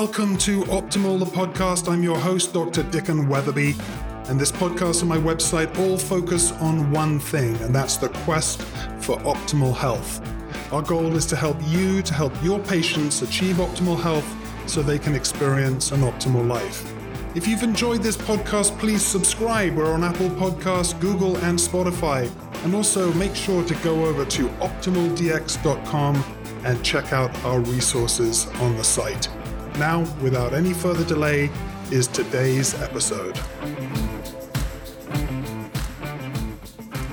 welcome 0.00 0.34
to 0.38 0.62
Optimal 0.62 1.18
the 1.18 1.26
podcast. 1.26 1.86
I'm 1.86 2.02
your 2.02 2.16
host, 2.16 2.54
Dr. 2.54 2.84
Dicken 2.84 3.28
Weatherby, 3.28 3.74
and 4.28 4.40
this 4.40 4.50
podcast 4.50 5.00
and 5.00 5.10
my 5.10 5.18
website 5.18 5.78
all 5.78 5.98
focus 5.98 6.52
on 6.52 6.90
one 6.90 7.20
thing, 7.20 7.54
and 7.56 7.74
that's 7.74 7.98
the 7.98 8.08
quest 8.24 8.62
for 9.02 9.18
optimal 9.18 9.76
health. 9.76 10.22
Our 10.72 10.80
goal 10.80 11.14
is 11.16 11.26
to 11.26 11.36
help 11.36 11.58
you 11.66 12.00
to 12.00 12.14
help 12.14 12.32
your 12.42 12.58
patients 12.60 13.20
achieve 13.20 13.56
optimal 13.56 14.00
health 14.00 14.26
so 14.66 14.80
they 14.80 14.98
can 14.98 15.14
experience 15.14 15.92
an 15.92 16.00
optimal 16.00 16.48
life. 16.48 16.90
If 17.34 17.46
you've 17.46 17.62
enjoyed 17.62 18.02
this 18.02 18.16
podcast, 18.16 18.78
please 18.78 19.04
subscribe. 19.04 19.76
We're 19.76 19.92
on 19.92 20.02
Apple 20.02 20.30
Podcasts, 20.30 20.98
Google, 20.98 21.36
and 21.44 21.58
Spotify. 21.58 22.30
And 22.64 22.74
also 22.74 23.12
make 23.12 23.34
sure 23.34 23.62
to 23.64 23.74
go 23.84 24.06
over 24.06 24.24
to 24.24 24.48
optimaldx.com 24.60 26.24
and 26.64 26.82
check 26.82 27.12
out 27.12 27.44
our 27.44 27.60
resources 27.60 28.46
on 28.62 28.78
the 28.78 28.84
site. 28.84 29.28
Now, 29.80 30.00
without 30.20 30.52
any 30.52 30.74
further 30.74 31.06
delay, 31.06 31.48
is 31.90 32.06
today's 32.06 32.78
episode. 32.82 33.34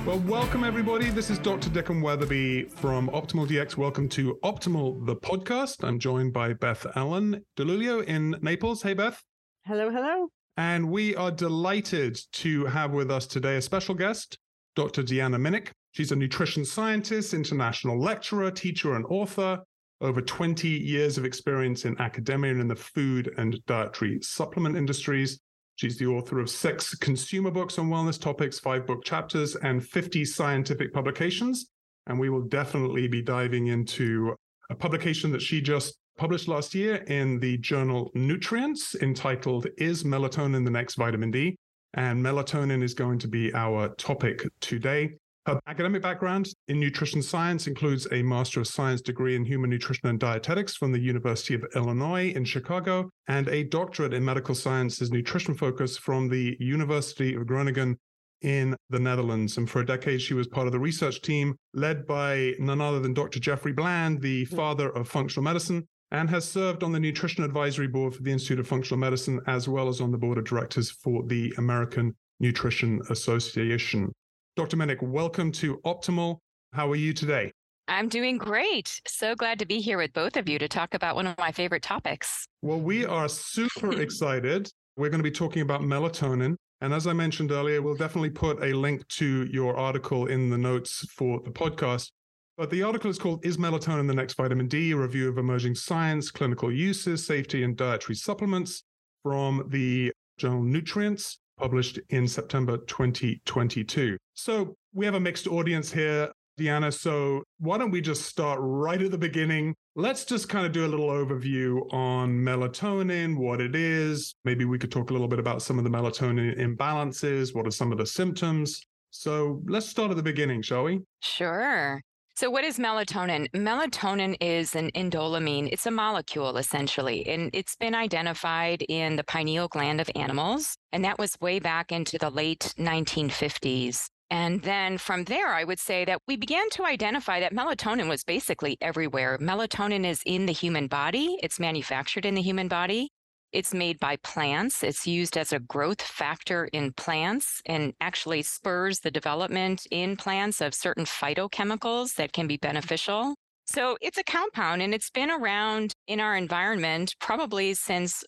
Well, 0.05 0.19
welcome 0.27 0.65
everybody. 0.65 1.09
This 1.09 1.29
is 1.29 1.39
Dr. 1.39 1.69
Dicken 1.69 2.01
Weatherby 2.01 2.63
from 2.63 3.07
Optimal 3.11 3.47
DX. 3.47 3.77
Welcome 3.77 4.09
to 4.09 4.37
Optimal, 4.43 5.05
the 5.05 5.15
podcast. 5.15 5.81
I'm 5.81 5.97
joined 5.97 6.33
by 6.33 6.51
Beth 6.51 6.85
Ellen 6.97 7.41
DiLuglio 7.55 8.03
in 8.03 8.35
Naples. 8.41 8.81
Hey, 8.81 8.93
Beth. 8.93 9.23
Hello, 9.65 9.89
hello. 9.89 10.27
And 10.57 10.91
we 10.91 11.15
are 11.15 11.31
delighted 11.31 12.19
to 12.33 12.65
have 12.65 12.91
with 12.91 13.09
us 13.09 13.27
today 13.27 13.55
a 13.55 13.61
special 13.61 13.95
guest, 13.95 14.37
Dr. 14.75 15.03
Deanna 15.03 15.37
Minich. 15.37 15.69
She's 15.93 16.11
a 16.11 16.17
nutrition 16.17 16.65
scientist, 16.65 17.33
international 17.33 17.97
lecturer, 17.97 18.51
teacher, 18.51 18.97
and 18.97 19.05
author. 19.07 19.61
Over 19.99 20.21
20 20.21 20.67
years 20.67 21.17
of 21.17 21.25
experience 21.25 21.85
in 21.85 21.99
academia 21.99 22.51
and 22.51 22.61
in 22.61 22.67
the 22.67 22.75
food 22.75 23.33
and 23.37 23.63
dietary 23.65 24.19
supplement 24.21 24.77
industries. 24.77 25.39
She's 25.75 25.97
the 25.97 26.07
author 26.07 26.39
of 26.39 26.49
six 26.49 26.93
consumer 26.95 27.51
books 27.51 27.79
on 27.79 27.89
wellness 27.89 28.19
topics, 28.19 28.59
five 28.59 28.85
book 28.85 29.03
chapters, 29.03 29.55
and 29.55 29.83
50 29.83 30.25
scientific 30.25 30.93
publications. 30.93 31.71
And 32.05 32.19
we 32.19 32.29
will 32.29 32.43
definitely 32.43 33.07
be 33.07 33.21
diving 33.21 33.67
into 33.67 34.35
a 34.69 34.75
publication 34.75 35.31
that 35.31 35.41
she 35.41 35.61
just 35.61 35.97
published 36.17 36.47
last 36.47 36.75
year 36.75 36.95
in 37.07 37.39
the 37.39 37.57
journal 37.57 38.11
Nutrients 38.15 38.95
entitled 39.01 39.67
Is 39.77 40.03
Melatonin 40.03 40.63
the 40.63 40.71
Next 40.71 40.95
Vitamin 40.95 41.31
D? 41.31 41.57
And 41.93 42.23
melatonin 42.23 42.83
is 42.83 42.93
going 42.93 43.19
to 43.19 43.27
be 43.27 43.53
our 43.53 43.89
topic 43.95 44.47
today. 44.59 45.15
Her 45.47 45.61
academic 45.65 46.01
background 46.01 46.49
in 46.67 46.77
nutrition 46.77 47.21
science 47.21 47.67
includes 47.67 48.05
a 48.11 48.21
Master 48.21 48.59
of 48.59 48.67
Science 48.67 48.99
degree 48.99 49.33
in 49.33 49.45
Human 49.45 49.69
Nutrition 49.69 50.09
and 50.09 50.19
Dietetics 50.19 50.75
from 50.75 50.91
the 50.91 50.99
University 50.99 51.53
of 51.53 51.63
Illinois 51.73 52.33
in 52.35 52.43
Chicago 52.43 53.09
and 53.29 53.47
a 53.47 53.63
doctorate 53.63 54.13
in 54.13 54.25
Medical 54.25 54.53
Sciences 54.53 55.09
Nutrition 55.09 55.55
Focus 55.55 55.97
from 55.97 56.27
the 56.27 56.57
University 56.59 57.33
of 57.33 57.47
Groningen 57.47 57.97
in 58.41 58.75
the 58.89 58.99
Netherlands. 58.99 59.55
And 59.55 59.69
for 59.69 59.79
a 59.79 59.85
decade, 59.85 60.21
she 60.21 60.33
was 60.33 60.47
part 60.47 60.67
of 60.67 60.73
the 60.73 60.81
research 60.81 61.21
team 61.21 61.55
led 61.73 62.05
by 62.05 62.53
none 62.59 62.81
other 62.81 62.99
than 62.99 63.13
Dr. 63.13 63.39
Jeffrey 63.39 63.71
Bland, 63.71 64.21
the 64.21 64.45
mm. 64.47 64.53
father 64.53 64.89
of 64.89 65.07
functional 65.07 65.45
medicine, 65.45 65.87
and 66.11 66.29
has 66.29 66.43
served 66.43 66.83
on 66.83 66.91
the 66.91 66.99
Nutrition 66.99 67.45
Advisory 67.45 67.87
Board 67.87 68.13
for 68.13 68.21
the 68.21 68.33
Institute 68.33 68.59
of 68.59 68.67
Functional 68.67 68.99
Medicine, 68.99 69.39
as 69.47 69.69
well 69.69 69.87
as 69.87 70.01
on 70.01 70.11
the 70.11 70.17
board 70.17 70.39
of 70.39 70.43
directors 70.43 70.91
for 70.91 71.23
the 71.23 71.53
American 71.57 72.13
Nutrition 72.41 72.99
Association. 73.09 74.11
Dr. 74.57 74.75
Minich, 74.75 75.03
welcome 75.03 75.51
to 75.51 75.77
Optimal. 75.85 76.39
How 76.73 76.89
are 76.89 76.95
you 76.95 77.13
today? 77.13 77.51
I'm 77.87 78.09
doing 78.09 78.39
great. 78.39 78.99
So 79.05 79.35
glad 79.35 79.59
to 79.59 79.67
be 79.67 79.79
here 79.79 79.99
with 79.99 80.13
both 80.13 80.35
of 80.35 80.49
you 80.49 80.57
to 80.57 80.67
talk 80.67 80.95
about 80.95 81.15
one 81.15 81.27
of 81.27 81.37
my 81.37 81.51
favorite 81.51 81.83
topics. 81.83 82.47
Well, 82.63 82.79
we 82.79 83.05
are 83.05 83.29
super 83.29 83.91
excited. 84.01 84.67
We're 84.95 85.09
going 85.09 85.19
to 85.19 85.23
be 85.23 85.29
talking 85.29 85.61
about 85.61 85.81
melatonin. 85.81 86.55
And 86.81 86.91
as 86.91 87.05
I 87.05 87.13
mentioned 87.13 87.51
earlier, 87.51 87.83
we'll 87.83 87.93
definitely 87.93 88.31
put 88.31 88.63
a 88.63 88.73
link 88.73 89.07
to 89.09 89.45
your 89.45 89.77
article 89.77 90.25
in 90.25 90.49
the 90.49 90.57
notes 90.57 91.05
for 91.11 91.39
the 91.41 91.51
podcast. 91.51 92.09
But 92.57 92.71
the 92.71 92.81
article 92.81 93.11
is 93.11 93.19
called 93.19 93.45
Is 93.45 93.57
Melatonin 93.57 94.07
the 94.07 94.15
Next 94.15 94.33
Vitamin 94.37 94.67
D? 94.67 94.89
A 94.89 94.97
review 94.97 95.29
of 95.29 95.37
emerging 95.37 95.75
science, 95.75 96.31
clinical 96.31 96.71
uses, 96.71 97.23
safety, 97.23 97.61
and 97.61 97.77
dietary 97.77 98.15
supplements 98.15 98.81
from 99.21 99.67
the 99.67 100.11
journal 100.39 100.63
Nutrients 100.63 101.37
published 101.57 101.99
in 102.09 102.27
September 102.27 102.77
2022. 102.77 104.17
So 104.33 104.75
we 104.93 105.05
have 105.05 105.15
a 105.15 105.19
mixed 105.19 105.47
audience 105.47 105.91
here, 105.91 106.31
Deanna. 106.59 106.93
So 106.93 107.43
why 107.59 107.77
don't 107.77 107.91
we 107.91 108.01
just 108.01 108.23
start 108.23 108.59
right 108.61 109.01
at 109.01 109.11
the 109.11 109.17
beginning? 109.17 109.75
Let's 109.95 110.25
just 110.25 110.47
kind 110.47 110.65
of 110.65 110.71
do 110.71 110.85
a 110.85 110.87
little 110.87 111.09
overview 111.09 111.91
on 111.93 112.31
melatonin, 112.31 113.37
what 113.37 113.59
it 113.59 113.75
is. 113.75 114.35
Maybe 114.45 114.65
we 114.65 114.77
could 114.77 114.91
talk 114.91 115.09
a 115.09 115.13
little 115.13 115.27
bit 115.27 115.39
about 115.39 115.61
some 115.61 115.77
of 115.77 115.83
the 115.83 115.89
melatonin 115.89 116.57
imbalances. 116.59 117.53
What 117.53 117.67
are 117.67 117.71
some 117.71 117.91
of 117.91 117.97
the 117.97 118.05
symptoms? 118.05 118.81
So 119.09 119.61
let's 119.65 119.87
start 119.87 120.11
at 120.11 120.17
the 120.17 120.23
beginning, 120.23 120.61
shall 120.61 120.83
we? 120.83 121.01
Sure. 121.21 122.01
So, 122.37 122.51
what 122.51 122.63
is 122.63 122.77
melatonin? 122.77 123.49
Melatonin 123.49 124.37
is 124.39 124.75
an 124.75 124.91
indoleamine. 124.91 125.69
It's 125.71 125.87
a 125.87 125.91
molecule 125.91 126.57
essentially, 126.57 127.25
and 127.25 127.49
it's 127.51 127.75
been 127.75 127.95
identified 127.95 128.83
in 128.87 129.15
the 129.15 129.23
pineal 129.23 129.67
gland 129.67 129.99
of 129.99 130.07
animals. 130.13 130.77
And 130.91 131.03
that 131.03 131.17
was 131.17 131.35
way 131.41 131.57
back 131.57 131.91
into 131.91 132.19
the 132.19 132.29
late 132.29 132.75
1950s. 132.77 134.05
And 134.29 134.61
then 134.61 134.99
from 134.99 135.23
there, 135.23 135.47
I 135.47 135.63
would 135.63 135.79
say 135.79 136.05
that 136.05 136.21
we 136.27 136.37
began 136.37 136.69
to 136.71 136.85
identify 136.85 137.39
that 137.39 137.55
melatonin 137.55 138.07
was 138.07 138.23
basically 138.23 138.77
everywhere. 138.81 139.39
Melatonin 139.39 140.05
is 140.05 140.21
in 140.23 140.45
the 140.45 140.53
human 140.53 140.85
body, 140.85 141.39
it's 141.41 141.59
manufactured 141.59 142.23
in 142.23 142.35
the 142.35 142.43
human 142.43 142.67
body. 142.67 143.09
It's 143.53 143.73
made 143.73 143.99
by 143.99 144.17
plants. 144.17 144.83
It's 144.83 145.07
used 145.07 145.37
as 145.37 145.53
a 145.53 145.59
growth 145.59 146.01
factor 146.01 146.65
in 146.73 146.91
plants 146.93 147.61
and 147.65 147.93
actually 148.01 148.41
spurs 148.41 148.99
the 148.99 149.11
development 149.11 149.87
in 149.89 150.17
plants 150.17 150.59
of 150.59 150.73
certain 150.73 151.05
phytochemicals 151.05 152.15
that 152.15 152.33
can 152.33 152.47
be 152.47 152.57
beneficial. 152.57 153.35
So 153.65 153.97
it's 154.01 154.17
a 154.17 154.23
compound 154.23 154.81
and 154.81 154.93
it's 154.93 155.09
been 155.09 155.31
around 155.31 155.93
in 156.07 156.19
our 156.19 156.35
environment 156.35 157.13
probably 157.19 157.73
since 157.73 158.23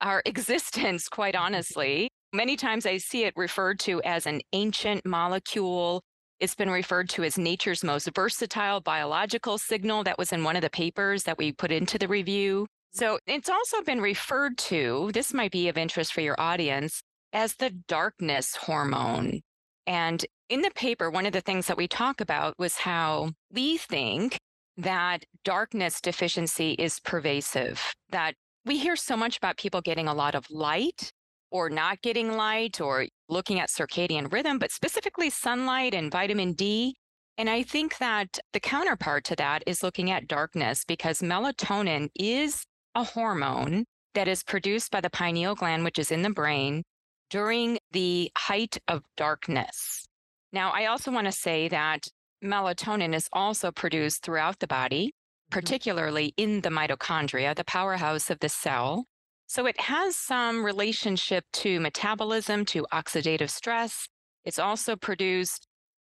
our 0.00 0.22
existence, 0.26 1.08
quite 1.08 1.34
honestly. 1.34 2.08
Many 2.32 2.56
times 2.56 2.86
I 2.86 2.98
see 2.98 3.24
it 3.24 3.34
referred 3.36 3.78
to 3.80 4.02
as 4.02 4.26
an 4.26 4.40
ancient 4.52 5.06
molecule. 5.06 6.02
It's 6.40 6.54
been 6.54 6.70
referred 6.70 7.08
to 7.10 7.24
as 7.24 7.38
nature's 7.38 7.82
most 7.82 8.10
versatile 8.14 8.80
biological 8.80 9.58
signal. 9.58 10.04
That 10.04 10.18
was 10.18 10.32
in 10.32 10.44
one 10.44 10.56
of 10.56 10.62
the 10.62 10.70
papers 10.70 11.22
that 11.24 11.38
we 11.38 11.52
put 11.52 11.72
into 11.72 11.98
the 11.98 12.08
review. 12.08 12.66
So 12.96 13.18
it's 13.26 13.50
also 13.50 13.82
been 13.82 14.00
referred 14.00 14.56
to, 14.56 15.10
this 15.12 15.34
might 15.34 15.50
be 15.50 15.68
of 15.68 15.76
interest 15.76 16.14
for 16.14 16.22
your 16.22 16.40
audience, 16.40 17.02
as 17.30 17.54
the 17.56 17.68
darkness 17.68 18.56
hormone. 18.56 19.42
And 19.86 20.24
in 20.48 20.62
the 20.62 20.70
paper, 20.70 21.10
one 21.10 21.26
of 21.26 21.34
the 21.34 21.42
things 21.42 21.66
that 21.66 21.76
we 21.76 21.88
talk 21.88 22.22
about 22.22 22.54
was 22.58 22.78
how 22.78 23.32
we 23.52 23.76
think 23.76 24.38
that 24.78 25.24
darkness 25.44 26.00
deficiency 26.00 26.72
is 26.72 26.98
pervasive, 27.00 27.82
that 28.08 28.32
we 28.64 28.78
hear 28.78 28.96
so 28.96 29.14
much 29.14 29.36
about 29.36 29.58
people 29.58 29.82
getting 29.82 30.08
a 30.08 30.14
lot 30.14 30.34
of 30.34 30.50
light 30.50 31.10
or 31.50 31.68
not 31.68 32.00
getting 32.00 32.32
light 32.32 32.80
or 32.80 33.08
looking 33.28 33.60
at 33.60 33.68
circadian 33.68 34.32
rhythm, 34.32 34.58
but 34.58 34.72
specifically 34.72 35.28
sunlight 35.28 35.92
and 35.92 36.10
vitamin 36.10 36.54
D. 36.54 36.96
And 37.36 37.50
I 37.50 37.62
think 37.62 37.98
that 37.98 38.38
the 38.54 38.60
counterpart 38.60 39.24
to 39.24 39.36
that 39.36 39.62
is 39.66 39.82
looking 39.82 40.10
at 40.10 40.28
darkness 40.28 40.82
because 40.88 41.20
melatonin 41.20 42.08
is 42.14 42.64
a 42.96 43.04
hormone 43.04 43.84
that 44.14 44.26
is 44.26 44.42
produced 44.42 44.90
by 44.90 45.00
the 45.00 45.10
pineal 45.10 45.54
gland, 45.54 45.84
which 45.84 45.98
is 45.98 46.10
in 46.10 46.22
the 46.22 46.30
brain, 46.30 46.82
during 47.28 47.78
the 47.92 48.30
height 48.36 48.78
of 48.88 49.02
darkness. 49.16 50.06
Now, 50.52 50.70
I 50.70 50.86
also 50.86 51.12
want 51.12 51.26
to 51.26 51.32
say 51.32 51.68
that 51.68 52.08
melatonin 52.42 53.14
is 53.14 53.28
also 53.32 53.70
produced 53.70 54.22
throughout 54.22 54.60
the 54.60 54.66
body, 54.66 55.08
mm-hmm. 55.08 55.58
particularly 55.58 56.32
in 56.38 56.62
the 56.62 56.70
mitochondria, 56.70 57.54
the 57.54 57.64
powerhouse 57.64 58.30
of 58.30 58.38
the 58.40 58.48
cell. 58.48 59.04
So 59.46 59.66
it 59.66 59.78
has 59.78 60.16
some 60.16 60.64
relationship 60.64 61.44
to 61.54 61.78
metabolism, 61.78 62.64
to 62.66 62.86
oxidative 62.92 63.50
stress. 63.50 64.08
It's 64.44 64.58
also 64.58 64.96
produced 64.96 65.66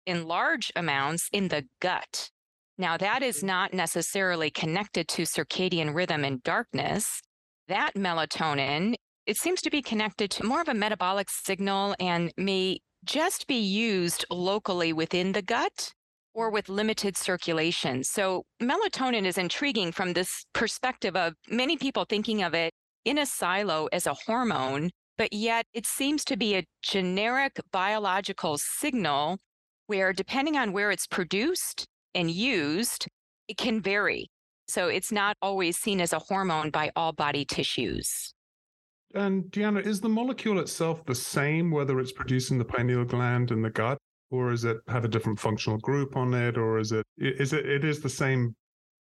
in 0.07 0.29
large 0.29 0.73
amounts 0.77 1.29
in 1.33 1.49
the 1.49 1.65
gut. 1.81 2.31
Now, 2.79 2.99
that 2.99 3.23
is 3.23 3.43
not 3.43 3.73
necessarily 3.73 4.51
connected 4.51 5.09
to 5.09 5.23
circadian 5.23 5.95
rhythm 5.95 6.25
and 6.25 6.43
darkness. 6.43 7.23
That 7.69 7.95
melatonin, 7.95 8.95
it 9.25 9.39
seems 9.39 9.63
to 9.63 9.71
be 9.71 9.81
connected 9.81 10.31
to 10.33 10.45
more 10.45 10.61
of 10.61 10.69
a 10.69 10.75
metabolic 10.75 11.31
signal 11.31 11.95
and 11.99 12.33
may 12.37 12.81
just 13.05 13.47
be 13.47 13.59
used 13.59 14.27
locally 14.31 14.93
within 14.93 15.33
the 15.33 15.41
gut 15.43 15.93
or 16.35 16.51
with 16.51 16.69
limited 16.69 17.17
circulation. 17.17 18.05
So, 18.05 18.45
melatonin 18.63 19.25
is 19.25 19.39
intriguing 19.39 19.91
from 19.91 20.13
this 20.13 20.45
perspective 20.53 21.17
of 21.17 21.33
many 21.49 21.79
people 21.79 22.05
thinking 22.05 22.43
of 22.43 22.53
it 22.53 22.75
in 23.07 23.17
a 23.17 23.25
silo 23.25 23.89
as 23.91 24.07
a 24.07 24.15
hormone, 24.27 24.91
but 25.17 25.33
yet 25.33 25.65
it 25.73 25.87
seems 25.87 26.25
to 26.27 26.37
be 26.37 26.57
a 26.57 26.65
generic 26.83 27.59
biological 27.73 28.59
signal 28.59 29.39
where, 29.87 30.13
depending 30.13 30.59
on 30.59 30.73
where 30.73 30.91
it's 30.91 31.07
produced, 31.07 31.87
and 32.17 32.31
used, 32.31 33.07
it 33.47 33.57
can 33.57 33.81
vary. 33.81 34.29
So 34.67 34.89
it's 34.89 35.13
not 35.13 35.37
always 35.41 35.77
seen 35.77 36.01
as 36.01 36.13
a 36.13 36.19
hormone 36.19 36.71
by 36.71 36.91
all 36.97 37.13
body 37.13 37.45
tissues. 37.45 38.33
And 39.15 39.45
Deanna, 39.45 39.87
is 39.87 40.01
the 40.01 40.09
molecule 40.09 40.59
itself 40.59 41.05
the 41.05 41.15
same 41.15 41.71
whether 41.71 42.01
it's 42.01 42.11
produced 42.11 42.51
in 42.51 42.59
the 42.59 42.65
pineal 42.65 43.05
gland 43.05 43.53
and 43.53 43.65
the 43.65 43.71
gut, 43.71 43.99
or 44.31 44.51
is 44.51 44.65
it 44.65 44.79
have 44.89 45.05
a 45.05 45.09
different 45.09 45.39
functional 45.39 45.79
group 45.79 46.17
on 46.17 46.35
it, 46.35 46.59
or 46.59 46.79
is 46.79 46.91
it 46.91 47.05
is 47.17 47.53
it 47.53 47.65
it 47.65 47.85
is 47.85 48.01
the 48.01 48.09
same? 48.09 48.57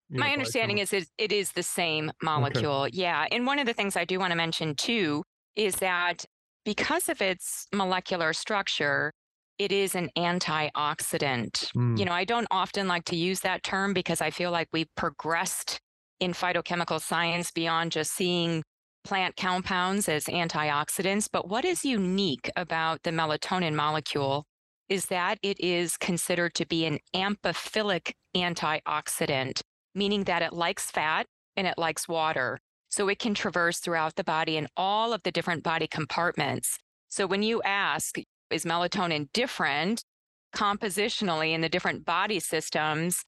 My 0.10 0.28
know, 0.28 0.34
understanding 0.34 0.78
is 0.78 0.94
it, 0.94 1.08
it 1.18 1.32
is 1.32 1.52
the 1.52 1.64
same 1.64 2.12
molecule. 2.22 2.84
Okay. 2.84 2.92
Yeah. 2.94 3.26
And 3.32 3.48
one 3.48 3.58
of 3.58 3.66
the 3.66 3.74
things 3.74 3.98
I 3.98 4.06
do 4.06 4.20
want 4.20 4.32
to 4.32 4.38
mention 4.38 4.76
too 4.76 5.24
is 5.56 5.78
that 5.78 6.24
because 6.64 7.10
of 7.10 7.22
its 7.22 7.68
molecular 7.74 8.32
structure, 8.32 9.12
it 9.57 9.72
is 9.72 9.96
an 9.96 10.10
antioxidant. 10.18 11.72
Mm. 11.74 11.98
You 11.98 12.06
know, 12.06 12.12
I 12.12 12.25
don't 12.25 12.48
often 12.52 12.88
like 12.88 13.06
to 13.06 13.16
use 13.16 13.42
that 13.42 13.63
term 13.63 13.94
because 13.94 14.22
I 14.22 14.30
feel 14.30 14.52
like 14.52 14.68
we've 14.74 14.94
progressed 14.96 15.80
in 16.19 16.34
phytochemical 16.34 17.02
science 17.02 17.52
beyond 17.52 17.92
just 17.92 18.13
seeing 18.13 18.63
plant 19.04 19.36
compounds 19.38 20.10
as 20.10 20.25
antioxidants. 20.25 21.30
But 21.31 21.48
what 21.48 21.63
is 21.63 21.86
unique 21.86 22.50
about 22.56 23.04
the 23.04 23.12
melatonin 23.12 23.75
molecule 23.75 24.46
is 24.90 25.07
that 25.07 25.38
it 25.42 25.60
is 25.60 25.98
considered 25.98 26.54
to 26.56 26.66
be 26.66 26.86
an 26.86 27.00
amphiphilic 27.13 28.13
antioxidant, 28.36 29.62
meaning 29.94 30.25
that 30.25 30.42
it 30.42 30.54
likes 30.54 30.92
fat 30.92 31.25
and 31.56 31.66
it 31.68 31.78
likes 31.78 32.07
water. 32.07 32.60
So 32.90 33.07
it 33.10 33.19
can 33.19 33.34
traverse 33.34 33.80
throughout 33.80 34.16
the 34.16 34.24
body 34.24 34.57
in 34.57 34.68
all 34.78 35.13
of 35.13 35.24
the 35.24 35.31
different 35.31 35.63
body 35.63 35.88
compartments. 35.88 36.78
So 37.10 37.28
when 37.28 37.44
you 37.44 37.62
ask, 37.63 38.18
is 38.50 38.65
melatonin 38.65 39.27
different 39.33 40.03
compositionally 40.56 41.53
in 41.53 41.62
the 41.62 41.69
different 41.69 42.06
body 42.06 42.39
systems? 42.39 43.24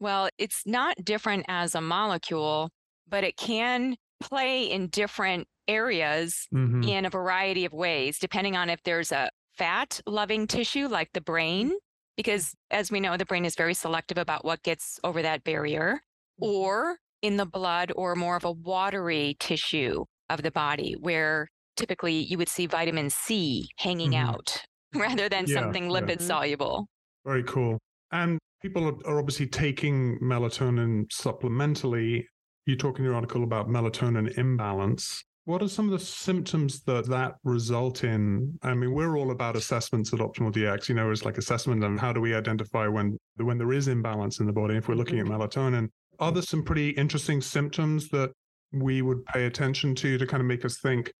Well, 0.00 0.28
it's 0.38 0.62
not 0.66 0.96
different 1.04 1.46
as 1.48 1.74
a 1.74 1.80
molecule, 1.80 2.70
but 3.08 3.24
it 3.24 3.36
can 3.36 3.96
play 4.20 4.64
in 4.64 4.88
different 4.88 5.46
areas 5.68 6.48
mm-hmm. 6.52 6.82
in 6.82 7.06
a 7.06 7.10
variety 7.10 7.64
of 7.64 7.72
ways, 7.72 8.18
depending 8.18 8.56
on 8.56 8.68
if 8.68 8.82
there's 8.84 9.12
a 9.12 9.30
fat 9.56 10.00
loving 10.06 10.46
tissue 10.46 10.88
like 10.88 11.10
the 11.12 11.20
brain, 11.20 11.72
because 12.16 12.54
as 12.70 12.90
we 12.90 13.00
know, 13.00 13.16
the 13.16 13.26
brain 13.26 13.44
is 13.44 13.54
very 13.54 13.74
selective 13.74 14.18
about 14.18 14.44
what 14.44 14.62
gets 14.62 14.98
over 15.04 15.22
that 15.22 15.44
barrier, 15.44 16.00
mm-hmm. 16.40 16.52
or 16.52 16.96
in 17.22 17.36
the 17.36 17.46
blood 17.46 17.92
or 17.94 18.16
more 18.16 18.36
of 18.36 18.44
a 18.44 18.50
watery 18.50 19.36
tissue 19.38 20.04
of 20.28 20.42
the 20.42 20.50
body 20.50 20.96
where 20.98 21.48
typically 21.76 22.14
you 22.14 22.38
would 22.38 22.48
see 22.48 22.66
vitamin 22.66 23.10
C 23.10 23.68
hanging 23.78 24.12
mm-hmm. 24.12 24.28
out 24.28 24.62
rather 24.94 25.28
than 25.28 25.46
yeah, 25.46 25.54
something 25.60 25.88
lipid 25.88 26.20
yeah. 26.20 26.26
soluble. 26.26 26.86
Very 27.24 27.42
cool. 27.44 27.78
And 28.10 28.38
people 28.60 29.00
are 29.04 29.18
obviously 29.18 29.46
taking 29.46 30.18
melatonin 30.20 31.06
supplementally. 31.08 32.24
You 32.66 32.76
talk 32.76 32.98
in 32.98 33.04
your 33.04 33.14
article 33.14 33.42
about 33.42 33.68
melatonin 33.68 34.36
imbalance. 34.38 35.24
What 35.44 35.60
are 35.60 35.68
some 35.68 35.86
of 35.86 35.98
the 35.98 36.04
symptoms 36.04 36.82
that 36.82 37.08
that 37.08 37.34
result 37.42 38.04
in? 38.04 38.56
I 38.62 38.74
mean, 38.74 38.92
we're 38.92 39.16
all 39.16 39.32
about 39.32 39.56
assessments 39.56 40.12
at 40.12 40.20
Optimal 40.20 40.52
DX. 40.52 40.88
You 40.88 40.94
know, 40.94 41.10
it's 41.10 41.24
like 41.24 41.36
assessment 41.36 41.82
and 41.82 41.98
how 41.98 42.12
do 42.12 42.20
we 42.20 42.34
identify 42.34 42.86
when 42.86 43.18
when 43.36 43.58
there 43.58 43.72
is 43.72 43.88
imbalance 43.88 44.38
in 44.38 44.46
the 44.46 44.52
body. 44.52 44.76
If 44.76 44.88
we're 44.88 44.94
looking 44.94 45.18
at 45.18 45.26
mm-hmm. 45.26 45.42
melatonin, 45.42 45.88
are 46.20 46.30
there 46.30 46.42
some 46.42 46.62
pretty 46.62 46.90
interesting 46.90 47.40
symptoms 47.40 48.08
that 48.10 48.30
we 48.72 49.02
would 49.02 49.24
pay 49.26 49.46
attention 49.46 49.94
to 49.96 50.16
to 50.16 50.26
kind 50.26 50.40
of 50.40 50.46
make 50.46 50.64
us 50.64 50.78
think 50.78 51.12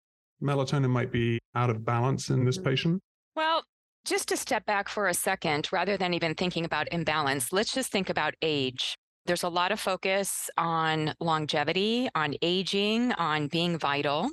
melatonin 0.42 0.90
might 0.90 1.12
be 1.12 1.38
out 1.54 1.70
of 1.70 1.84
balance 1.84 2.30
in 2.30 2.44
this 2.44 2.58
mm-hmm. 2.58 2.68
patient? 2.68 3.02
Well, 3.36 3.64
just 4.04 4.28
to 4.28 4.36
step 4.36 4.66
back 4.66 4.88
for 4.88 5.08
a 5.08 5.14
second, 5.14 5.68
rather 5.72 5.96
than 5.96 6.12
even 6.12 6.34
thinking 6.34 6.64
about 6.64 6.92
imbalance, 6.92 7.52
let's 7.52 7.72
just 7.72 7.92
think 7.92 8.10
about 8.10 8.34
age. 8.42 8.96
There's 9.26 9.44
a 9.44 9.48
lot 9.48 9.70
of 9.70 9.78
focus 9.78 10.50
on 10.58 11.14
longevity, 11.20 12.08
on 12.14 12.34
aging, 12.42 13.12
on 13.12 13.46
being 13.46 13.78
vital. 13.78 14.28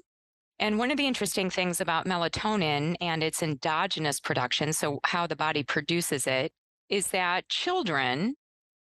And 0.57 0.79
one 0.79 0.89
of 0.89 0.97
the 0.97 1.05
interesting 1.05 1.49
things 1.49 1.79
about 1.79 2.05
melatonin 2.05 2.95
and 2.99 3.23
its 3.23 3.43
endogenous 3.43 4.19
production, 4.19 4.73
so 4.73 4.99
how 5.05 5.27
the 5.27 5.35
body 5.35 5.63
produces 5.63 6.25
it, 6.25 6.51
is 6.89 7.09
that 7.09 7.47
children 7.47 8.33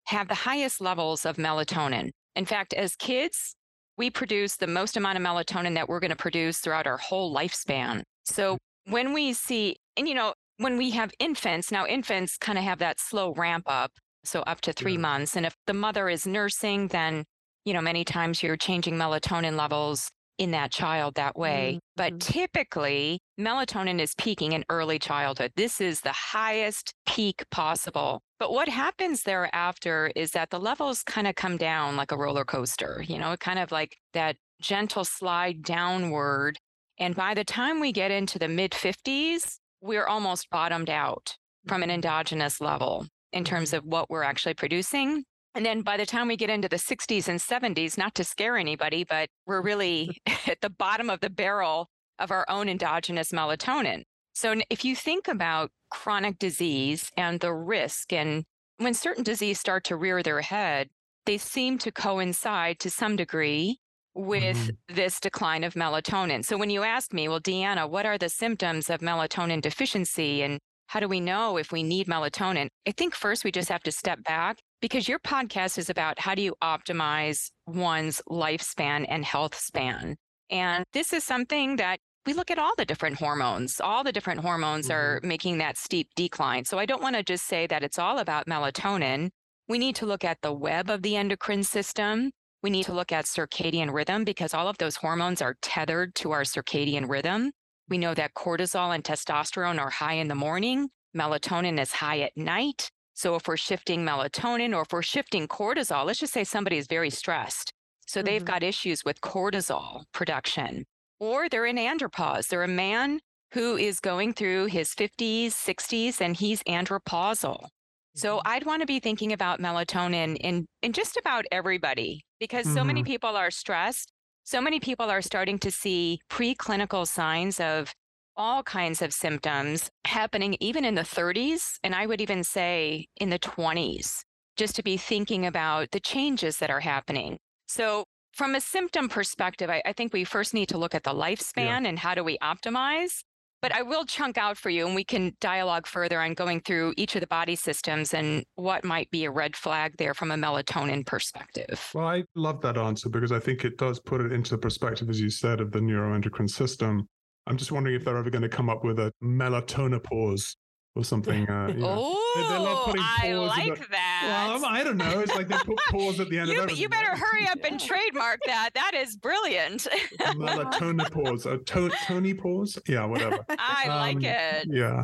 have 0.07 0.27
the 0.27 0.35
highest 0.35 0.81
levels 0.81 1.25
of 1.25 1.37
melatonin. 1.37 2.11
In 2.35 2.45
fact, 2.45 2.73
as 2.73 2.95
kids, 2.97 3.55
we 3.97 4.09
produce 4.09 4.55
the 4.55 4.67
most 4.67 4.97
amount 4.97 5.17
of 5.17 5.23
melatonin 5.23 5.75
that 5.75 5.87
we're 5.87 5.99
going 5.99 6.09
to 6.09 6.15
produce 6.15 6.59
throughout 6.59 6.87
our 6.87 6.97
whole 6.97 7.33
lifespan. 7.33 8.03
So 8.25 8.57
when 8.85 9.13
we 9.13 9.33
see, 9.33 9.75
and 9.97 10.07
you 10.07 10.15
know, 10.15 10.33
when 10.57 10.77
we 10.77 10.91
have 10.91 11.11
infants, 11.19 11.71
now 11.71 11.85
infants 11.85 12.37
kind 12.37 12.57
of 12.57 12.63
have 12.63 12.79
that 12.79 12.99
slow 12.99 13.33
ramp 13.33 13.63
up, 13.67 13.91
so 14.23 14.41
up 14.41 14.61
to 14.61 14.73
three 14.73 14.93
yeah. 14.93 14.99
months. 14.99 15.35
And 15.35 15.45
if 15.45 15.55
the 15.67 15.73
mother 15.73 16.09
is 16.09 16.25
nursing, 16.25 16.87
then, 16.87 17.23
you 17.65 17.73
know, 17.73 17.81
many 17.81 18.03
times 18.03 18.41
you're 18.41 18.57
changing 18.57 18.95
melatonin 18.95 19.57
levels 19.57 20.09
in 20.37 20.51
that 20.51 20.71
child 20.71 21.15
that 21.15 21.37
way. 21.37 21.73
Mm-hmm. 21.73 21.79
But 21.95 22.19
typically, 22.19 23.19
melatonin 23.39 23.99
is 23.99 24.13
peaking 24.17 24.53
in 24.53 24.65
early 24.69 24.99
childhood. 24.99 25.51
This 25.55 25.79
is 25.79 26.01
the 26.01 26.11
highest 26.11 26.93
peak 27.07 27.43
possible. 27.51 28.21
But 28.39 28.51
what 28.51 28.67
happens 28.67 29.23
thereafter 29.23 30.11
is 30.15 30.31
that 30.31 30.49
the 30.49 30.59
levels 30.59 31.03
kind 31.03 31.27
of 31.27 31.35
come 31.35 31.57
down 31.57 31.95
like 31.95 32.11
a 32.11 32.17
roller 32.17 32.45
coaster, 32.45 33.03
you 33.07 33.19
know, 33.19 33.35
kind 33.37 33.59
of 33.59 33.71
like 33.71 33.95
that 34.13 34.35
gentle 34.61 35.05
slide 35.05 35.61
downward. 35.63 36.57
And 36.99 37.15
by 37.15 37.33
the 37.33 37.43
time 37.43 37.79
we 37.79 37.91
get 37.91 38.11
into 38.11 38.39
the 38.39 38.47
mid 38.47 38.71
50s, 38.71 39.57
we're 39.81 40.05
almost 40.05 40.49
bottomed 40.49 40.89
out 40.89 41.35
from 41.67 41.83
an 41.83 41.89
mm-hmm. 41.89 41.95
endogenous 41.95 42.59
level 42.59 43.05
in 43.31 43.43
terms 43.43 43.69
mm-hmm. 43.69 43.77
of 43.77 43.85
what 43.85 44.09
we're 44.09 44.23
actually 44.23 44.53
producing. 44.53 45.23
And 45.55 45.65
then 45.65 45.81
by 45.81 45.97
the 45.97 46.05
time 46.05 46.27
we 46.27 46.37
get 46.37 46.49
into 46.49 46.67
the 46.67 46.77
60s 46.77 47.27
and 47.27 47.39
70s, 47.39 47.97
not 47.97 48.15
to 48.15 48.23
scare 48.23 48.57
anybody, 48.57 49.03
but 49.03 49.29
we're 49.45 49.61
really 49.61 50.21
at 50.47 50.61
the 50.61 50.69
bottom 50.69 51.09
of 51.09 51.19
the 51.19 51.29
barrel 51.29 51.89
of 52.19 52.31
our 52.31 52.45
own 52.49 52.69
endogenous 52.69 53.31
melatonin. 53.31 54.03
So 54.33 54.55
if 54.69 54.83
you 54.83 54.95
think 54.95 55.27
about 55.27 55.71
chronic 55.91 56.39
disease 56.39 57.11
and 57.17 57.39
the 57.39 57.53
risk, 57.53 58.11
and 58.11 58.45
when 58.77 58.95
certain 58.95 59.23
disease 59.23 59.59
start 59.59 59.83
to 59.85 59.95
rear 59.95 60.23
their 60.23 60.41
head, 60.41 60.89
they 61.25 61.37
seem 61.37 61.77
to 61.79 61.91
coincide 61.91 62.79
to 62.79 62.89
some 62.89 63.15
degree 63.15 63.79
with 64.15 64.57
mm-hmm. 64.57 64.95
this 64.95 65.19
decline 65.19 65.63
of 65.63 65.73
melatonin. 65.73 66.43
So 66.45 66.57
when 66.57 66.69
you 66.69 66.83
ask 66.83 67.13
me, 67.13 67.27
well, 67.27 67.39
Deanna, 67.39 67.89
what 67.89 68.05
are 68.05 68.17
the 68.17 68.29
symptoms 68.29 68.89
of 68.89 69.01
melatonin 69.01 69.61
deficiency 69.61 70.41
and 70.43 70.59
how 70.87 70.99
do 70.99 71.07
we 71.07 71.19
know 71.19 71.57
if 71.57 71.71
we 71.71 71.81
need 71.81 72.07
melatonin? 72.07 72.67
I 72.87 72.91
think 72.91 73.15
first 73.15 73.43
we 73.43 73.51
just 73.51 73.69
have 73.69 73.83
to 73.83 73.91
step 73.91 74.23
back 74.23 74.59
because 74.83 75.07
your 75.07 75.19
podcast 75.19 75.77
is 75.77 75.89
about 75.89 76.19
how 76.19 76.35
do 76.35 76.41
you 76.41 76.53
optimize 76.61 77.51
one's 77.65 78.21
lifespan 78.27 79.05
and 79.07 79.23
health 79.23 79.57
span. 79.57 80.17
And 80.49 80.83
this 80.91 81.13
is 81.13 81.23
something 81.23 81.77
that 81.77 82.01
we 82.25 82.33
look 82.33 82.51
at 82.51 82.59
all 82.59 82.73
the 82.77 82.83
different 82.83 83.15
hormones. 83.15 83.79
All 83.79 84.03
the 84.03 84.11
different 84.11 84.41
hormones 84.41 84.89
mm-hmm. 84.89 84.97
are 84.97 85.21
making 85.23 85.59
that 85.59 85.77
steep 85.77 86.09
decline. 86.17 86.65
So 86.65 86.79
I 86.79 86.85
don't 86.85 87.01
want 87.01 87.15
to 87.15 87.23
just 87.23 87.47
say 87.47 87.65
that 87.67 87.81
it's 87.81 87.97
all 87.97 88.19
about 88.19 88.45
melatonin. 88.45 89.29
We 89.69 89.77
need 89.77 89.95
to 89.95 90.05
look 90.05 90.25
at 90.25 90.41
the 90.41 90.51
web 90.51 90.89
of 90.89 91.01
the 91.01 91.15
endocrine 91.15 91.63
system. 91.63 92.31
We 92.61 92.69
need 92.69 92.83
to 92.87 92.93
look 92.93 93.13
at 93.13 93.23
circadian 93.23 93.93
rhythm 93.93 94.25
because 94.25 94.53
all 94.53 94.67
of 94.67 94.79
those 94.79 94.97
hormones 94.97 95.41
are 95.41 95.55
tethered 95.61 96.13
to 96.15 96.31
our 96.31 96.41
circadian 96.41 97.07
rhythm. 97.07 97.53
We 97.87 97.97
know 97.97 98.13
that 98.15 98.33
cortisol 98.33 98.93
and 98.93 99.01
testosterone 99.01 99.79
are 99.79 99.91
high 99.91 100.15
in 100.15 100.27
the 100.27 100.35
morning, 100.35 100.89
melatonin 101.15 101.79
is 101.79 101.93
high 101.93 102.19
at 102.19 102.35
night. 102.35 102.91
So 103.13 103.35
if 103.35 103.47
we're 103.47 103.57
shifting 103.57 104.03
melatonin 104.03 104.75
or 104.75 104.81
if 104.81 104.91
we're 104.91 105.01
shifting 105.01 105.47
cortisol, 105.47 106.05
let's 106.05 106.19
just 106.19 106.33
say 106.33 106.43
somebody 106.43 106.77
is 106.77 106.87
very 106.87 107.09
stressed. 107.09 107.71
So 108.07 108.19
mm-hmm. 108.19 108.25
they've 108.25 108.45
got 108.45 108.63
issues 108.63 109.05
with 109.05 109.21
cortisol 109.21 110.03
production, 110.13 110.85
or 111.19 111.49
they're 111.49 111.65
in 111.65 111.77
andropause. 111.77 112.47
They're 112.47 112.63
a 112.63 112.67
man 112.67 113.19
who 113.53 113.77
is 113.77 113.99
going 113.99 114.33
through 114.33 114.65
his 114.65 114.93
50s, 114.95 115.47
60s, 115.47 116.21
and 116.21 116.35
he's 116.35 116.63
andropausal. 116.63 117.67
So 118.15 118.37
mm-hmm. 118.37 118.47
I'd 118.47 118.65
want 118.65 118.81
to 118.81 118.87
be 118.87 118.99
thinking 118.99 119.31
about 119.31 119.61
melatonin 119.61 120.37
in, 120.37 120.65
in 120.81 120.93
just 120.93 121.17
about 121.17 121.45
everybody 121.51 122.21
because 122.39 122.65
mm-hmm. 122.65 122.75
so 122.75 122.83
many 122.83 123.01
mm-hmm. 123.01 123.11
people 123.11 123.37
are 123.37 123.51
stressed 123.51 124.11
so 124.45 124.59
many 124.59 124.79
people 124.79 125.09
are 125.09 125.21
starting 125.21 125.57
to 125.59 125.71
see 125.71 126.19
preclinical 126.29 127.07
signs 127.07 127.59
of 127.59 127.93
all 128.35 128.63
kinds 128.63 129.01
of 129.01 129.13
symptoms 129.13 129.89
happening 130.05 130.55
even 130.59 130.85
in 130.85 130.95
the 130.95 131.01
30s, 131.01 131.79
and 131.83 131.93
I 131.93 132.05
would 132.05 132.21
even 132.21 132.43
say 132.43 133.07
in 133.17 133.29
the 133.29 133.39
20s, 133.39 134.23
just 134.55 134.75
to 134.75 134.83
be 134.83 134.97
thinking 134.97 135.45
about 135.45 135.91
the 135.91 135.99
changes 135.99 136.57
that 136.57 136.69
are 136.69 136.79
happening. 136.79 137.37
So, 137.67 138.05
from 138.33 138.55
a 138.55 138.61
symptom 138.61 139.09
perspective, 139.09 139.69
I, 139.69 139.81
I 139.85 139.93
think 139.93 140.11
we 140.11 140.23
first 140.23 140.53
need 140.55 140.69
to 140.69 140.77
look 140.77 140.95
at 140.95 141.03
the 141.03 141.13
lifespan 141.13 141.81
yeah. 141.83 141.87
and 141.87 141.99
how 141.99 142.15
do 142.15 142.23
we 142.23 142.37
optimize. 142.39 143.21
But 143.63 143.73
I 143.73 143.81
will 143.81 144.03
chunk 144.03 144.37
out 144.37 144.57
for 144.57 144.69
you 144.69 144.85
and 144.85 144.93
we 144.93 145.05
can 145.05 145.37
dialogue 145.39 145.87
further 145.87 146.19
on 146.19 146.33
going 146.33 146.59
through 146.59 146.95
each 146.97 147.15
of 147.15 147.21
the 147.21 147.27
body 147.27 147.55
systems 147.55 148.13
and 148.13 148.43
what 148.55 148.83
might 148.83 149.09
be 149.09 149.23
a 149.23 149.31
red 149.31 149.55
flag 149.55 149.95
there 149.97 150.13
from 150.13 150.31
a 150.31 150.35
melatonin 150.35 151.05
perspective. 151.05 151.89
Well, 151.93 152.05
I 152.05 152.23
love 152.35 152.59
that 152.61 152.77
answer 152.77 153.07
because 153.07 153.31
I 153.31 153.39
think 153.39 153.63
it 153.63 153.77
does 153.77 154.01
put 154.01 154.19
it 154.19 154.33
into 154.33 154.51
the 154.51 154.57
perspective, 154.57 155.09
as 155.09 155.21
you 155.21 155.29
said, 155.29 155.61
of 155.61 155.71
the 155.71 155.79
neuroendocrine 155.79 156.49
system. 156.49 157.07
I'm 157.45 157.57
just 157.57 157.71
wondering 157.71 157.95
if 157.95 158.05
they're 158.05 158.17
ever 158.17 158.29
going 158.29 158.41
to 158.43 158.49
come 158.49 158.69
up 158.69 158.83
with 158.83 158.99
a 158.99 159.11
melatonipause 159.21 160.55
or 160.95 161.03
something. 161.03 161.49
Uh, 161.49 161.67
you 161.73 161.73
know. 161.75 161.95
Oh, 161.99 162.93
I 162.97 163.33
like 163.33 163.77
that. 163.79 163.89
that. 163.91 164.47
Well, 164.61 164.65
I 164.65 164.83
don't 164.83 164.97
know. 164.97 165.19
It's 165.19 165.35
like 165.35 165.47
they 165.47 165.57
put 165.57 165.77
pause 165.89 166.19
at 166.19 166.29
the 166.29 166.39
end 166.39 166.47
you, 166.49 166.57
of 166.57 166.63
everything. 166.63 166.81
you 166.81 166.89
better 166.89 167.15
hurry 167.15 167.47
up 167.47 167.59
and 167.63 167.79
trademark 167.79 168.39
that. 168.45 168.69
That 168.75 168.93
is 168.95 169.17
brilliant. 169.17 169.87
Melatonin 170.19 171.11
pause. 171.11 171.45
A 171.45 171.57
to- 171.57 171.91
Tony 172.05 172.33
pause. 172.33 172.79
Yeah, 172.87 173.05
whatever. 173.05 173.45
I 173.49 173.87
like 173.87 174.17
Um, 174.17 174.23
it. 174.25 174.67
Yeah, 174.71 175.03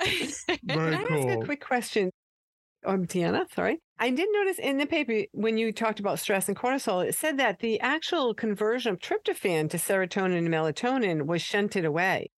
very 0.64 0.96
Can 0.96 1.12
I 1.12 1.18
ask 1.18 1.28
a 1.38 1.44
quick 1.44 1.64
question? 1.64 2.10
Um, 2.86 3.06
Deanna, 3.06 3.44
sorry. 3.54 3.80
I 3.98 4.10
did 4.10 4.28
notice 4.32 4.58
in 4.58 4.78
the 4.78 4.86
paper 4.86 5.24
when 5.32 5.56
you 5.56 5.72
talked 5.72 6.00
about 6.00 6.18
stress 6.18 6.48
and 6.48 6.56
cortisol, 6.56 7.06
it 7.06 7.14
said 7.14 7.38
that 7.38 7.60
the 7.60 7.80
actual 7.80 8.34
conversion 8.34 8.92
of 8.92 8.98
tryptophan 8.98 9.70
to 9.70 9.76
serotonin 9.76 10.38
and 10.38 10.48
melatonin 10.48 11.26
was 11.26 11.42
shunted 11.42 11.84
away. 11.84 12.30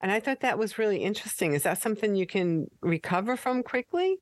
And 0.00 0.10
I 0.10 0.20
thought 0.20 0.40
that 0.40 0.58
was 0.58 0.78
really 0.78 1.04
interesting. 1.04 1.52
Is 1.52 1.62
that 1.64 1.80
something 1.80 2.14
you 2.14 2.26
can 2.26 2.66
recover 2.80 3.36
from 3.36 3.62
quickly? 3.62 4.16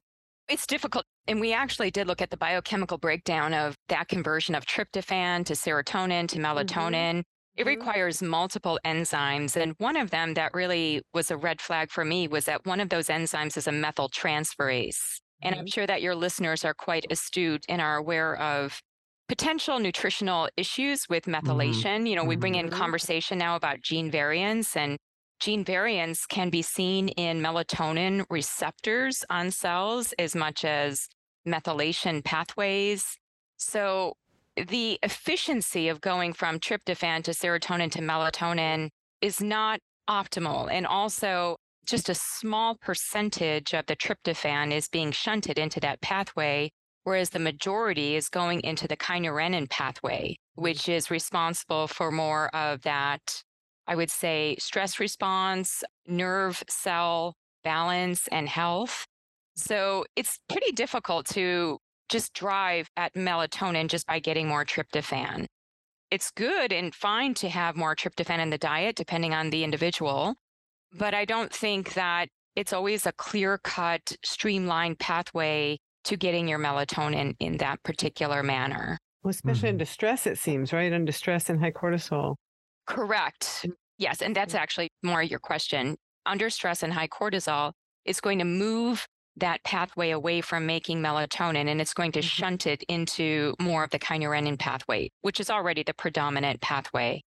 It's 0.49 0.66
difficult. 0.66 1.04
And 1.28 1.40
we 1.40 1.52
actually 1.52 1.92
did 1.92 2.09
look 2.09 2.20
at 2.20 2.30
the 2.30 2.37
biochemical 2.37 2.99
breakdown 2.99 3.54
of 3.54 3.76
that 3.88 4.09
conversion 4.09 4.56
of 4.56 4.66
tryptophan 4.66 5.47
to 5.47 5.52
serotonin 5.54 6.26
to 6.28 6.38
melatonin. 6.38 7.23
It 7.56 7.64
Mhm. 7.64 7.68
requires 7.68 8.20
multiple 8.20 8.80
enzymes. 8.85 9.56
And 9.56 9.75
one 9.78 9.97
of 9.97 10.11
them 10.11 10.35
that 10.35 10.52
really 10.54 11.02
was 11.14 11.30
a 11.30 11.37
red 11.37 11.61
flag 11.61 11.90
for 11.90 12.04
me 12.04 12.26
was 12.26 12.47
that 12.47 12.66
one 12.66 12.80
of 12.80 12.88
those 12.88 13.06
enzymes 13.06 13.56
is 13.56 13.68
a 13.68 13.70
methyltransferase. 13.70 15.20
And 15.42 15.54
I'm 15.54 15.66
sure 15.66 15.87
that 15.87 16.02
your 16.02 16.14
listeners 16.14 16.64
are 16.64 16.75
quite 16.75 17.06
astute 17.11 17.64
and 17.68 17.80
are 17.80 17.97
aware 17.97 18.37
of 18.37 18.80
potential 19.28 19.78
nutritional 19.78 20.49
issues 20.56 21.09
with 21.09 21.25
methylation. 21.25 22.09
You 22.09 22.16
know, 22.16 22.25
we 22.25 22.37
bring 22.37 22.56
in 22.56 22.68
Mhm. 22.68 22.73
conversation 22.73 23.38
now 23.38 23.56
about 23.56 23.80
gene 23.80 24.11
variants 24.11 24.76
and 24.76 24.99
gene 25.40 25.64
variants 25.64 26.26
can 26.26 26.50
be 26.50 26.62
seen 26.62 27.09
in 27.11 27.40
melatonin 27.40 28.26
receptors 28.28 29.25
on 29.30 29.50
cells 29.50 30.12
as 30.18 30.35
much 30.35 30.64
as 30.64 31.09
methylation 31.47 32.23
pathways. 32.25 33.16
So 33.56 34.14
the 34.56 34.99
efficiency 35.02 35.88
of 35.88 36.00
going 36.00 36.32
from 36.35 36.59
tryptophan 36.61 37.23
to 37.25 37.30
serotonin 37.30 37.90
to 37.92 38.00
melatonin 38.00 38.90
is 39.23 39.40
not 39.40 39.80
optimal. 40.09 40.68
And 40.70 40.87
also, 40.87 41.56
just 41.87 42.08
a 42.08 42.14
small 42.14 42.76
percentage 42.76 43.75
of 43.75 43.87
the 43.87 43.96
tryptophan 43.96 44.72
is 44.72 44.88
being 44.88 45.12
shunted 45.12 45.58
into 45.58 45.80
that 45.80 46.00
pathway, 46.00 46.70
whereas 47.04 47.30
the 47.30 47.38
majority 47.38 48.16
is 48.16 48.28
going 48.28 48.60
into 48.60 48.87
the 48.87 48.96
kynurenine 48.96 49.68
pathway, 49.70 50.37
which 50.54 50.88
is 50.88 51.10
responsible 51.10 51.87
for 51.88 52.10
more 52.10 52.54
of 52.54 52.82
that, 52.82 53.42
I 53.87 53.96
would 53.96 54.10
say, 54.10 54.56
stress 54.58 55.00
response, 55.00 55.82
nerve 56.06 56.62
cell 56.68 57.34
balance, 57.64 58.28
and 58.28 58.49
health. 58.49 59.06
So 59.56 60.04
it's 60.16 60.38
pretty 60.49 60.72
difficult 60.72 61.26
to 61.28 61.78
just 62.08 62.32
drive 62.32 62.88
at 62.96 63.14
melatonin 63.14 63.88
just 63.88 64.06
by 64.06 64.18
getting 64.18 64.49
more 64.49 64.64
tryptophan. 64.64 65.46
It's 66.10 66.30
good 66.32 66.72
and 66.72 66.94
fine 66.94 67.34
to 67.34 67.49
have 67.49 67.76
more 67.76 67.94
tryptophan 67.94 68.40
in 68.40 68.50
the 68.50 68.58
diet, 68.58 68.96
depending 68.96 69.32
on 69.32 69.50
the 69.50 69.62
individual. 69.62 70.34
But 70.92 71.14
I 71.14 71.25
don't 71.25 71.52
think 71.52 71.94
that 71.94 72.28
it's 72.56 72.73
always 72.73 73.06
a 73.06 73.12
clear 73.12 73.59
cut, 73.59 74.16
streamlined 74.25 74.99
pathway 74.99 75.78
to 76.04 76.16
getting 76.16 76.49
your 76.49 76.59
melatonin 76.59 77.35
in 77.38 77.59
that 77.59 77.82
particular 77.82 78.42
manner. 78.42 78.99
Well, 79.23 79.30
especially 79.30 79.68
Mhm. 79.68 79.70
under 79.70 79.85
stress, 79.87 80.26
it 80.26 80.37
seems, 80.38 80.73
right? 80.75 80.92
Under 80.92 81.12
stress 81.12 81.49
and 81.50 81.61
high 81.61 81.73
cortisol. 81.73 82.37
Correct. 82.87 83.66
Yes. 83.99 84.23
And 84.23 84.35
that's 84.35 84.54
actually 84.54 84.90
more 85.02 85.23
your 85.23 85.38
question. 85.38 85.97
Under 86.26 86.50
stress 86.50 86.82
and 86.82 86.92
high 86.92 87.09
cortisol, 87.09 87.73
it's 88.04 88.20
going 88.20 88.38
to 88.38 88.44
move 88.44 89.06
that 89.37 89.62
pathway 89.64 90.11
away 90.11 90.40
from 90.40 90.66
making 90.66 91.00
melatonin 91.00 91.68
and 91.68 91.80
it's 91.80 91.94
going 91.94 92.12
to 92.12 92.23
Mhm. 92.23 92.23
shunt 92.23 92.66
it 92.66 92.82
into 92.85 93.54
more 93.61 93.85
of 93.85 93.90
the 93.90 93.99
kynurenine 93.99 94.59
pathway, 94.59 95.11
which 95.20 95.40
is 95.40 95.50
already 95.50 95.82
the 95.82 95.94
predominant 95.94 96.61
pathway. 96.61 97.23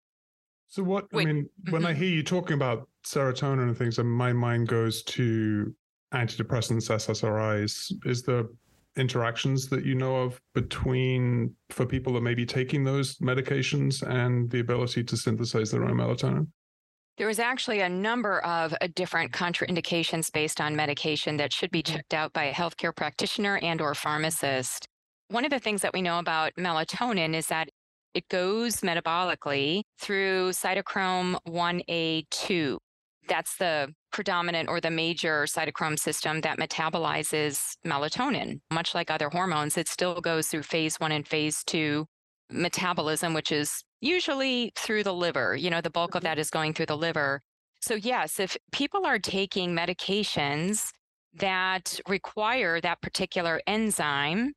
So 0.69 0.83
what 0.83 1.09
I 1.13 1.17
Wait, 1.17 1.29
mean, 1.33 1.51
when 1.69 1.85
I 1.85 1.93
mhm. 1.93 1.95
hear 1.95 2.09
you 2.09 2.23
talking 2.23 2.55
about 2.55 2.89
serotonin 3.05 3.63
and 3.63 3.77
things, 3.77 3.99
and 3.99 4.11
my 4.11 4.33
mind 4.33 4.69
goes 4.69 5.03
to 5.05 5.75
antidepressants, 6.15 6.91
SSRIs. 6.91 7.93
Is 8.05 8.23
there 8.23 8.45
interactions 8.97 9.69
that 9.69 9.85
you 9.85 9.95
know 9.95 10.17
of 10.17 10.41
between 10.55 11.55
for 11.71 11.87
people 11.87 12.13
that 12.15 12.23
may 12.23 12.35
be 12.35 12.45
taking 12.45 12.83
those 12.85 13.17
medications 13.19 14.03
and 14.09 14.51
the 14.51 14.61
ability 14.61 15.05
to 15.05 15.17
synthesize 15.17 15.71
their 15.71 15.85
own 15.85 15.95
melatonin? 15.95 16.49
There 17.17 17.29
is 17.29 17.39
actually 17.39 17.81
a 17.81 17.89
number 17.89 18.41
of 18.41 18.73
uh, 18.81 18.89
different 18.95 19.33
contraindications 19.33 20.33
based 20.33 20.61
on 20.61 20.75
medication 20.75 21.37
that 21.37 21.53
should 21.53 21.71
be 21.71 21.83
Mhm. 21.83 21.93
checked 21.93 22.15
out 22.15 22.33
by 22.33 22.45
a 22.45 22.53
healthcare 22.53 22.95
practitioner 22.97 23.59
and 23.63 23.81
or 23.81 23.95
pharmacist. 23.95 24.87
One 25.29 25.45
of 25.45 25.51
the 25.51 25.61
things 25.61 25.83
that 25.83 25.93
we 25.93 26.03
know 26.03 26.19
about 26.19 26.53
melatonin 26.59 27.35
is 27.35 27.47
that 27.49 27.69
it 28.15 28.27
goes 28.29 28.79
metabolically 28.81 29.83
through 30.01 30.51
cytochrome 30.51 31.39
1A2. 31.47 32.79
That's 33.31 33.57
the 33.57 33.95
predominant 34.11 34.69
or 34.69 34.81
the 34.81 34.91
major 34.91 35.45
cytochrome 35.45 35.99
system 35.99 36.41
that 36.41 36.59
metabolizes 36.59 37.77
melatonin. 37.87 38.61
Much 38.73 38.93
like 38.93 39.11
other 39.11 39.31
hormones, 39.31 39.79
it 39.79 39.89
still 39.89 40.21
goes 40.21 40.49
through 40.49 40.65
phase 40.65 40.97
one 40.99 41.13
and 41.13 41.27
phase 41.27 41.63
two 41.65 42.07
metabolism, 42.51 43.33
which 43.33 43.53
is 43.53 43.85
usually 44.01 44.73
through 44.77 45.05
the 45.05 45.15
liver. 45.15 45.55
You 45.55 45.71
know, 45.71 45.81
the 45.81 45.91
bulk 45.91 46.17
of 46.17 46.25
that 46.25 46.39
is 46.41 46.51
going 46.51 46.75
through 46.75 46.87
the 46.87 46.97
liver. 46.97 47.41
So, 47.81 47.95
yes, 47.95 48.41
if 48.41 48.57
people 48.73 49.07
are 49.07 49.21
taking 49.21 49.77
medications 49.77 50.91
that 51.33 52.01
require 52.09 52.81
that 52.81 53.01
particular 53.01 53.61
enzyme 53.69 54.53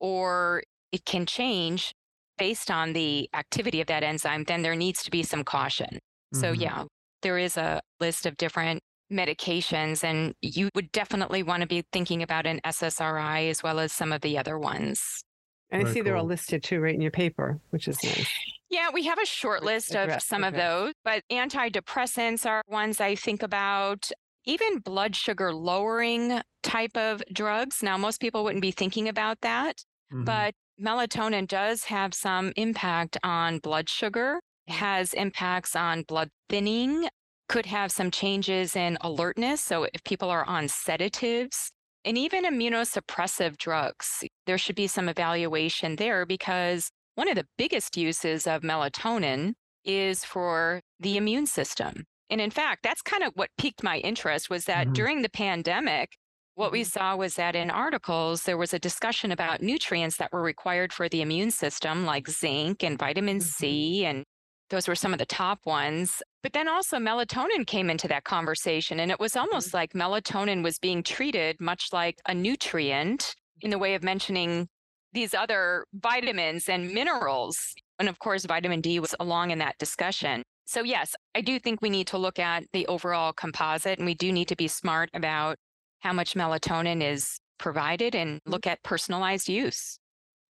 or 0.00 0.62
it 0.92 1.06
can 1.06 1.24
change 1.26 1.94
based 2.36 2.70
on 2.70 2.92
the 2.92 3.28
activity 3.34 3.80
of 3.80 3.86
that 3.88 4.02
enzyme, 4.02 4.44
then 4.44 4.62
there 4.62 4.76
needs 4.76 5.02
to 5.04 5.10
be 5.10 5.22
some 5.22 5.44
caution. 5.44 5.98
So, 6.34 6.52
Mhm. 6.52 6.60
yeah, 6.60 6.84
there 7.22 7.38
is 7.38 7.56
a 7.56 7.80
list 8.00 8.26
of 8.26 8.36
different 8.36 8.82
medications, 9.12 10.04
and 10.04 10.34
you 10.42 10.68
would 10.74 10.92
definitely 10.92 11.42
want 11.42 11.62
to 11.62 11.66
be 11.66 11.82
thinking 11.92 12.22
about 12.22 12.46
an 12.46 12.60
SSRI 12.64 13.48
as 13.48 13.62
well 13.62 13.78
as 13.80 13.92
some 13.92 14.12
of 14.12 14.20
the 14.20 14.36
other 14.38 14.58
ones. 14.58 15.22
And 15.70 15.80
I 15.80 15.84
Very 15.84 15.94
see 15.94 16.00
they're 16.02 16.16
all 16.16 16.24
listed 16.24 16.62
too, 16.62 16.80
right 16.80 16.94
in 16.94 17.00
your 17.00 17.10
paper, 17.10 17.60
which 17.70 17.88
is 17.88 18.02
nice. 18.02 18.30
Yeah, 18.70 18.88
we 18.92 19.04
have 19.04 19.18
a 19.18 19.26
short 19.26 19.62
list 19.62 19.90
of 19.90 20.04
address- 20.04 20.26
some 20.26 20.44
of 20.44 20.54
those, 20.54 20.92
but 21.04 21.22
antidepressants 21.30 22.44
are 22.46 22.62
ones 22.68 23.00
I 23.00 23.14
think 23.14 23.42
about. 23.42 24.10
Even 24.44 24.78
blood 24.78 25.14
sugar 25.16 25.52
lowering 25.54 26.40
type 26.62 26.96
of 26.96 27.22
drugs. 27.32 27.82
Now, 27.82 27.96
most 27.98 28.20
people 28.20 28.44
wouldn't 28.44 28.62
be 28.62 28.70
thinking 28.70 29.08
about 29.08 29.40
that, 29.42 29.84
Mhm. 30.12 30.24
but 30.24 30.54
melatonin 30.80 31.46
does 31.46 31.84
have 31.84 32.14
some 32.14 32.52
impact 32.56 33.18
on 33.22 33.58
blood 33.58 33.88
sugar, 33.90 34.40
has 34.68 35.14
impacts 35.14 35.74
on 35.76 36.02
blood 36.02 36.30
thinning, 36.48 37.08
could 37.48 37.66
have 37.66 37.90
some 37.90 38.10
changes 38.10 38.76
in 38.76 38.98
alertness. 39.00 39.60
So, 39.62 39.84
if 39.84 40.04
people 40.04 40.30
are 40.30 40.44
on 40.44 40.68
sedatives, 40.68 41.70
and 42.04 42.16
even 42.16 42.44
immunosuppressive 42.44 43.56
drugs, 43.58 44.24
there 44.46 44.58
should 44.58 44.76
be 44.76 44.86
some 44.86 45.08
evaluation 45.08 45.96
there 45.96 46.24
because 46.24 46.90
one 47.16 47.28
of 47.28 47.34
the 47.34 47.46
biggest 47.58 47.96
uses 47.96 48.46
of 48.46 48.62
melatonin 48.62 49.54
is 49.84 50.24
for 50.24 50.80
the 51.00 51.16
immune 51.16 51.46
system. 51.46 52.04
And 52.30 52.40
in 52.40 52.50
fact, 52.50 52.82
that's 52.82 53.02
kind 53.02 53.22
of 53.22 53.32
what 53.34 53.50
piqued 53.58 53.82
my 53.82 53.98
interest 53.98 54.50
was 54.50 54.66
that 54.66 54.88
Mhm. 54.88 54.92
during 54.92 55.22
the 55.22 55.30
pandemic, 55.30 56.16
what 56.54 56.72
we 56.72 56.82
Mhm. 56.82 56.84
saw 56.84 57.16
was 57.16 57.34
that 57.36 57.56
in 57.56 57.70
articles, 57.70 58.42
there 58.42 58.56
was 58.58 58.74
a 58.74 58.78
discussion 58.78 59.32
about 59.32 59.62
nutrients 59.62 60.16
that 60.18 60.32
were 60.32 60.42
required 60.42 60.92
for 60.92 61.08
the 61.08 61.22
immune 61.22 61.50
system, 61.50 62.04
like 62.04 62.28
zinc 62.28 62.82
and 62.82 62.98
vitamin 62.98 63.40
C. 63.40 64.04
And 64.04 64.24
those 64.70 64.88
were 64.88 64.94
some 64.94 65.12
of 65.12 65.18
the 65.18 65.26
top 65.26 65.60
ones. 65.64 66.22
But 66.42 66.52
then 66.52 66.68
also 66.68 66.98
melatonin 66.98 67.66
came 67.66 67.90
into 67.90 68.08
that 68.08 68.24
conversation. 68.24 69.00
And 69.00 69.10
it 69.10 69.20
was 69.20 69.32
mm-hmm. 69.32 69.48
almost 69.48 69.74
like 69.74 69.92
melatonin 69.92 70.62
was 70.62 70.78
being 70.78 71.02
treated 71.02 71.60
much 71.60 71.88
like 71.92 72.18
a 72.26 72.34
nutrient 72.34 73.34
in 73.60 73.70
the 73.70 73.78
way 73.78 73.94
of 73.94 74.02
mentioning 74.02 74.68
these 75.12 75.34
other 75.34 75.84
vitamins 75.94 76.68
and 76.68 76.92
minerals. 76.92 77.58
And 77.98 78.08
of 78.08 78.18
course, 78.18 78.44
vitamin 78.44 78.80
D 78.80 79.00
was 79.00 79.14
along 79.18 79.50
in 79.50 79.58
that 79.58 79.78
discussion. 79.78 80.42
So, 80.66 80.82
yes, 80.82 81.14
I 81.34 81.40
do 81.40 81.58
think 81.58 81.80
we 81.80 81.88
need 81.88 82.08
to 82.08 82.18
look 82.18 82.38
at 82.38 82.64
the 82.72 82.86
overall 82.88 83.32
composite 83.32 83.98
and 83.98 84.04
we 84.04 84.14
do 84.14 84.30
need 84.32 84.48
to 84.48 84.56
be 84.56 84.68
smart 84.68 85.08
about 85.14 85.56
how 86.00 86.12
much 86.12 86.34
melatonin 86.34 87.02
is 87.02 87.38
provided 87.58 88.14
and 88.14 88.36
mm-hmm. 88.36 88.52
look 88.52 88.66
at 88.66 88.82
personalized 88.82 89.48
use. 89.48 89.98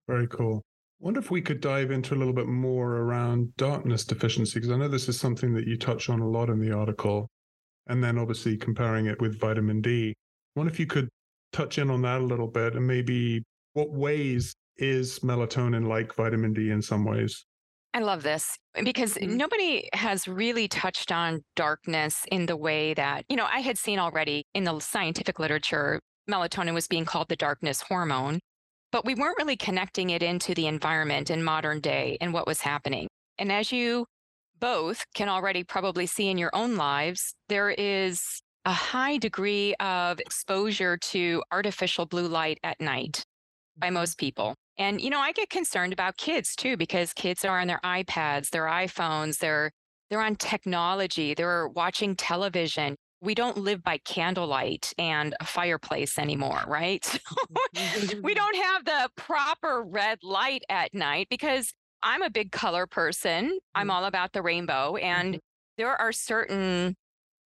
Very 0.08 0.28
cool. 0.28 0.64
Wonder 1.00 1.20
if 1.20 1.30
we 1.30 1.42
could 1.42 1.62
dive 1.62 1.92
into 1.92 2.16
a 2.16 2.18
little 2.18 2.34
bit 2.34 2.48
more 2.48 2.98
around 2.98 3.56
darkness 3.56 4.04
deficiency, 4.04 4.60
because 4.60 4.72
I 4.72 4.78
know 4.78 4.88
this 4.88 5.08
is 5.08 5.20
something 5.20 5.54
that 5.54 5.68
you 5.68 5.78
touch 5.78 6.10
on 6.10 6.20
a 6.22 6.28
lot 6.28 6.50
in 6.50 6.60
the 6.60 6.72
article. 6.72 7.30
And 7.88 8.04
then 8.04 8.18
obviously 8.18 8.58
comparing 8.58 9.08
it 9.08 9.22
with 9.22 9.40
vitamin 9.40 9.82
D. 9.82 10.16
Wonder 10.56 10.72
if 10.72 10.80
you 10.80 10.88
could 10.88 11.10
touch 11.54 11.78
in 11.80 11.90
on 11.90 12.02
that 12.04 12.22
a 12.22 12.26
little 12.26 12.48
bit 12.50 12.76
and 12.76 12.88
maybe 12.88 13.44
what 13.74 13.92
ways 13.92 14.56
is 14.78 15.20
melatonin 15.20 15.88
like 15.88 16.16
vitamin 16.16 16.54
D 16.54 16.72
in 16.72 16.82
some 16.82 17.06
ways? 17.06 17.46
I 17.94 18.00
love 18.00 18.24
this 18.24 18.58
because 18.84 19.16
Mhm. 19.16 19.38
nobody 19.38 19.90
has 19.94 20.28
really 20.28 20.68
touched 20.68 21.12
on 21.12 21.44
darkness 21.56 22.26
in 22.32 22.46
the 22.46 22.58
way 22.58 22.94
that, 22.96 23.26
you 23.30 23.36
know, 23.36 23.48
I 23.52 23.60
had 23.62 23.78
seen 23.78 24.00
already 24.00 24.46
in 24.54 24.66
the 24.66 24.80
scientific 24.80 25.40
literature, 25.40 26.00
melatonin 26.30 26.74
was 26.74 26.88
being 26.88 27.06
called 27.06 27.30
the 27.30 27.36
darkness 27.36 27.82
hormone. 27.82 28.40
But 28.92 29.06
we 29.06 29.16
weren't 29.16 29.38
really 29.38 29.58
connecting 29.58 30.10
it 30.10 30.24
into 30.24 30.54
the 30.54 30.68
environment 30.68 31.30
in 31.30 31.44
modern 31.44 31.80
day 31.80 32.18
and 32.22 32.34
what 32.34 32.48
was 32.48 32.62
happening. 32.62 33.08
And 33.38 33.52
as 33.52 33.72
you 33.72 34.06
both 34.60 35.06
can 35.14 35.30
already 35.30 35.64
probably 35.64 36.06
see 36.06 36.30
in 36.30 36.38
your 36.38 36.52
own 36.54 36.76
lives, 36.76 37.36
there 37.50 37.70
is 37.70 38.42
a 38.66 38.74
high 38.74 39.18
degree 39.18 39.76
of 39.80 40.20
exposure 40.20 40.98
to 40.98 41.44
artificial 41.52 42.06
blue 42.06 42.28
light 42.28 42.60
at 42.64 42.80
night 42.82 43.24
by 43.78 43.88
mm-hmm. 43.88 43.96
most 43.96 44.18
people. 44.18 44.56
And, 44.78 45.02
you 45.02 45.10
know, 45.10 45.20
I 45.20 45.32
get 45.32 45.50
concerned 45.50 45.94
about 45.94 46.18
kids 46.18 46.56
too, 46.56 46.78
because 46.78 47.14
kids 47.14 47.46
are 47.46 47.60
on 47.60 47.68
their 47.68 47.80
iPads, 47.84 48.50
their 48.50 48.66
iPhones, 48.66 49.40
they're, 49.40 49.72
they're 50.10 50.22
on 50.22 50.36
technology, 50.36 51.34
they're 51.34 51.68
watching 51.68 52.16
television. 52.16 52.96
We 53.22 53.34
don't 53.34 53.58
live 53.58 53.84
by 53.84 53.98
candlelight 54.00 54.94
and 54.98 55.36
a 55.40 55.46
fireplace 55.46 56.20
anymore, 56.20 56.62
right? 56.68 57.20
we 58.24 58.34
don't 58.34 58.56
have 58.56 58.86
the 58.86 59.10
proper 59.16 59.84
red 59.84 60.20
light 60.22 60.64
at 60.70 60.94
night 60.94 61.28
because 61.30 61.74
I'm 62.04 62.22
a 62.22 62.30
big 62.30 62.52
color 62.52 62.86
person. 62.86 63.58
I'm 63.74 63.84
mm-hmm. 63.84 63.90
all 63.90 64.06
about 64.06 64.34
the 64.34 64.42
rainbow. 64.42 64.98
And 64.98 65.36
mm-hmm. 65.36 65.40
there 65.78 66.00
are 66.00 66.12
certain 66.12 66.96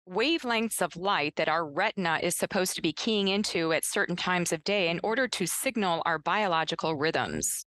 wavelengths 0.08 0.82
of 0.82 0.96
light 0.96 1.36
that 1.36 1.48
our 1.48 1.64
retina 1.64 2.18
is 2.22 2.36
supposed 2.36 2.74
to 2.74 2.82
be 2.82 2.92
keying 2.92 3.28
into 3.28 3.72
at 3.72 3.84
certain 3.84 4.16
times 4.16 4.52
of 4.52 4.64
day 4.64 4.88
in 4.88 4.98
order 5.04 5.28
to 5.28 5.46
signal 5.46 6.02
our 6.04 6.18
biological 6.18 6.96
rhythms. 6.96 7.64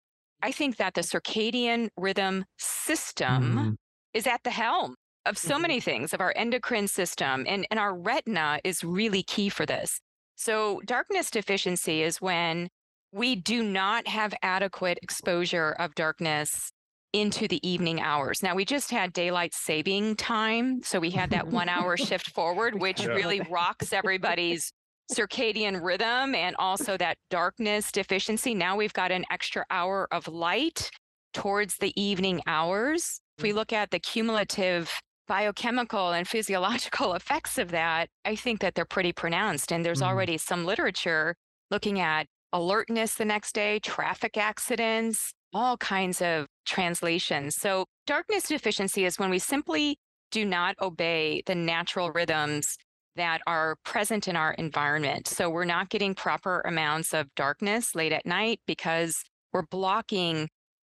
I 0.43 0.53
think 0.53 0.77
that 0.77 0.95
the 0.95 1.01
circadian 1.01 1.89
rhythm 1.97 2.45
system 2.59 3.43
mm-hmm. 3.43 3.71
is 4.13 4.27
at 4.27 4.45
the 4.45 4.51
helm 4.51 4.95
of 5.29 5.39
so 5.39 5.55
mm-hmm. 5.55 5.63
many 5.63 5.81
things, 5.81 6.13
of 6.13 6.21
our 6.21 6.33
endocrine 6.35 6.89
system, 6.89 7.45
and, 7.47 7.67
and 7.71 7.79
our 7.79 7.95
retina 7.95 8.61
is 8.65 8.83
really 8.83 9.23
key 9.23 9.49
for 9.49 9.67
this. 9.67 10.01
So, 10.37 10.81
darkness 10.85 11.31
deficiency 11.31 12.03
is 12.03 12.21
when 12.21 12.69
we 13.13 13.37
do 13.37 13.63
not 13.63 14.07
have 14.07 14.35
adequate 14.43 14.99
exposure 15.03 15.73
of 15.79 15.95
darkness 15.95 16.71
into 17.13 17.49
the 17.49 17.67
evening 17.69 18.01
hours. 18.01 18.43
Now, 18.43 18.55
we 18.55 18.65
just 18.65 18.91
had 18.91 19.13
daylight 19.13 19.55
saving 19.55 20.17
time. 20.17 20.83
So 20.83 21.01
we 21.01 21.11
had 21.11 21.31
that 21.31 21.49
one 21.49 21.69
hour 21.69 21.97
shift 21.97 22.31
forward, 22.31 22.81
which 22.81 23.01
yeah. 23.01 23.09
really 23.09 23.41
rocks 23.51 23.93
everybody's 23.93 24.73
circadian 25.11 25.83
rhythm 25.83 26.35
and 26.35 26.55
also 26.59 26.97
that 26.99 27.17
darkness 27.31 27.91
deficiency. 27.91 28.55
Now 28.55 28.77
we've 28.77 28.93
got 28.93 29.11
an 29.11 29.25
extra 29.31 29.65
hour 29.71 30.07
of 30.13 30.29
light 30.29 30.91
towards 31.33 31.79
the 31.79 31.99
evening 32.01 32.43
hours. 32.47 33.21
If 33.39 33.43
we 33.45 33.53
mm. 33.53 33.55
look 33.55 33.73
at 33.73 33.91
the 33.91 33.99
cumulative 33.99 34.91
biochemical 35.29 36.11
and 36.11 36.27
physiological 36.27 37.15
effects 37.15 37.59
of 37.59 37.71
that, 37.71 38.09
I 38.25 38.35
think 38.35 38.61
that 38.61 38.75
they're 38.75 38.85
pretty 38.85 39.13
pronounced. 39.13 39.73
And 39.73 39.85
there's 39.85 40.01
mm. 40.01 40.07
already 40.07 40.39
some 40.39 40.65
literature 40.65 41.37
looking 41.71 42.01
at 42.01 42.27
alertness 42.53 43.15
the 43.15 43.25
next 43.25 43.55
day, 43.55 43.79
traffic 43.79 44.37
accidents, 44.37 45.33
all 45.53 45.77
kinds 45.77 46.21
of 46.23 46.47
translations. 46.67 47.57
So, 47.57 47.85
darkness 48.07 48.49
deficiency 48.49 49.05
is 49.05 49.19
when 49.19 49.31
we 49.31 49.39
simply 49.39 49.99
do 50.31 50.45
not 50.45 50.75
obey 50.81 51.43
the 51.47 51.55
natural 51.55 52.11
rhythms 52.11 52.77
that 53.17 53.41
are 53.47 53.77
present 53.85 54.29
in 54.29 54.37
our 54.37 54.53
environment. 54.55 55.27
So, 55.27 55.51
we're 55.51 55.65
not 55.65 55.91
getting 55.91 56.15
proper 56.15 56.61
amounts 56.67 57.15
of 57.15 57.35
darkness 57.35 57.95
late 57.95 58.13
at 58.13 58.27
night 58.27 58.61
because 58.67 59.23
we're 59.53 59.67
blocking 59.71 60.49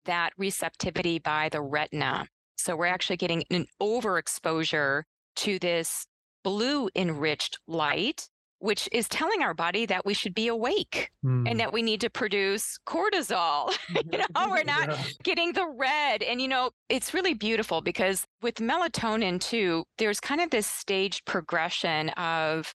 that 0.05 0.31
receptivity 0.37 1.19
by 1.19 1.49
the 1.51 1.63
retina. 1.63 2.27
So, 2.63 2.77
we're 2.77 2.87
actually 2.87 3.17
getting 3.17 3.45
an 3.51 3.67
overexposure 3.81 5.03
to 5.37 5.59
this 5.59 6.07
blue 6.45 6.89
enriched 6.95 7.59
light 7.67 8.29
which 8.63 8.89
is 8.93 9.09
telling 9.09 9.43
our 9.43 9.55
body 9.55 9.87
that 9.87 10.07
we 10.07 10.15
should 10.15 10.35
be 10.35 10.47
awake 10.47 11.11
mm. 11.25 11.31
and 11.31 11.49
hmm. 11.49 11.57
that 11.59 11.73
we 11.73 11.83
need 11.83 12.01
to 12.01 12.09
produce 12.09 12.79
cortisol. 12.87 13.77
you 14.13 14.19
know, 14.19 14.27
we're 14.49 14.63
not 14.63 14.89
yeah. 14.89 15.03
getting 15.25 15.53
the 15.53 15.67
red. 15.67 16.23
And, 16.23 16.41
you 16.41 16.47
know, 16.47 16.71
it's 16.89 17.13
really 17.13 17.35
beautiful 17.35 17.81
because 17.81 18.25
with 18.41 18.55
melatonin 18.57 19.41
too, 19.41 19.85
there's 19.99 20.21
kind 20.21 20.41
of 20.41 20.51
this 20.51 20.69
staged 20.69 21.25
progression 21.25 22.11
of 22.11 22.73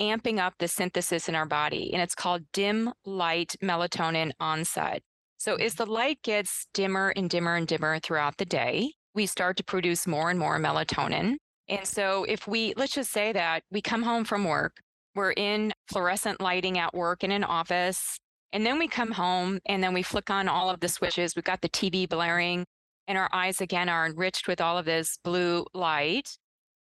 amping 0.00 0.40
up 0.40 0.54
the 0.58 0.66
synthesis 0.66 1.28
in 1.28 1.36
our 1.36 1.46
body. 1.46 1.92
And 1.92 2.02
it's 2.02 2.16
called 2.16 2.42
dim 2.52 2.92
light 3.04 3.54
melatonin 3.62 4.32
onset. 4.40 5.02
So 5.36 5.54
as 5.54 5.74
the 5.74 5.86
light 5.86 6.20
gets 6.24 6.66
dimmer 6.74 7.12
and 7.14 7.30
dimmer 7.30 7.54
and 7.54 7.66
dimmer 7.66 8.00
throughout 8.00 8.38
the 8.38 8.44
day, 8.44 8.94
we 9.18 9.26
start 9.26 9.56
to 9.56 9.64
produce 9.64 10.06
more 10.06 10.30
and 10.30 10.38
more 10.38 10.60
melatonin. 10.60 11.34
And 11.68 11.84
so 11.84 12.22
if 12.28 12.46
we, 12.46 12.72
let's 12.76 12.94
just 12.94 13.10
say 13.10 13.32
that 13.32 13.64
we 13.68 13.82
come 13.82 14.04
home 14.04 14.24
from 14.24 14.44
work, 14.44 14.76
we're 15.16 15.32
in 15.32 15.72
fluorescent 15.90 16.40
lighting 16.40 16.78
at 16.78 16.94
work 16.94 17.24
in 17.24 17.32
an 17.32 17.42
office. 17.42 18.16
And 18.52 18.64
then 18.64 18.78
we 18.78 18.86
come 18.86 19.10
home 19.10 19.58
and 19.66 19.82
then 19.82 19.92
we 19.92 20.04
flick 20.04 20.30
on 20.30 20.46
all 20.46 20.70
of 20.70 20.78
the 20.78 20.88
switches. 20.88 21.34
We've 21.34 21.44
got 21.44 21.62
the 21.62 21.68
TV 21.68 22.08
blaring, 22.08 22.64
and 23.08 23.18
our 23.18 23.28
eyes 23.32 23.60
again 23.60 23.88
are 23.88 24.06
enriched 24.06 24.46
with 24.46 24.60
all 24.60 24.78
of 24.78 24.84
this 24.84 25.18
blue 25.24 25.66
light. 25.74 26.36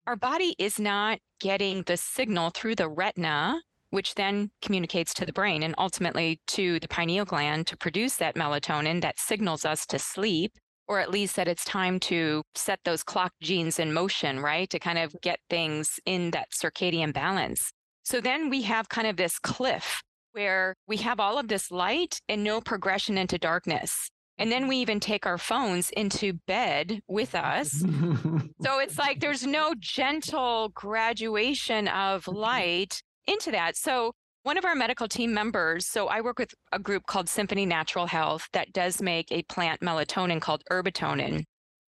Our 0.08 0.16
body 0.16 0.56
is 0.58 0.80
not 0.80 1.20
getting 1.40 1.84
the 1.84 1.98
signal 1.98 2.50
through 2.50 2.78
the 2.78 2.90
retina, 2.90 3.62
which 3.92 4.16
then 4.16 4.50
communicates 4.64 5.14
to 5.14 5.26
the 5.28 5.34
brain 5.34 5.62
and 5.62 5.76
ultimately 5.78 6.42
to 6.48 6.80
the 6.80 6.88
pineal 6.88 7.26
gland 7.26 7.68
to 7.68 7.78
produce 7.78 8.16
that 8.16 8.34
melatonin 8.34 9.02
that 9.02 9.20
signals 9.20 9.66
us 9.66 9.86
to 9.86 10.00
sleep, 10.00 10.54
or 10.88 11.00
at 11.00 11.12
least 11.12 11.36
that 11.36 11.48
it's 11.48 11.66
time 11.66 12.00
to 12.00 12.44
set 12.56 12.80
those 12.84 13.04
clock 13.04 13.34
genes 13.42 13.80
in 13.80 13.94
motion, 13.94 14.40
right? 14.40 14.70
To 14.70 14.80
kind 14.80 14.98
of 14.98 15.16
get 15.22 15.40
things 15.50 16.00
in 16.06 16.32
that 16.32 16.52
circadian 16.52 17.14
balance. 17.14 17.72
So 18.04 18.20
then 18.20 18.50
we 18.50 18.64
have 18.64 18.90
kind 18.90 19.08
of 19.08 19.16
this 19.16 19.40
cliff 19.40 20.02
where 20.34 20.76
we 20.88 20.98
have 20.98 21.20
all 21.20 21.38
of 21.38 21.48
this 21.48 21.72
light 21.72 22.20
and 22.28 22.44
no 22.44 22.60
progression 22.60 23.18
into 23.18 23.38
darkness. 23.38 24.10
And 24.38 24.52
then 24.52 24.68
we 24.68 24.78
even 24.78 25.00
take 25.00 25.26
our 25.26 25.38
phones 25.38 25.90
into 25.92 26.34
bed 26.48 27.02
with 27.08 27.36
us. 27.36 27.70
so 28.62 28.80
it's 28.80 28.98
like 28.98 29.20
there's 29.20 29.46
no 29.46 29.74
gentle 29.80 30.70
graduation 30.74 31.88
of 31.88 32.28
light 32.28 33.02
into 33.28 33.52
that. 33.52 33.78
So 33.78 34.14
one 34.44 34.58
of 34.58 34.66
our 34.66 34.76
medical 34.76 35.08
team 35.08 35.34
members, 35.34 35.88
so 35.88 36.08
I 36.08 36.20
work 36.22 36.38
with 36.38 36.54
a 36.74 36.80
group 36.80 37.06
called 37.08 37.30
Symphony 37.30 37.66
Natural 37.66 38.08
Health 38.08 38.50
that 38.52 38.74
does 38.74 39.02
make 39.02 39.32
a 39.32 39.44
plant 39.44 39.80
melatonin 39.80 40.42
called 40.42 40.64
Herbatonin. 40.70 41.46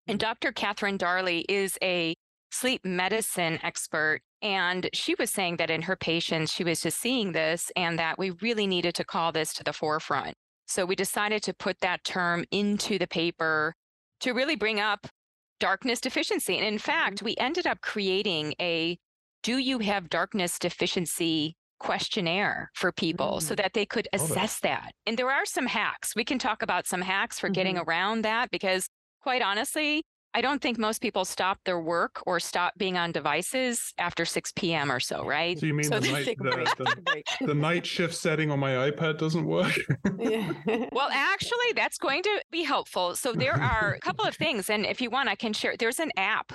And 0.07 0.19
Dr. 0.19 0.51
Catherine 0.51 0.97
Darley 0.97 1.45
is 1.49 1.77
a 1.81 2.15
sleep 2.51 2.85
medicine 2.85 3.59
expert. 3.63 4.21
And 4.43 4.89
she 4.93 5.15
was 5.17 5.31
saying 5.31 5.57
that 5.57 5.71
in 5.71 5.81
her 5.83 5.95
patients, 5.95 6.53
she 6.53 6.63
was 6.63 6.81
just 6.81 6.99
seeing 6.99 7.31
this 7.31 7.71
and 7.75 7.97
that 7.97 8.19
we 8.19 8.31
really 8.41 8.67
needed 8.67 8.93
to 8.95 9.03
call 9.03 9.31
this 9.31 9.53
to 9.55 9.63
the 9.63 9.73
forefront. 9.73 10.35
So 10.67 10.85
we 10.85 10.95
decided 10.95 11.41
to 11.43 11.53
put 11.53 11.79
that 11.81 12.03
term 12.03 12.45
into 12.51 12.99
the 12.99 13.07
paper 13.07 13.73
to 14.19 14.33
really 14.33 14.55
bring 14.55 14.79
up 14.79 15.07
darkness 15.59 15.99
deficiency. 15.99 16.57
And 16.57 16.67
in 16.67 16.77
fact, 16.77 17.17
mm-hmm. 17.17 17.25
we 17.25 17.35
ended 17.39 17.65
up 17.65 17.81
creating 17.81 18.53
a 18.61 18.97
do 19.41 19.57
you 19.57 19.79
have 19.79 20.09
darkness 20.09 20.59
deficiency 20.59 21.55
questionnaire 21.83 22.71
for 22.73 22.91
people 22.91 23.33
mm-hmm. 23.33 23.47
so 23.47 23.55
that 23.55 23.73
they 23.73 23.85
could 23.85 24.07
assess 24.13 24.59
that. 24.61 24.93
And 25.05 25.17
there 25.17 25.29
are 25.29 25.45
some 25.45 25.67
hacks. 25.67 26.15
We 26.15 26.23
can 26.23 26.39
talk 26.39 26.61
about 26.61 26.87
some 26.87 27.01
hacks 27.01 27.39
for 27.39 27.47
mm-hmm. 27.47 27.53
getting 27.53 27.77
around 27.77 28.23
that 28.23 28.51
because 28.51 28.87
quite 29.21 29.41
honestly, 29.41 30.03
I 30.35 30.41
don't 30.41 30.61
think 30.61 30.79
most 30.79 30.99
people 30.99 31.25
stop 31.25 31.59
their 31.63 31.79
work 31.79 32.23
or 32.25 32.39
stop 32.39 32.73
being 32.75 32.97
on 32.97 33.11
devices 33.11 33.93
after 33.99 34.25
6 34.25 34.51
p.m. 34.55 34.91
or 34.91 34.99
so, 34.99 35.23
right? 35.23 35.59
So 35.59 35.67
you 35.67 35.75
mean 35.75 35.83
so 35.83 35.99
the, 35.99 36.11
night, 36.11 36.25
the, 36.25 37.23
the, 37.39 37.45
the, 37.47 37.53
night 37.53 37.85
shift 37.85 38.15
setting 38.15 38.49
on 38.49 38.59
my 38.59 38.89
iPad 38.89 39.19
doesn't 39.19 39.45
work? 39.45 39.77
well, 40.91 41.09
actually, 41.11 41.73
that's 41.75 41.99
going 41.99 42.23
to 42.23 42.43
be 42.51 42.63
helpful. 42.63 43.15
So 43.15 43.33
there 43.33 43.61
are 43.61 43.93
a 43.93 43.99
couple 43.99 44.25
of 44.25 44.35
things. 44.35 44.71
And 44.71 44.87
if 44.87 45.01
you 45.01 45.11
want, 45.11 45.29
I 45.29 45.35
can 45.35 45.53
share. 45.53 45.75
There's 45.77 45.99
an 45.99 46.11
app. 46.17 46.51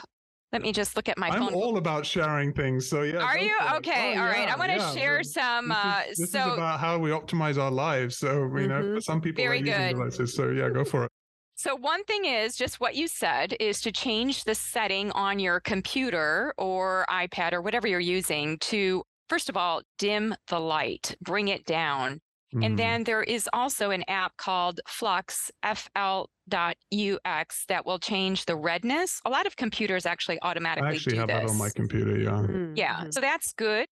Let 0.52 0.62
me 0.62 0.72
just 0.72 0.96
look 0.96 1.08
at 1.08 1.18
my 1.18 1.28
I'm 1.28 1.40
phone. 1.40 1.48
I'm 1.48 1.54
all 1.54 1.76
about 1.76 2.06
sharing 2.06 2.52
things. 2.52 2.88
So 2.88 3.02
yeah. 3.02 3.18
Are 3.18 3.38
you 3.38 3.54
okay? 3.76 4.14
Oh, 4.16 4.20
all 4.22 4.26
yeah, 4.26 4.32
right. 4.32 4.48
I 4.48 4.56
want 4.56 4.72
to 4.72 4.78
yeah. 4.78 4.94
share 4.94 5.22
some. 5.22 5.68
This, 5.68 5.76
uh, 5.76 6.02
is, 6.08 6.18
this 6.18 6.32
so, 6.32 6.38
is 6.38 6.54
about 6.54 6.80
how 6.80 6.98
we 6.98 7.10
optimize 7.10 7.58
our 7.58 7.70
lives. 7.70 8.16
So 8.16 8.32
you 8.56 8.68
know, 8.68 8.82
mm-hmm. 8.82 8.98
some 9.00 9.20
people 9.20 9.42
Very 9.44 9.60
are 9.60 9.62
good. 9.62 9.70
using 9.70 9.96
devices. 9.96 10.34
So 10.34 10.50
yeah, 10.50 10.70
go 10.70 10.84
for 10.84 11.04
it. 11.04 11.12
So, 11.58 11.74
one 11.74 12.04
thing 12.04 12.24
is 12.24 12.54
just 12.54 12.78
what 12.78 12.94
you 12.94 13.08
said 13.08 13.52
is 13.58 13.80
to 13.80 13.90
change 13.90 14.44
the 14.44 14.54
setting 14.54 15.10
on 15.10 15.40
your 15.40 15.58
computer 15.58 16.54
or 16.56 17.04
iPad 17.10 17.52
or 17.52 17.60
whatever 17.60 17.88
you're 17.88 17.98
using 17.98 18.58
to, 18.58 19.02
first 19.28 19.48
of 19.48 19.56
all, 19.56 19.82
dim 19.98 20.36
the 20.46 20.60
light, 20.60 21.16
bring 21.20 21.48
it 21.48 21.66
down. 21.66 22.20
Mm. 22.54 22.64
And 22.64 22.78
then 22.78 23.02
there 23.02 23.24
is 23.24 23.48
also 23.52 23.90
an 23.90 24.04
app 24.06 24.36
called 24.36 24.80
Flux, 24.86 25.50
FL.ux, 26.50 27.64
that 27.68 27.86
will 27.86 27.98
change 27.98 28.44
the 28.44 28.56
redness. 28.56 29.20
A 29.24 29.30
lot 29.30 29.46
of 29.46 29.56
computers 29.56 30.06
actually 30.06 30.38
automatically 30.42 30.88
I 30.88 30.92
actually 30.94 31.12
do 31.14 31.18
have 31.20 31.28
this. 31.28 31.36
that 31.42 31.50
on 31.50 31.58
my 31.58 31.70
computer, 31.70 32.18
yeah. 32.18 32.30
Mm-hmm. 32.30 32.72
Yeah. 32.76 33.04
So 33.10 33.20
that's 33.20 33.52
good. 33.52 33.86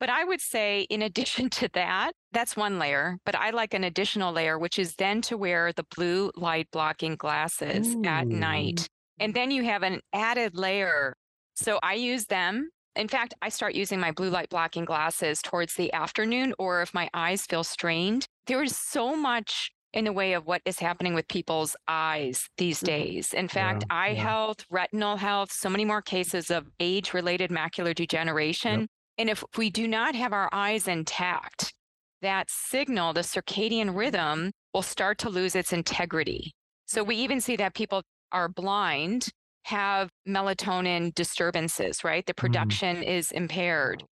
But 0.00 0.10
I 0.10 0.24
would 0.24 0.40
say, 0.40 0.82
in 0.90 1.02
addition 1.02 1.48
to 1.60 1.68
that, 1.74 2.12
that's 2.32 2.56
one 2.56 2.78
layer. 2.78 3.18
But 3.24 3.36
I 3.36 3.50
like 3.50 3.74
an 3.74 3.84
additional 3.84 4.32
layer, 4.32 4.58
which 4.58 4.78
is 4.78 4.94
then 4.96 5.22
to 5.22 5.36
wear 5.36 5.72
the 5.72 5.84
blue 5.94 6.30
light 6.36 6.68
blocking 6.72 7.16
glasses 7.16 7.94
Ooh. 7.94 8.04
at 8.04 8.26
night. 8.26 8.88
And 9.20 9.32
then 9.34 9.50
you 9.50 9.62
have 9.64 9.82
an 9.82 10.00
added 10.12 10.56
layer. 10.56 11.14
So 11.54 11.78
I 11.82 11.94
use 11.94 12.26
them 12.26 12.70
In 12.94 13.08
fact, 13.08 13.32
I 13.40 13.48
start 13.48 13.74
using 13.74 13.98
my 14.00 14.10
blue 14.12 14.28
light 14.28 14.50
blocking 14.50 14.84
glasses 14.84 15.40
towards 15.40 15.74
the 15.74 15.92
afternoon, 15.92 16.52
or 16.58 16.82
if 16.82 16.92
my 16.92 17.08
eyes 17.14 17.46
feel 17.46 17.64
strained. 17.64 18.26
There 18.46 18.62
is 18.62 18.76
so 18.76 19.16
much 19.16 19.70
in 19.92 20.04
the 20.04 20.12
way 20.12 20.32
of 20.32 20.46
what 20.46 20.62
is 20.64 20.78
happening 20.78 21.14
with 21.14 21.28
people's 21.28 21.76
eyes 21.88 22.48
these 22.56 22.82
Mhm. 22.82 22.82
days. 22.82 23.32
In 23.34 23.48
fact, 23.48 23.84
Yeah, 23.84 23.88
eye 23.90 24.14
yeah. 24.14 24.14
health, 24.14 24.64
retinal 24.70 25.16
health, 25.16 25.52
so 25.52 25.68
many 25.68 25.84
more 25.84 26.02
cases 26.02 26.50
of 26.50 26.68
age 26.80 27.12
related 27.14 27.50
macular 27.50 27.94
degeneration. 27.94 28.88
And 29.18 29.28
if 29.30 29.44
we 29.56 29.70
do 29.70 29.86
not 29.86 30.14
have 30.14 30.32
our 30.32 30.48
eyes 30.52 30.88
intact, 30.88 31.74
that 32.22 32.50
signal, 32.50 33.12
the 33.12 33.20
circadian 33.20 33.94
rhythm, 33.96 34.52
will 34.72 34.82
start 34.82 35.18
to 35.18 35.28
lose 35.28 35.54
its 35.54 35.72
integrity. 35.72 36.52
So 36.86 37.02
we 37.04 37.16
even 37.16 37.40
see 37.40 37.56
that 37.56 37.74
people 37.74 38.02
are 38.32 38.48
blind 38.48 39.28
have 39.64 40.10
melatonin 40.26 41.14
disturbances, 41.14 42.02
right? 42.02 42.24
The 42.26 42.34
production 42.34 43.02
is 43.02 43.30
impaired. 43.30 44.04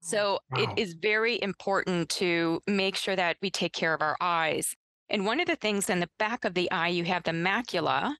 So 0.00 0.40
Wow. 0.50 0.60
it 0.60 0.72
is 0.76 0.94
very 0.94 1.40
important 1.42 2.08
to 2.10 2.62
make 2.66 2.96
sure 2.96 3.16
that 3.16 3.36
we 3.42 3.50
take 3.50 3.72
care 3.72 3.94
of 3.94 4.02
our 4.02 4.16
eyes. 4.20 4.74
And 5.10 5.26
one 5.26 5.40
of 5.40 5.46
the 5.48 5.56
things 5.56 5.90
in 5.90 5.98
the 6.00 6.08
back 6.18 6.44
of 6.44 6.54
the 6.54 6.70
eye, 6.70 6.88
you 6.88 7.04
have 7.04 7.24
the 7.24 7.32
macula, 7.32 8.14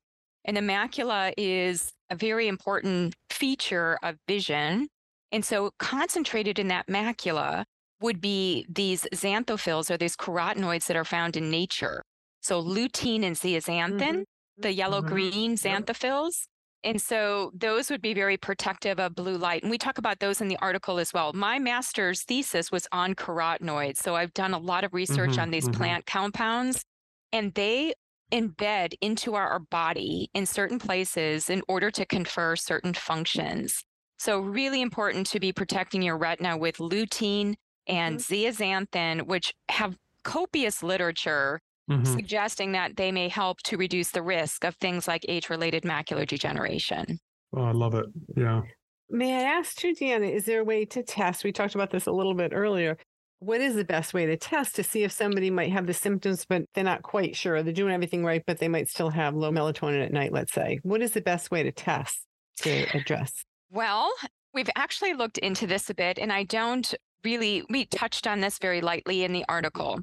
and 0.44 0.56
the 0.56 0.60
macula 0.60 1.32
is 1.36 1.92
a 2.10 2.16
very 2.16 2.48
important 2.48 3.14
feature 3.30 3.96
of 4.02 4.16
vision. 4.26 4.88
And 5.30 5.44
so 5.44 5.70
concentrated 5.78 6.58
in 6.58 6.66
that 6.68 6.88
macula 6.88 7.64
would 8.00 8.20
be 8.20 8.66
these 8.68 9.06
xanthophylls 9.14 9.88
or 9.90 9.96
these 9.96 10.16
carotenoids 10.16 10.86
that 10.86 10.96
are 10.96 11.04
found 11.04 11.36
in 11.36 11.48
nature. 11.50 12.02
So 12.42 12.60
lutein 12.60 13.22
and 13.22 13.36
zeaxanthin, 13.36 14.00
Mhm. 14.00 14.24
the 14.56 14.72
yellow 14.72 15.00
Mhm. 15.00 15.06
green 15.06 15.50
Yep. 15.52 15.60
xanthophylls. 15.60 16.46
And 16.82 17.00
so 17.00 17.50
those 17.54 17.90
would 17.90 18.00
be 18.00 18.14
very 18.14 18.38
protective 18.38 18.98
of 18.98 19.14
blue 19.14 19.36
light. 19.36 19.62
And 19.62 19.70
we 19.70 19.76
talk 19.76 19.98
about 19.98 20.20
those 20.20 20.40
in 20.40 20.48
the 20.48 20.56
article 20.58 20.98
as 20.98 21.12
well. 21.12 21.32
My 21.34 21.58
master's 21.58 22.22
thesis 22.22 22.72
was 22.72 22.88
on 22.90 23.14
carotenoids. 23.14 23.98
So 23.98 24.16
I've 24.16 24.32
done 24.32 24.54
a 24.54 24.58
lot 24.58 24.84
of 24.84 24.94
research 24.94 25.36
Mhm, 25.36 25.38
on 25.38 25.50
these 25.50 25.68
mhm. 25.68 25.68
plant 25.68 26.06
compounds, 26.06 26.84
and 27.32 27.52
they 27.54 27.92
embed 28.32 28.94
into 29.02 29.34
our 29.34 29.58
body 29.58 30.30
in 30.32 30.46
certain 30.46 30.78
places 30.78 31.50
in 31.50 31.62
order 31.68 31.90
to 31.90 32.06
confer 32.06 32.56
certain 32.56 32.94
functions. 32.94 33.84
So, 34.18 34.38
really 34.38 34.80
important 34.82 35.26
to 35.28 35.40
be 35.40 35.52
protecting 35.52 36.02
your 36.02 36.16
retina 36.16 36.56
with 36.56 36.76
lutein 36.76 37.54
and 37.86 38.18
zeaxanthin, 38.18 39.26
which 39.26 39.52
have 39.70 39.96
copious 40.24 40.82
literature 40.82 41.60
Mhm. 41.90 42.06
suggesting 42.06 42.72
that 42.72 42.96
they 42.96 43.10
may 43.12 43.28
help 43.28 43.62
to 43.64 43.76
reduce 43.76 44.10
the 44.10 44.22
risk 44.22 44.64
of 44.64 44.76
things 44.76 45.08
like 45.08 45.24
age 45.28 45.50
related 45.50 45.82
macular 45.82 46.26
degeneration. 46.26 47.18
Oh, 47.56 47.62
I 47.64 47.72
love 47.72 47.94
it. 47.94 48.06
Yeah. 48.36 48.62
May 49.08 49.34
I 49.34 49.42
ask 49.42 49.76
too, 49.76 49.92
Deanna, 49.92 50.32
is 50.32 50.44
there 50.44 50.60
a 50.60 50.64
way 50.64 50.84
to 50.86 51.02
test? 51.02 51.42
We 51.42 51.50
talked 51.52 51.74
about 51.74 51.90
this 51.90 52.06
a 52.06 52.12
little 52.12 52.34
bit 52.34 52.52
earlier. 52.54 52.96
What 53.40 53.60
is 53.60 53.74
the 53.74 53.84
best 53.84 54.14
way 54.14 54.26
to 54.26 54.36
test 54.36 54.76
to 54.76 54.84
see 54.84 55.02
if 55.02 55.10
somebody 55.10 55.50
might 55.50 55.72
have 55.72 55.86
the 55.86 55.94
symptoms, 55.94 56.44
but 56.48 56.62
they're 56.74 56.84
not 56.84 57.02
quite 57.02 57.34
sure? 57.34 57.62
They're 57.62 57.72
doing 57.72 57.92
everything 57.94 58.24
right, 58.24 58.42
but 58.46 58.58
they 58.58 58.68
might 58.68 58.88
still 58.88 59.10
have 59.10 59.34
low 59.34 59.50
melatonin 59.50 60.04
at 60.04 60.12
night, 60.12 60.32
let's 60.32 60.52
say. 60.52 60.78
What 60.82 61.02
is 61.02 61.12
the 61.12 61.22
best 61.22 61.50
way 61.50 61.62
to 61.62 61.72
test 61.72 62.20
to 62.58 62.84
address? 62.96 63.32
Well, 63.70 64.12
we've 64.52 64.70
actually 64.76 65.14
looked 65.14 65.38
into 65.38 65.66
this 65.66 65.88
a 65.90 65.94
bit, 65.94 66.18
and 66.18 66.32
I 66.32 66.44
don't 66.44 66.94
really, 67.24 67.64
we 67.70 67.86
touched 67.86 68.26
on 68.26 68.40
this 68.40 68.58
very 68.58 68.80
lightly 68.80 69.24
in 69.24 69.32
the 69.32 69.44
article. 69.48 70.00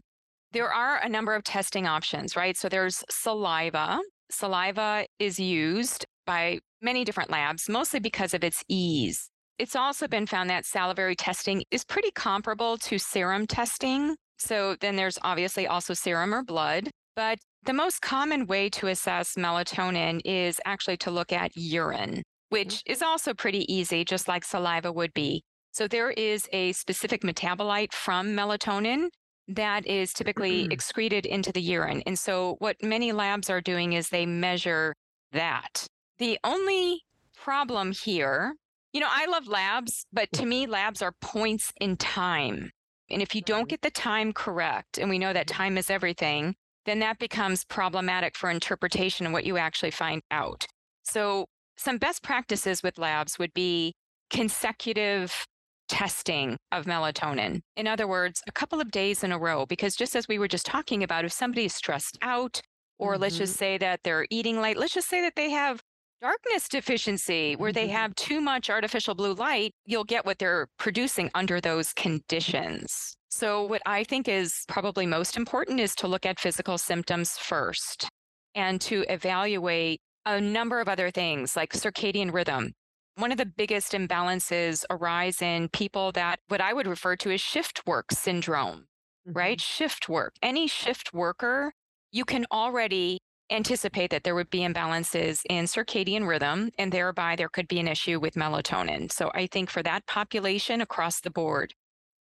There 0.53 0.71
are 0.71 0.97
a 0.97 1.09
number 1.09 1.35
of 1.35 1.43
testing 1.43 1.87
options, 1.87 2.35
right? 2.35 2.57
So 2.57 2.69
there's 2.69 3.03
saliva. 3.09 3.99
Saliva 4.31 5.05
is 5.19 5.39
used 5.39 6.05
by 6.25 6.59
many 6.81 7.03
different 7.03 7.29
labs, 7.29 7.67
mostly 7.67 7.99
because 7.99 8.33
of 8.33 8.43
its 8.43 8.63
ease. 8.67 9.29
It's 9.59 9.75
also 9.75 10.07
been 10.07 10.27
found 10.27 10.49
that 10.49 10.65
salivary 10.65 11.15
testing 11.15 11.63
is 11.71 11.83
pretty 11.83 12.11
comparable 12.11 12.77
to 12.77 12.97
serum 12.97 13.47
testing. 13.47 14.15
So 14.37 14.75
then 14.79 14.95
there's 14.95 15.17
obviously 15.23 15.65
also 15.65 15.93
serum 15.93 16.33
or 16.33 16.43
blood. 16.43 16.89
But 17.15 17.39
the 17.63 17.73
most 17.73 18.01
common 18.01 18.45
way 18.45 18.69
to 18.69 18.87
assess 18.87 19.33
melatonin 19.33 20.21
is 20.23 20.61
actually 20.65 20.97
to 20.97 21.11
look 21.11 21.33
at 21.33 21.51
urine, 21.55 22.11
mm-hmm. 22.11 22.21
which 22.49 22.83
is 22.85 23.01
also 23.01 23.33
pretty 23.33 23.71
easy, 23.73 24.05
just 24.05 24.27
like 24.27 24.45
saliva 24.45 24.91
would 24.91 25.13
be. 25.13 25.43
So 25.71 25.87
there 25.87 26.11
is 26.11 26.47
a 26.53 26.71
specific 26.73 27.21
metabolite 27.23 27.93
from 27.93 28.29
melatonin 28.29 29.07
that 29.47 29.85
is 29.87 30.13
typically 30.13 30.63
mm-hmm. 30.63 30.71
excreted 30.71 31.25
into 31.25 31.51
the 31.51 31.61
urine. 31.61 32.03
And 32.05 32.17
so 32.17 32.55
what 32.59 32.75
many 32.83 33.11
labs 33.11 33.49
are 33.49 33.61
doing 33.61 33.93
is 33.93 34.09
they 34.09 34.25
measure 34.25 34.93
that. 35.31 35.87
The 36.17 36.37
only 36.43 37.01
problem 37.35 37.91
here, 37.91 38.55
you 38.93 38.99
know, 38.99 39.09
I 39.09 39.25
love 39.27 39.47
labs, 39.47 40.05
but 40.11 40.31
to 40.33 40.45
me, 40.45 40.65
labs 40.65 41.01
are 41.01 41.13
points 41.21 41.71
in 41.79 41.97
time. 41.97 42.71
And 43.09 43.21
if 43.21 43.33
you 43.33 43.41
don't 43.41 43.61
mm-hmm. 43.61 43.67
get 43.67 43.81
the 43.81 43.91
time 43.91 44.33
correct, 44.33 44.97
and 44.97 45.09
we 45.09 45.19
know 45.19 45.31
that 45.33 45.47
time 45.47 45.77
is 45.77 45.89
everything, 45.89 46.55
then 46.85 46.99
that 46.99 47.19
becomes 47.19 47.65
problematic 47.65 48.35
for 48.35 48.49
interpretation 48.49 49.25
and 49.25 49.33
what 49.33 49.45
you 49.45 49.57
actually 49.57 49.91
find 49.91 50.21
out. 50.31 50.65
So, 51.03 51.45
some 51.77 51.99
best 51.99 52.23
practices 52.23 52.81
with 52.81 52.97
labs 52.97 53.37
would 53.37 53.53
be 53.53 53.93
consecutive 54.29 55.45
testing 55.87 56.57
of 56.71 56.85
melatonin. 56.85 57.61
In 57.75 57.87
other 57.87 58.07
words, 58.07 58.41
a 58.47 58.51
couple 58.51 58.79
of 58.81 58.91
days 58.91 59.23
in 59.23 59.31
a 59.31 59.39
row, 59.39 59.65
because 59.65 59.95
just 59.95 60.15
as 60.15 60.27
we 60.27 60.39
were 60.39 60.47
just 60.47 60.65
talking 60.65 61.03
about, 61.03 61.25
if 61.25 61.31
somebody 61.31 61.65
is 61.65 61.73
stressed 61.75 62.17
out, 62.21 62.61
or 62.99 63.17
let's 63.17 63.37
just 63.37 63.55
say 63.55 63.77
that 63.77 64.01
they're 64.03 64.27
eating 64.29 64.59
light, 64.59 64.77
let's 64.77 64.93
just 64.93 65.09
say 65.09 65.21
that 65.21 65.35
they 65.35 65.49
have 65.51 65.81
darkness 66.21 66.67
deficiency 66.67 67.55
where 67.55 67.71
they 67.71 67.87
Mhm. 67.87 67.91
have 67.91 68.15
too 68.15 68.41
much 68.41 68.69
artificial 68.69 69.13
blue 69.15 69.33
light, 69.33 69.71
you'll 69.85 70.03
get 70.03 70.25
what 70.25 70.39
they're 70.39 70.67
producing 70.79 71.29
under 71.35 71.61
those 71.61 71.93
conditions. 71.93 73.15
So, 73.29 73.63
what 73.63 73.81
I 73.85 74.03
think 74.03 74.27
is 74.27 74.63
probably 74.67 75.05
most 75.05 75.37
important 75.37 75.79
is 75.79 75.93
to 75.95 76.07
look 76.07 76.25
at 76.25 76.39
physical 76.39 76.77
symptoms 76.77 77.37
first 77.37 78.07
and 78.55 78.81
to 78.81 79.05
evaluate 79.09 79.99
a 80.25 80.41
number 80.41 80.79
of 80.81 80.87
other 80.89 81.11
things 81.11 81.55
like 81.55 81.73
circadian 81.73 82.33
rhythm. 82.33 82.73
One 83.17 83.31
of 83.31 83.37
the 83.37 83.45
biggest 83.45 83.93
imbalances 83.93 84.85
arise 84.89 85.41
in 85.41 85.69
people 85.69 86.11
that 86.13 86.39
what 86.47 86.61
I 86.61 86.73
would 86.73 86.87
refer 86.87 87.15
to 87.17 87.31
as 87.31 87.41
shift 87.41 87.85
work 87.85 88.11
syndrome 88.11 88.85
right? 89.27 89.57
Mm-hmm. 89.57 89.83
Shift 89.83 90.09
work. 90.09 90.35
Any 90.41 90.67
shift 90.67 91.13
worker, 91.13 91.73
you 92.11 92.25
can 92.25 92.45
already 92.51 93.19
anticipate 93.51 94.09
that 94.11 94.23
there 94.23 94.35
would 94.35 94.49
be 94.49 94.59
imbalances 94.59 95.41
in 95.49 95.65
circadian 95.65 96.27
rhythm, 96.27 96.69
and 96.77 96.91
thereby 96.91 97.35
there 97.35 97.49
could 97.49 97.67
be 97.67 97.79
an 97.79 97.87
issue 97.87 98.19
with 98.19 98.35
melatonin. 98.35 99.11
So 99.11 99.31
I 99.33 99.47
think 99.47 99.69
for 99.69 99.83
that 99.83 100.05
population 100.07 100.81
across 100.81 101.21
the 101.21 101.31
board, 101.31 101.73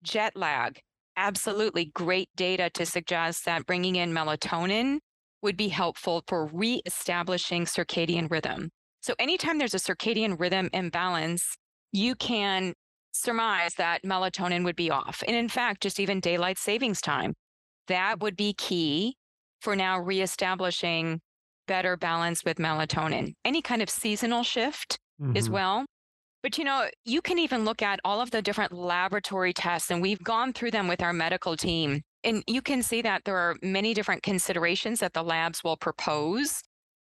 jet 0.02 0.36
lag, 0.36 0.78
absolutely 1.16 1.86
great 1.94 2.28
data 2.36 2.70
to 2.74 2.86
suggest 2.86 3.44
that 3.44 3.66
bringing 3.66 3.96
in 3.96 4.12
melatonin 4.12 4.98
would 5.42 5.56
be 5.56 5.68
helpful 5.68 6.22
for 6.28 6.46
reestablishing 6.46 7.64
circadian 7.64 8.30
rhythm. 8.30 8.70
So 9.06 9.14
anytime 9.20 9.58
there's 9.58 9.72
a 9.72 9.78
circadian 9.78 10.36
rhythm 10.36 10.68
imbalance, 10.72 11.56
you 11.92 12.16
can 12.16 12.74
surmise 13.12 13.74
that 13.76 14.02
melatonin 14.02 14.64
would 14.64 14.74
be 14.74 14.90
off. 14.90 15.22
And 15.28 15.36
in 15.36 15.48
fact, 15.48 15.80
just 15.80 16.00
even 16.00 16.18
daylight 16.18 16.58
savings 16.58 17.00
time, 17.00 17.34
that 17.86 18.18
would 18.18 18.36
be 18.36 18.52
key 18.52 19.14
for 19.60 19.76
now 19.76 20.00
reestablishing 20.00 21.20
better 21.68 21.96
balance 21.96 22.44
with 22.44 22.56
melatonin. 22.56 23.34
Any 23.44 23.62
kind 23.62 23.80
of 23.80 23.88
seasonal 23.88 24.42
shift 24.42 24.98
as 25.36 25.48
Mhm. 25.48 25.52
well. 25.52 25.86
But 26.42 26.58
you 26.58 26.64
know, 26.64 26.90
you 27.04 27.22
can 27.22 27.38
even 27.38 27.64
look 27.64 27.82
at 27.82 28.00
all 28.04 28.20
of 28.20 28.32
the 28.32 28.42
different 28.42 28.72
laboratory 28.72 29.52
tests, 29.52 29.88
and 29.88 30.02
we've 30.02 30.24
gone 30.24 30.52
through 30.52 30.72
them 30.72 30.88
with 30.88 31.00
our 31.00 31.12
medical 31.12 31.56
team. 31.56 32.02
And 32.24 32.42
you 32.48 32.60
can 32.60 32.82
see 32.82 33.02
that 33.02 33.22
there 33.24 33.36
are 33.36 33.54
many 33.62 33.94
different 33.94 34.24
considerations 34.24 34.98
that 34.98 35.12
the 35.12 35.22
labs 35.22 35.62
will 35.62 35.76
propose. 35.76 36.64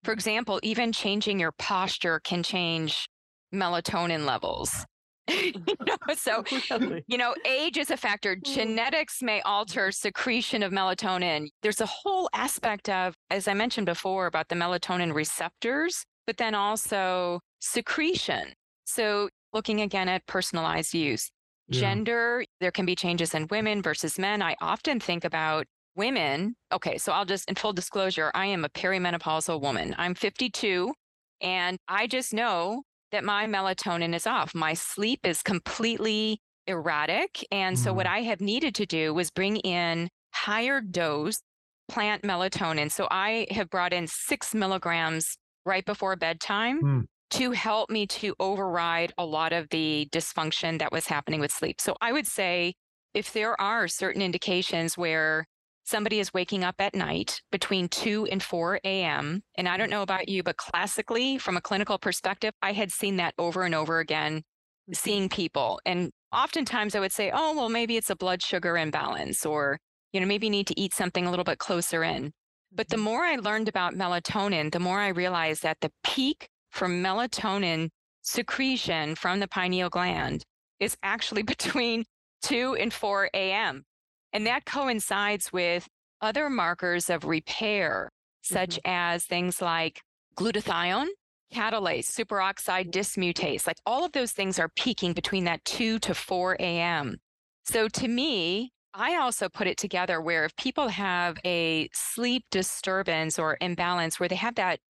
For 0.05 0.13
example, 0.13 0.59
even 0.63 0.93
changing 0.93 1.39
your 1.39 1.53
posture 1.53 2.21
can 2.21 2.43
change 2.43 3.09
melatonin 3.55 4.25
levels. 4.27 4.85
you 5.31 5.53
know, 5.87 5.97
so 6.17 6.43
Really? 6.71 7.05
you 7.07 7.17
know, 7.17 7.35
age 7.47 7.77
is 7.79 7.91
a 7.91 7.97
factor. 7.97 8.35
Mm. 8.37 8.43
Genetics 8.55 9.23
may 9.23 9.41
alter 9.43 9.93
secretion 9.93 10.63
of 10.65 10.73
melatonin. 10.73 11.49
There's 11.63 11.81
a 11.81 11.87
whole 11.87 12.29
aspect 12.35 12.89
of, 12.89 13.15
as 13.31 13.47
I 13.47 13.55
mentioned 13.55 13.87
before, 13.87 14.27
about 14.27 14.49
the 14.49 14.57
melatonin 14.57 15.15
receptors, 15.15 16.05
but 16.27 16.39
then 16.39 16.55
also 16.57 17.41
secretion. 17.61 18.53
So, 18.85 19.29
looking 19.53 19.81
again 19.81 20.09
at 20.09 20.27
personalized 20.27 20.95
use, 20.95 21.31
Yeah. 21.69 21.81
gender, 21.81 22.45
there 22.61 22.73
can 22.73 22.85
be 22.87 22.97
changes 22.97 23.35
in 23.35 23.47
women 23.49 23.83
versus 23.83 24.19
men. 24.19 24.43
I 24.43 24.57
often 24.61 24.99
think 24.99 25.25
about 25.25 25.67
women. 25.97 26.55
Okay, 26.73 26.99
so 26.99 27.13
I'll 27.13 27.25
just, 27.25 27.49
in 27.49 27.55
full 27.55 27.73
disclosure, 27.73 28.31
I 28.35 28.47
am 28.47 28.65
a 28.65 28.69
perimenopausal 28.69 29.61
woman. 29.61 29.95
I'm 29.99 30.15
52, 30.15 30.93
and 31.41 31.79
I 31.89 32.07
just 32.07 32.33
know 32.33 32.83
that 33.11 33.25
my 33.25 33.47
melatonin 33.47 34.15
is 34.15 34.27
off. 34.27 34.55
My 34.55 34.75
sleep 34.75 35.21
is 35.25 35.43
completely 35.43 36.41
erratic. 36.67 37.45
And 37.51 37.79
so, 37.79 37.93
what 37.93 38.07
I 38.07 38.21
have 38.23 38.41
needed 38.41 38.75
to 38.77 38.87
do 38.87 39.13
was 39.13 39.31
bring 39.31 39.57
in 39.59 40.09
higher 40.35 40.81
dose 40.81 41.41
plant 41.89 42.23
melatonin. 42.23 42.91
So, 42.91 43.07
I 43.11 43.47
have 43.51 43.69
brought 43.69 43.93
in 43.93 44.07
six 44.07 44.55
milligrams 44.55 45.37
right 45.67 45.85
before 45.85 46.17
bedtime 46.17 46.81
Mm. 46.83 47.05
to 47.31 47.51
help 47.53 47.91
me 47.91 48.07
to 48.07 48.35
override 48.41 49.13
a 49.19 49.25
lot 49.25 49.53
of 49.53 49.69
the 49.71 50.09
dysfunction 50.13 50.79
that 50.79 50.93
was 50.93 51.07
happening 51.07 51.41
with 51.41 51.53
sleep. 51.53 51.81
So 51.81 51.97
I 52.01 52.13
would 52.13 52.27
say 52.27 52.75
if 53.15 53.33
there 53.33 53.59
are 53.61 53.89
certain 53.89 54.23
indications 54.23 54.97
where 54.99 55.47
somebody 55.85 56.21
is 56.21 56.33
waking 56.33 56.65
up 56.65 56.77
at 56.79 56.95
night 56.95 57.41
between 57.51 57.89
2 57.89 58.27
and 58.27 58.43
4 58.43 58.81
a.m., 58.85 59.43
and 59.57 59.69
I 59.69 59.77
don't 59.77 59.91
know 59.91 60.03
about 60.03 60.29
you, 60.29 60.43
but 60.43 60.57
classically, 60.57 61.39
from 61.39 61.57
a 61.57 61.61
clinical 61.61 61.99
perspective, 61.99 62.55
I 62.63 62.73
had 62.73 62.93
seen 62.93 63.17
that 63.17 63.35
over 63.39 63.65
and 63.65 63.75
over 63.75 63.99
again, 63.99 64.39
mm-hmm. 64.39 64.95
seeing 64.95 65.29
people. 65.29 65.81
And 65.85 66.11
oftentimes 66.33 66.95
I 66.95 67.01
would 67.01 67.13
say, 67.13 67.31
oh, 67.33 67.55
well, 67.55 67.69
maybe 67.69 67.97
it's 67.97 68.11
a 68.11 68.17
blood 68.17 68.43
sugar 68.43 68.77
imbalance, 68.77 69.45
or, 69.45 69.79
you 70.13 70.21
know, 70.21 70.27
maybe 70.27 70.47
you 70.47 70.53
need 70.53 70.69
to 70.69 70.81
eat 70.81 70.95
something 70.95 71.27
a 71.27 71.31
little 71.31 71.45
bit 71.45 71.59
closer 71.59 72.05
in. 72.05 72.33
But 72.73 72.89
the 72.89 72.97
mm-hmm. 72.97 73.05
more 73.05 73.25
I 73.25 73.37
learned 73.37 73.69
about 73.69 73.95
melatonin, 73.95 74.73
the 74.73 74.81
more 74.81 75.01
I 75.01 75.09
realized 75.09 75.63
that 75.63 75.81
the 75.81 75.91
peak 76.05 76.49
for 76.71 76.89
melatonin 76.89 77.91
secretion 78.23 79.15
from 79.15 79.41
the 79.41 79.49
pineal 79.49 79.91
gland 79.91 80.45
is 80.81 80.97
actually 81.03 81.43
between 81.55 82.05
2 82.43 82.77
and 82.77 82.93
4 82.93 83.31
a.m. 83.35 83.85
And 84.33 84.47
that 84.47 84.65
coincides 84.65 85.53
with 85.53 85.89
other 86.21 86.49
markers 86.49 87.11
of 87.11 87.25
repair, 87.25 88.11
such 88.43 88.77
mm-hmm. 88.77 88.91
as 88.91 89.25
things 89.25 89.61
like 89.61 90.03
glutathione, 90.37 91.09
catalase, 91.53 92.07
superoxide 92.07 92.91
dismutase. 92.91 93.67
Like 93.67 93.77
all 93.85 94.05
of 94.05 94.13
those 94.13 94.33
things 94.33 94.59
are 94.59 94.71
peaking 94.77 95.13
between 95.13 95.45
that 95.45 95.65
2 95.65 95.99
to 96.01 96.15
4 96.15 96.57
a.m. 96.61 97.19
So 97.65 97.89
to 97.89 98.09
me, 98.09 98.73
I 98.95 99.17
also 99.17 99.49
put 99.49 99.67
it 99.67 99.79
together 99.79 100.21
where 100.21 100.45
if 100.45 100.55
people 100.57 100.89
have 100.89 101.39
a 101.45 101.89
sleep 101.93 102.45
disturbance 102.51 103.39
or 103.39 103.57
imbalance 103.61 104.21
where 104.21 104.29
they 104.29 104.37
have 104.37 104.57
that 104.57 104.81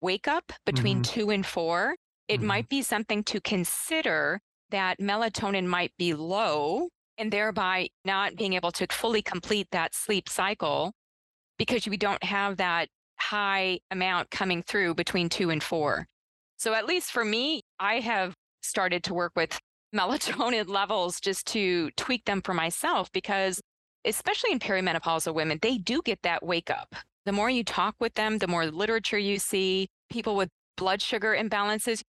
wake 0.00 0.26
up 0.26 0.52
between 0.66 1.02
mm-hmm. 1.02 1.20
2 1.20 1.30
and 1.30 1.46
4, 1.46 1.96
it 2.28 2.38
mm-hmm. 2.38 2.46
might 2.46 2.68
be 2.68 2.82
something 2.82 3.22
to 3.24 3.40
consider 3.40 4.40
that 4.70 4.98
melatonin 4.98 5.66
might 5.66 5.92
be 5.98 6.14
low 6.14 6.88
and 7.18 7.32
thereby 7.32 7.88
not 8.04 8.36
being 8.36 8.54
able 8.54 8.72
to 8.72 8.86
fully 8.90 9.22
complete 9.22 9.68
that 9.72 9.94
sleep 9.94 10.28
cycle 10.28 10.92
because 11.58 11.86
we 11.86 11.96
don't 11.96 12.24
have 12.24 12.56
that 12.56 12.88
high 13.18 13.78
amount 13.90 14.30
coming 14.30 14.62
through 14.62 14.94
between 14.94 15.28
two 15.28 15.50
and 15.50 15.62
four. 15.62 16.06
So, 16.56 16.74
at 16.74 16.86
least 16.86 17.10
for 17.10 17.24
me, 17.24 17.62
I 17.78 18.00
have 18.00 18.34
started 18.62 19.02
to 19.04 19.14
work 19.14 19.32
with 19.36 19.58
melatonin 19.94 20.68
levels 20.68 21.20
just 21.20 21.46
to 21.48 21.90
tweak 21.96 22.24
them 22.24 22.40
for 22.42 22.54
myself 22.54 23.10
because, 23.12 23.60
especially 24.04 24.52
in 24.52 24.58
perimenopausal 24.58 25.34
women, 25.34 25.58
they 25.60 25.78
do 25.78 26.02
get 26.02 26.22
that 26.22 26.44
wake 26.44 26.70
up. 26.70 26.94
The 27.26 27.32
more 27.32 27.50
you 27.50 27.62
talk 27.62 27.94
with 28.00 28.14
them, 28.14 28.38
the 28.38 28.48
more 28.48 28.66
literature 28.66 29.18
you 29.18 29.38
see, 29.38 29.88
people 30.10 30.34
with 30.34 30.48
blood 30.76 31.02
sugar 31.02 31.36
imbalances. 31.38 32.02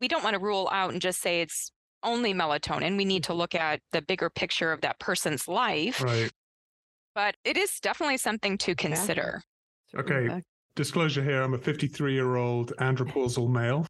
We 0.00 0.08
don't 0.08 0.24
want 0.24 0.34
to 0.34 0.40
rule 0.40 0.68
out 0.72 0.92
and 0.92 1.00
just 1.00 1.20
say 1.20 1.40
it's 1.40 1.70
only 2.02 2.34
melatonin. 2.34 2.96
We 2.96 3.04
need 3.04 3.24
to 3.24 3.34
look 3.34 3.54
at 3.54 3.80
the 3.92 4.02
bigger 4.02 4.30
picture 4.30 4.72
of 4.72 4.80
that 4.82 4.98
person's 4.98 5.48
life. 5.48 6.02
Right. 6.02 6.30
But 7.14 7.36
it 7.44 7.56
is 7.56 7.80
definitely 7.80 8.18
something 8.18 8.56
to 8.58 8.74
consider. 8.74 9.42
Okay. 9.96 10.42
Disclosure 10.76 11.22
here 11.22 11.42
I'm 11.42 11.54
a 11.54 11.58
53 11.58 12.12
year 12.12 12.36
old 12.36 12.72
andropausal 12.78 13.50
male. 13.50 13.86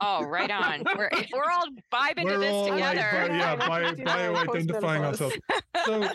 Oh, 0.00 0.24
right 0.24 0.50
on. 0.50 0.84
We're, 0.96 1.10
we're 1.32 1.50
all 1.50 1.66
vibing 1.92 2.24
we're 2.24 2.34
to 2.34 2.38
this 2.38 2.52
all 2.52 2.68
together. 2.68 3.10
Like, 3.12 3.30
yeah, 3.30 3.56
bio, 3.56 3.94
bio 4.04 4.36
identifying 4.36 5.04
ourselves. 5.04 5.36
So 5.84 6.08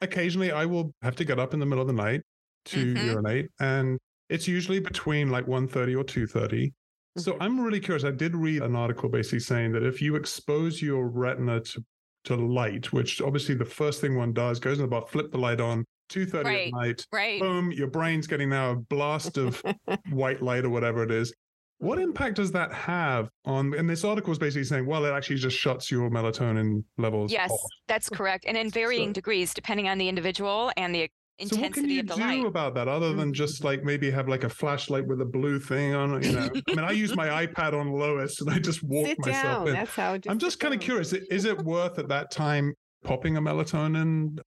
occasionally 0.00 0.52
I 0.52 0.64
will 0.64 0.92
have 1.02 1.16
to 1.16 1.24
get 1.24 1.38
up 1.38 1.52
in 1.52 1.60
the 1.60 1.66
middle 1.66 1.82
of 1.82 1.88
the 1.88 1.92
night 1.92 2.22
to 2.66 2.94
mm-hmm. 2.94 3.06
urinate. 3.06 3.50
And 3.60 3.98
it's 4.28 4.48
usually 4.48 4.80
between 4.80 5.30
like 5.30 5.46
1.30 5.46 5.98
or 5.98 6.04
2.30. 6.04 6.72
So 7.18 7.32
mm-hmm. 7.32 7.42
I'm 7.42 7.60
really 7.60 7.80
curious. 7.80 8.04
I 8.04 8.10
did 8.10 8.34
read 8.34 8.62
an 8.62 8.76
article 8.76 9.08
basically 9.08 9.40
saying 9.40 9.72
that 9.72 9.82
if 9.82 10.00
you 10.00 10.16
expose 10.16 10.80
your 10.80 11.08
retina 11.08 11.60
to, 11.60 11.84
to 12.24 12.36
light, 12.36 12.92
which 12.92 13.20
obviously 13.20 13.54
the 13.54 13.64
first 13.64 14.00
thing 14.00 14.16
one 14.16 14.32
does 14.32 14.60
goes 14.60 14.78
in 14.78 14.82
the 14.82 14.88
bar, 14.88 15.04
flip 15.06 15.30
the 15.30 15.38
light 15.38 15.60
on, 15.60 15.84
2.30 16.10 16.44
right, 16.44 16.66
at 16.68 16.72
night, 16.72 17.06
right. 17.12 17.40
boom, 17.40 17.70
your 17.72 17.88
brain's 17.88 18.26
getting 18.26 18.48
now 18.48 18.70
a 18.70 18.76
blast 18.76 19.36
of 19.36 19.62
white 20.10 20.42
light 20.42 20.64
or 20.64 20.70
whatever 20.70 21.02
it 21.02 21.10
is. 21.10 21.32
What 21.80 22.00
impact 22.00 22.36
does 22.36 22.50
that 22.52 22.72
have 22.72 23.28
on? 23.44 23.72
And 23.74 23.88
this 23.88 24.02
article 24.04 24.32
is 24.32 24.38
basically 24.38 24.64
saying, 24.64 24.84
well, 24.84 25.04
it 25.04 25.12
actually 25.12 25.36
just 25.36 25.56
shuts 25.56 25.92
your 25.92 26.10
melatonin 26.10 26.82
levels. 26.96 27.30
Yes, 27.30 27.52
off. 27.52 27.60
that's 27.86 28.08
correct, 28.08 28.46
and 28.48 28.56
in 28.56 28.68
varying 28.68 29.10
so, 29.10 29.14
degrees 29.14 29.54
depending 29.54 29.88
on 29.88 29.96
the 29.96 30.08
individual 30.08 30.72
and 30.76 30.92
the 30.92 31.08
intensity 31.38 31.56
so 31.56 31.62
what 31.62 31.72
can 31.72 31.88
you 31.88 32.02
do 32.02 32.14
light. 32.14 32.44
about 32.44 32.74
that 32.74 32.88
other 32.88 33.12
than 33.12 33.32
just 33.32 33.62
like 33.62 33.84
maybe 33.84 34.10
have 34.10 34.28
like 34.28 34.44
a 34.44 34.48
flashlight 34.48 35.06
with 35.06 35.20
a 35.20 35.24
blue 35.24 35.60
thing 35.60 35.94
on 35.94 36.14
it? 36.14 36.26
You 36.26 36.32
know, 36.32 36.50
I 36.68 36.74
mean, 36.74 36.84
I 36.84 36.90
use 36.90 37.14
my 37.14 37.28
iPad 37.46 37.72
on 37.72 37.92
lowest 37.92 38.40
and 38.40 38.50
I 38.50 38.58
just 38.58 38.82
walk 38.82 39.06
Sit 39.06 39.18
myself 39.20 39.44
down. 39.66 39.68
in. 39.68 39.74
That's 39.74 39.94
how. 39.94 40.16
Just 40.18 40.30
I'm 40.30 40.38
just 40.38 40.60
kind 40.60 40.74
of 40.74 40.80
curious. 40.80 41.12
Is 41.12 41.44
it 41.44 41.58
worth 41.58 41.98
at 41.98 42.08
that 42.08 42.30
time 42.30 42.74
popping 43.04 43.36
a 43.36 43.40
melatonin? 43.40 44.38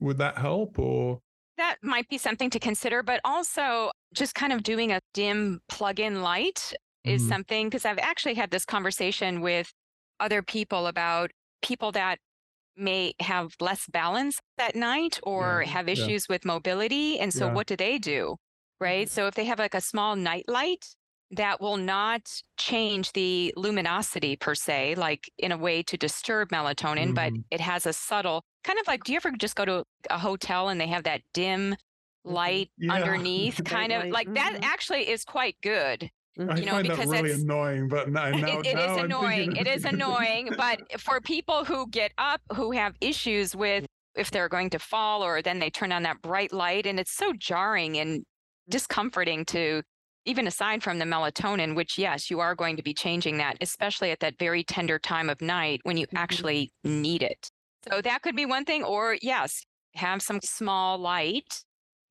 Would 0.00 0.18
that 0.18 0.38
help 0.38 0.78
or? 0.78 1.20
That 1.56 1.76
might 1.82 2.08
be 2.08 2.18
something 2.18 2.50
to 2.50 2.60
consider, 2.60 3.02
but 3.02 3.20
also 3.24 3.90
just 4.14 4.34
kind 4.34 4.52
of 4.52 4.62
doing 4.62 4.92
a 4.92 5.00
dim 5.12 5.60
plug-in 5.68 6.22
light 6.22 6.72
is 7.04 7.22
mm. 7.22 7.28
something 7.28 7.68
because 7.68 7.84
I've 7.84 7.98
actually 7.98 8.34
had 8.34 8.50
this 8.50 8.64
conversation 8.64 9.40
with 9.40 9.72
other 10.20 10.42
people 10.42 10.86
about 10.86 11.30
people 11.62 11.92
that 11.92 12.18
may 12.78 13.14
have 13.20 13.54
less 13.60 13.86
balance 13.86 14.40
at 14.58 14.76
night 14.76 15.18
or 15.22 15.62
yeah, 15.64 15.72
have 15.72 15.88
issues 15.88 16.26
yeah. 16.28 16.34
with 16.34 16.44
mobility. 16.44 17.18
And 17.18 17.32
so, 17.32 17.46
yeah. 17.46 17.52
what 17.52 17.66
do 17.66 17.76
they 17.76 17.98
do? 17.98 18.36
Right. 18.80 19.06
Mm-hmm. 19.06 19.12
So, 19.12 19.26
if 19.26 19.34
they 19.34 19.44
have 19.44 19.58
like 19.58 19.74
a 19.74 19.80
small 19.80 20.16
night 20.16 20.44
light, 20.48 20.86
that 21.30 21.60
will 21.60 21.76
not 21.76 22.22
change 22.56 23.12
the 23.12 23.52
luminosity 23.56 24.36
per 24.36 24.54
se, 24.54 24.94
like 24.94 25.30
in 25.36 25.52
a 25.52 25.58
way 25.58 25.82
to 25.82 25.96
disturb 25.96 26.48
melatonin, 26.48 27.12
mm-hmm. 27.12 27.14
but 27.14 27.32
it 27.50 27.60
has 27.60 27.84
a 27.86 27.92
subtle 27.92 28.44
kind 28.64 28.78
of 28.78 28.86
like 28.86 29.04
do 29.04 29.12
you 29.12 29.16
ever 29.16 29.30
just 29.32 29.56
go 29.56 29.64
to 29.64 29.84
a 30.10 30.18
hotel 30.18 30.68
and 30.68 30.80
they 30.80 30.86
have 30.86 31.04
that 31.04 31.22
dim 31.32 31.70
mm-hmm. 31.70 32.34
light 32.34 32.70
underneath? 32.90 33.62
kind 33.64 33.92
of 33.92 34.06
like 34.08 34.26
mm-hmm. 34.26 34.34
that 34.34 34.58
actually 34.62 35.08
is 35.08 35.24
quite 35.24 35.56
good. 35.62 36.10
I 36.38 36.56
you 36.58 36.66
know, 36.66 36.72
find 36.72 36.88
because 36.88 37.10
that 37.10 37.22
really 37.22 37.40
annoying, 37.40 37.88
but 37.88 38.10
now, 38.10 38.30
now 38.30 38.60
it, 38.60 38.66
it 38.66 38.74
now 38.76 38.96
is 38.96 39.04
annoying. 39.04 39.56
It 39.56 39.66
is 39.66 39.84
annoying, 39.94 40.50
but 40.56 41.00
for 41.00 41.20
people 41.20 41.64
who 41.64 41.88
get 41.88 42.12
up 42.18 42.40
who 42.54 42.72
have 42.72 42.94
issues 43.00 43.56
with 43.56 43.86
if 44.14 44.30
they're 44.30 44.48
going 44.48 44.70
to 44.70 44.78
fall 44.78 45.22
or 45.22 45.42
then 45.42 45.58
they 45.58 45.70
turn 45.70 45.92
on 45.92 46.02
that 46.02 46.20
bright 46.22 46.52
light 46.52 46.86
and 46.86 46.98
it's 46.98 47.12
so 47.12 47.32
jarring 47.38 47.98
and 47.98 48.24
discomforting 48.68 49.44
to 49.46 49.82
even 50.24 50.46
aside 50.46 50.82
from 50.82 50.98
the 50.98 51.04
melatonin, 51.04 51.74
which 51.74 51.96
yes, 51.96 52.30
you 52.30 52.40
are 52.40 52.54
going 52.54 52.76
to 52.76 52.82
be 52.82 52.92
changing 52.92 53.38
that, 53.38 53.56
especially 53.60 54.10
at 54.10 54.20
that 54.20 54.34
very 54.38 54.62
tender 54.62 54.98
time 54.98 55.30
of 55.30 55.40
night 55.40 55.80
when 55.84 55.96
you 55.96 56.06
mm-hmm. 56.06 56.18
actually 56.18 56.70
need 56.84 57.22
it. 57.22 57.50
So 57.90 58.02
that 58.02 58.22
could 58.22 58.36
be 58.36 58.44
one 58.44 58.64
thing. 58.64 58.82
Or 58.82 59.16
yes, 59.22 59.62
have 59.94 60.20
some 60.20 60.40
small 60.42 60.98
light 60.98 61.62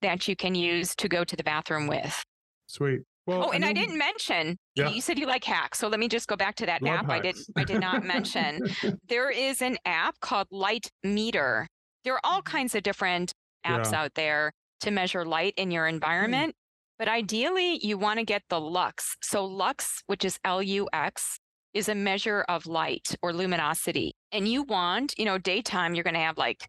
that 0.01 0.27
you 0.27 0.35
can 0.35 0.55
use 0.55 0.95
to 0.95 1.07
go 1.07 1.23
to 1.23 1.35
the 1.35 1.43
bathroom 1.43 1.87
with. 1.87 2.23
Sweet. 2.65 3.01
Well, 3.27 3.47
oh, 3.47 3.51
and 3.51 3.65
I, 3.65 3.67
mean, 3.67 3.77
I 3.77 3.81
didn't 3.81 3.97
mention. 3.97 4.57
Yeah. 4.75 4.89
You 4.89 5.01
said 5.01 5.19
you 5.19 5.27
like 5.27 5.43
hacks, 5.43 5.79
so 5.79 5.89
let 5.89 5.99
me 5.99 6.07
just 6.07 6.27
go 6.27 6.37
back 6.37 6.55
to 6.55 6.65
that 6.65 6.81
Love 6.81 6.93
app. 6.93 7.09
Hacks. 7.09 7.19
I 7.19 7.21
did. 7.21 7.35
I 7.57 7.63
did 7.65 7.81
not 7.81 8.05
mention. 8.15 8.61
there 9.09 9.29
is 9.29 9.61
an 9.61 9.77
app 9.85 10.17
called 10.21 10.47
Light 10.49 10.89
Meter. 11.03 11.67
There 12.05 12.13
are 12.13 12.21
all 12.23 12.39
mm-hmm. 12.39 12.55
kinds 12.55 12.73
of 12.73 12.83
different 12.83 13.33
apps 13.65 13.91
yeah. 13.91 14.03
out 14.03 14.13
there 14.15 14.53
to 14.79 14.91
measure 14.91 15.25
light 15.25 15.53
in 15.57 15.71
your 15.71 15.85
mm. 15.85 15.93
environment. 15.93 16.55
But 16.97 17.09
ideally, 17.09 17.85
you 17.85 17.97
want 17.97 18.19
to 18.19 18.25
get 18.25 18.43
the 18.49 18.61
lux. 18.61 19.17
So 19.21 19.45
lux, 19.45 20.01
which 20.07 20.23
is 20.23 20.39
L 20.45 20.63
U 20.63 20.87
X, 20.93 21.37
is 21.73 21.89
a 21.89 21.95
measure 21.95 22.45
of 22.47 22.65
light 22.65 23.13
or 23.21 23.33
luminosity. 23.33 24.13
And 24.31 24.47
you 24.47 24.63
want, 24.63 25.13
you 25.17 25.25
know, 25.25 25.37
daytime, 25.37 25.93
you're 25.93 26.03
going 26.03 26.13
to 26.15 26.19
have 26.21 26.37
like 26.37 26.67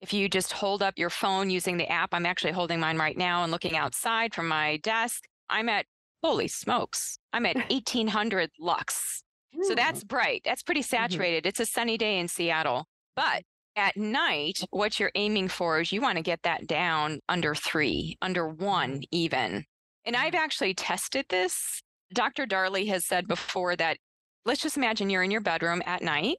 if 0.00 0.12
you 0.12 0.28
just 0.28 0.52
hold 0.52 0.82
up 0.82 0.94
your 0.96 1.10
phone 1.10 1.50
using 1.50 1.78
the 1.78 1.90
app, 1.90 2.10
I'm 2.12 2.26
actually 2.26 2.52
holding 2.52 2.78
mine 2.78 2.98
right 2.98 3.16
now 3.16 3.42
and 3.42 3.50
looking 3.50 3.76
outside 3.76 4.34
from 4.34 4.46
my 4.46 4.76
desk. 4.78 5.24
I'm 5.48 5.68
at 5.68 5.86
holy 6.22 6.48
smokes, 6.48 7.18
I'm 7.32 7.46
at 7.46 7.56
1800 7.70 8.50
lux. 8.58 9.22
So 9.62 9.74
that's 9.74 10.04
bright. 10.04 10.42
That's 10.44 10.62
pretty 10.62 10.82
mm-hmm. 10.82 10.96
saturated. 10.96 11.44
Mm-hmm. 11.44 11.48
It's 11.48 11.60
a 11.60 11.66
sunny 11.66 11.96
day 11.96 12.18
in 12.18 12.28
Seattle. 12.28 12.86
But 13.14 13.42
at 13.74 13.96
night, 13.96 14.64
what 14.70 14.98
you're 14.98 15.12
aiming 15.14 15.48
for 15.48 15.80
is 15.80 15.92
you 15.92 16.00
want 16.00 16.16
to 16.16 16.22
get 16.22 16.42
that 16.42 16.66
down 16.66 17.20
under 17.28 17.54
three, 17.54 18.16
under 18.20 18.48
one, 18.48 18.94
mm-hmm. 18.94 19.02
even. 19.12 19.64
And 20.04 20.16
I've 20.16 20.32
mm-hmm. 20.32 20.44
actually 20.44 20.74
tested 20.74 21.26
this. 21.28 21.82
Dr. 22.12 22.46
Darley 22.46 22.86
has 22.86 23.04
said 23.04 23.26
before 23.26 23.76
that 23.76 23.98
let's 24.44 24.62
just 24.62 24.76
imagine 24.76 25.10
you're 25.10 25.24
in 25.24 25.30
your 25.30 25.40
bedroom 25.40 25.82
at 25.86 26.02
night 26.02 26.36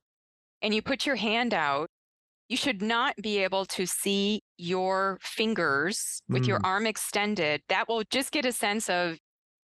and 0.61 0.73
you 0.73 0.81
put 0.81 1.05
your 1.05 1.17
hand 1.17 1.53
out. 1.53 1.89
You 2.47 2.55
should 2.55 2.81
not 2.81 3.15
be 3.21 3.39
able 3.43 3.65
to 3.65 3.85
see 3.85 4.41
your 4.57 5.17
fingers 5.21 6.21
with 6.29 6.43
mm. 6.43 6.47
your 6.47 6.61
arm 6.63 6.87
extended. 6.87 7.61
That 7.67 7.89
will 7.89 8.03
just 8.09 8.31
get 8.31 8.45
a 8.45 8.53
sense 8.53 8.89
of 8.89 9.17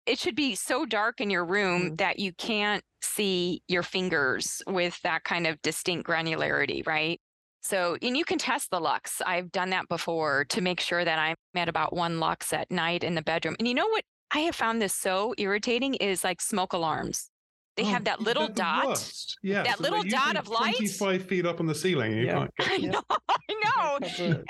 it 0.07 0.19
should 0.19 0.35
be 0.37 0.55
so 0.55 0.85
dark 0.85 1.21
in 1.21 1.31
your 1.31 1.45
room 1.45 1.93
mm. 1.93 1.99
that 1.99 2.19
you 2.19 2.33
can't 2.33 2.83
see 3.03 3.63
your 3.69 3.83
fingers 3.83 4.63
with 4.67 5.01
that 5.03 5.25
kind 5.25 5.47
of 5.47 5.61
distinct 5.63 6.09
granularity, 6.09 6.87
right? 6.87 7.21
So, 7.63 7.97
and 8.03 8.17
you 8.17 8.25
can 8.25 8.39
test 8.39 8.71
the 8.71 8.81
lux. 8.81 9.23
I've 9.25 9.53
done 9.53 9.71
that 9.71 9.89
before 9.89 10.45
to 10.47 10.61
make 10.61 10.81
sure 10.81 11.05
that 11.05 11.19
I'm 11.19 11.37
at 11.55 11.69
about 11.69 11.95
one 11.95 12.19
lux 12.19 12.53
at 12.53 12.71
night 12.71 13.05
in 13.05 13.15
the 13.15 13.23
bedroom. 13.23 13.55
And 13.59 13.69
you 13.69 13.75
know 13.75 13.87
what? 13.89 14.03
I 14.33 14.41
have 14.41 14.57
found 14.57 14.83
this 14.83 14.95
so 14.95 15.35
irritating 15.39 15.95
is 15.95 16.25
like 16.25 16.41
smoke 16.41 16.73
alarms. 16.73 17.31
they 17.77 17.85
Oh, 17.85 17.87
have 17.87 18.05
that 18.05 18.21
little 18.21 18.49
dot. 18.49 19.13
Yeah, 19.43 19.63
that 19.63 19.77
so 19.77 19.83
little 19.83 20.03
dot 20.03 20.37
of 20.37 20.49
light. 20.49 20.75
25 20.77 21.25
feet 21.27 21.47
up 21.47 21.61
on 21.61 21.67
the 21.67 21.75
ceiling. 21.75 22.17
Yeah. 22.19 22.47
can't 22.49 22.51
I 22.61 22.79
know, 22.79 23.03
I 23.29 23.37
know. 23.65 23.99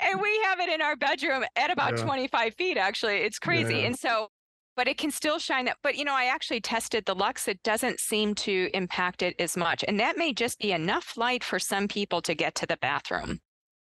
And 0.01 0.21
we 0.21 0.41
have 0.45 0.59
it 0.59 0.69
in 0.69 0.81
our 0.81 0.95
bedroom 0.95 1.43
at 1.55 1.69
about 1.71 1.97
Yeah. 1.97 2.03
25 2.05 2.55
feet, 2.55 2.77
actually. 2.77 3.17
It's 3.17 3.37
crazy. 3.37 3.75
Yeah. 3.79 3.87
And 3.87 3.99
so, 3.99 4.29
but 4.75 4.87
it 4.87 4.97
can 4.97 5.11
still 5.11 5.39
shine 5.39 5.65
that. 5.65 5.77
But, 5.83 5.95
you 5.95 6.05
know, 6.05 6.15
I 6.15 6.25
actually 6.25 6.61
tested 6.61 7.05
the 7.05 7.15
Lux. 7.15 7.47
It 7.47 7.61
doesn't 7.63 7.99
seem 7.99 8.35
to 8.35 8.69
impact 8.73 9.21
it 9.21 9.35
as 9.39 9.55
much. 9.55 9.83
And 9.87 9.99
that 9.99 10.17
may 10.17 10.33
just 10.33 10.59
be 10.59 10.71
enough 10.71 11.17
light 11.17 11.43
for 11.43 11.59
some 11.59 11.87
people 11.87 12.21
to 12.21 12.33
get 12.33 12.55
to 12.55 12.65
the 12.65 12.77
bathroom. 12.77 13.39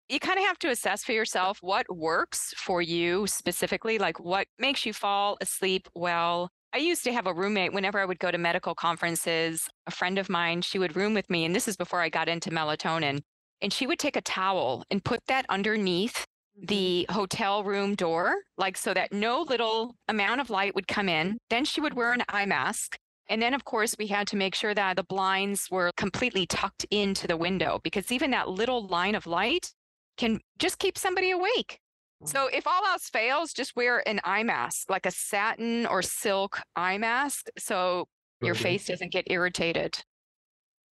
You 0.10 0.20
kind 0.20 0.40
of 0.40 0.46
have 0.46 0.60
to 0.60 0.70
assess 0.70 1.04
for 1.04 1.12
yourself 1.12 1.58
what 1.62 1.86
works 1.94 2.54
for 2.56 2.82
you 2.82 3.28
specifically, 3.28 3.98
like 3.98 4.20
what 4.20 4.48
makes 4.58 4.86
you 4.86 4.94
fall 4.94 5.38
asleep 5.42 5.90
well. 5.94 6.50
I 6.74 6.78
used 6.78 7.04
to 7.06 7.14
have 7.14 7.28
a 7.28 7.34
roommate 7.34 7.74
whenever 7.74 8.00
I 8.00 8.06
would 8.06 8.20
go 8.20 8.32
to 8.32 8.38
medical 8.38 8.74
conferences. 8.74 9.68
A 9.86 9.92
friend 9.92 10.18
of 10.18 10.30
mine, 10.30 10.62
she 10.62 10.80
would 10.80 10.96
room 10.96 11.14
with 11.14 11.30
me, 11.30 11.44
and 11.44 11.54
this 11.54 11.68
is 11.68 11.76
before 11.76 12.02
I 12.02 12.10
got 12.10 12.30
into 12.30 12.52
melatonin. 12.52 13.22
And 13.62 13.74
she 13.74 13.88
would 13.88 14.00
take 14.00 14.16
a 14.16 14.22
towel 14.22 14.84
and 14.90 15.04
put 15.04 15.22
that 15.28 15.46
underneath 15.50 16.26
Mm-hmm. 16.58 16.66
the 16.66 17.06
hotel 17.10 17.64
room 17.64 17.94
door, 17.94 18.36
like 18.58 18.78
so 18.78 18.94
that 18.94 19.14
no 19.14 19.44
little 19.44 19.96
amount 20.08 20.42
of 20.42 20.50
light 20.50 20.74
would 20.74 20.88
come 20.88 21.08
in. 21.08 21.38
Then 21.52 21.66
she 21.66 21.82
would 21.82 21.94
wear 21.94 22.14
an 22.14 22.24
eye 22.30 22.48
mask. 22.48 22.98
And 23.30 23.42
then, 23.42 23.54
of 23.54 23.66
course, 23.66 23.96
we 24.00 24.08
had 24.08 24.26
to 24.28 24.38
make 24.38 24.56
sure 24.56 24.74
that 24.74 24.96
the 24.96 25.04
blinds 25.04 25.70
were 25.70 25.92
completely 25.98 26.46
tucked 26.48 26.86
into 26.90 27.28
the 27.28 27.38
window 27.38 27.80
because 27.84 28.12
even 28.12 28.32
that 28.32 28.50
little 28.50 28.88
line 28.88 29.16
of 29.16 29.28
light 29.28 29.72
can 30.18 30.40
just 30.58 30.80
keep 30.80 30.98
somebody 30.98 31.32
awake. 31.32 31.80
So, 32.24 32.48
if 32.48 32.66
all 32.66 32.84
else 32.86 33.10
fails, 33.10 33.54
just 33.54 33.76
wear 33.76 34.08
an 34.08 34.20
eye 34.24 34.44
mask, 34.44 34.90
like 34.90 35.06
a 35.06 35.12
satin 35.12 35.86
or 35.86 36.02
silk 36.02 36.60
eye 36.76 36.98
mask, 36.98 37.50
so 37.60 38.08
your 38.42 38.56
face 38.56 38.86
doesn't 38.88 39.12
get 39.12 39.26
irritated. 39.30 40.00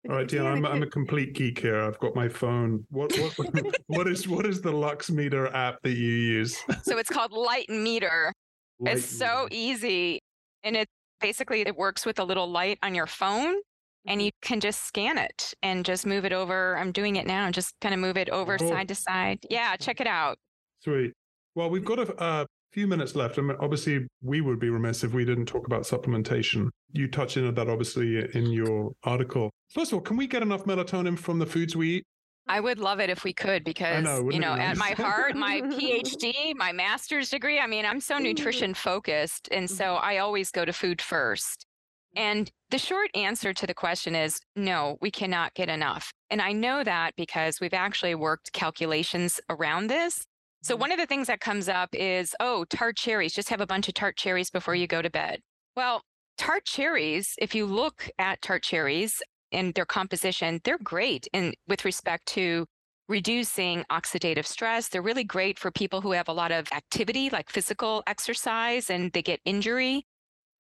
All 0.08 0.16
right, 0.16 0.26
Deanna, 0.26 0.52
I'm, 0.52 0.66
I'm 0.66 0.82
a 0.82 0.86
complete 0.86 1.32
geek 1.32 1.60
here. 1.60 1.80
I've 1.80 1.98
got 1.98 2.14
my 2.14 2.28
phone. 2.28 2.84
What 2.90 3.16
what 3.16 3.76
what 3.86 4.06
is 4.06 4.28
what 4.28 4.44
is 4.44 4.60
the 4.60 4.70
Lux 4.70 5.10
Meter 5.10 5.46
app 5.54 5.80
that 5.82 5.92
you 5.92 6.12
use? 6.12 6.58
So, 6.82 6.98
it's 6.98 7.08
called 7.08 7.32
Light 7.32 7.70
Meter. 7.70 8.32
Light 8.80 8.98
It's 8.98 9.06
so 9.06 9.48
easy. 9.50 10.20
And 10.62 10.76
it 10.76 10.88
basically 11.20 11.62
it 11.62 11.74
works 11.74 12.04
with 12.04 12.18
a 12.18 12.24
little 12.24 12.50
light 12.50 12.78
on 12.82 12.94
your 12.94 13.06
phone 13.06 13.56
and 14.06 14.18
mm-hmm. 14.18 14.26
you 14.26 14.30
can 14.42 14.60
just 14.60 14.84
scan 14.86 15.18
it 15.18 15.54
and 15.62 15.84
just 15.84 16.06
move 16.06 16.24
it 16.24 16.32
over. 16.32 16.76
I'm 16.76 16.92
doing 16.92 17.16
it 17.16 17.26
now. 17.26 17.50
Just 17.50 17.74
kind 17.80 17.94
of 17.94 18.00
move 18.00 18.16
it 18.16 18.28
over 18.30 18.58
Cool. 18.58 18.68
side 18.68 18.88
to 18.88 18.94
side. 18.94 19.38
Yeah, 19.48 19.76
check 19.76 20.00
it 20.00 20.06
out. 20.06 20.36
Sweet. 20.80 21.12
Well, 21.54 21.70
we've 21.70 21.84
got 21.84 21.98
a, 21.98 22.22
a 22.22 22.46
few 22.72 22.86
minutes 22.86 23.14
left. 23.14 23.38
I 23.38 23.42
mean, 23.42 23.56
obviously, 23.60 24.06
we 24.22 24.40
would 24.40 24.58
be 24.58 24.68
remiss 24.68 25.04
if 25.04 25.14
we 25.14 25.24
didn't 25.24 25.46
talk 25.46 25.66
about 25.66 25.82
supplementation. 25.82 26.68
You 26.92 27.08
touched 27.08 27.36
into 27.36 27.52
that, 27.52 27.68
obviously, 27.68 28.28
in 28.34 28.50
your 28.50 28.92
article. 29.04 29.50
First 29.74 29.90
of 29.90 29.96
all, 29.96 30.02
can 30.02 30.16
we 30.16 30.28
get 30.28 30.40
enough 30.40 30.64
melatonin 30.64 31.18
from 31.18 31.40
the 31.40 31.46
foods 31.46 31.74
we 31.74 31.96
eat? 31.96 32.06
I 32.46 32.60
would 32.60 32.78
love 32.78 33.00
it 33.00 33.10
if 33.10 33.24
we 33.24 33.32
could 33.32 33.64
because 33.64 34.04
know, 34.04 34.30
you 34.30 34.38
know, 34.38 34.52
at 34.52 34.76
my 34.76 34.90
heart, 34.96 35.34
my 35.34 35.62
PhD, 35.62 36.54
my 36.54 36.70
master's 36.70 37.30
degree, 37.30 37.58
I 37.58 37.66
mean, 37.66 37.84
I'm 37.84 38.00
so 38.00 38.14
mm-hmm. 38.14 38.24
nutrition 38.24 38.74
focused 38.74 39.48
and 39.50 39.66
mm-hmm. 39.66 39.74
so 39.74 39.94
I 39.96 40.18
always 40.18 40.52
go 40.52 40.64
to 40.64 40.72
food 40.72 41.02
first. 41.02 41.66
And 42.14 42.48
the 42.70 42.78
short 42.78 43.10
answer 43.16 43.52
to 43.52 43.66
the 43.66 43.74
question 43.74 44.14
is 44.14 44.38
no, 44.54 44.96
we 45.00 45.10
cannot 45.10 45.54
get 45.54 45.68
enough. 45.68 46.12
And 46.30 46.40
I 46.40 46.52
know 46.52 46.84
that 46.84 47.16
because 47.16 47.60
we've 47.60 47.74
actually 47.74 48.14
worked 48.14 48.52
calculations 48.52 49.40
around 49.50 49.88
this. 49.88 50.24
So 50.62 50.74
mm-hmm. 50.74 50.82
one 50.82 50.92
of 50.92 50.98
the 50.98 51.06
things 51.06 51.26
that 51.26 51.40
comes 51.40 51.68
up 51.68 51.88
is, 51.92 52.36
oh, 52.38 52.64
tart 52.66 52.96
cherries, 52.96 53.32
just 53.32 53.48
have 53.48 53.60
a 53.60 53.66
bunch 53.66 53.88
of 53.88 53.94
tart 53.94 54.16
cherries 54.16 54.50
before 54.50 54.76
you 54.76 54.86
go 54.86 55.02
to 55.02 55.10
bed. 55.10 55.40
Well, 55.74 56.02
tart 56.38 56.64
cherries, 56.64 57.34
if 57.38 57.56
you 57.56 57.66
look 57.66 58.08
at 58.20 58.40
tart 58.40 58.62
cherries 58.62 59.20
and 59.54 59.74
their 59.74 59.86
composition, 59.86 60.60
they're 60.64 60.78
great 60.78 61.26
in 61.32 61.54
with 61.68 61.84
respect 61.84 62.26
to 62.26 62.66
reducing 63.08 63.84
oxidative 63.90 64.46
stress. 64.46 64.88
They're 64.88 65.02
really 65.02 65.24
great 65.24 65.58
for 65.58 65.70
people 65.70 66.00
who 66.00 66.12
have 66.12 66.28
a 66.28 66.32
lot 66.32 66.52
of 66.52 66.70
activity, 66.72 67.30
like 67.30 67.50
physical 67.50 68.02
exercise, 68.06 68.90
and 68.90 69.12
they 69.12 69.22
get 69.22 69.40
injury. 69.44 70.06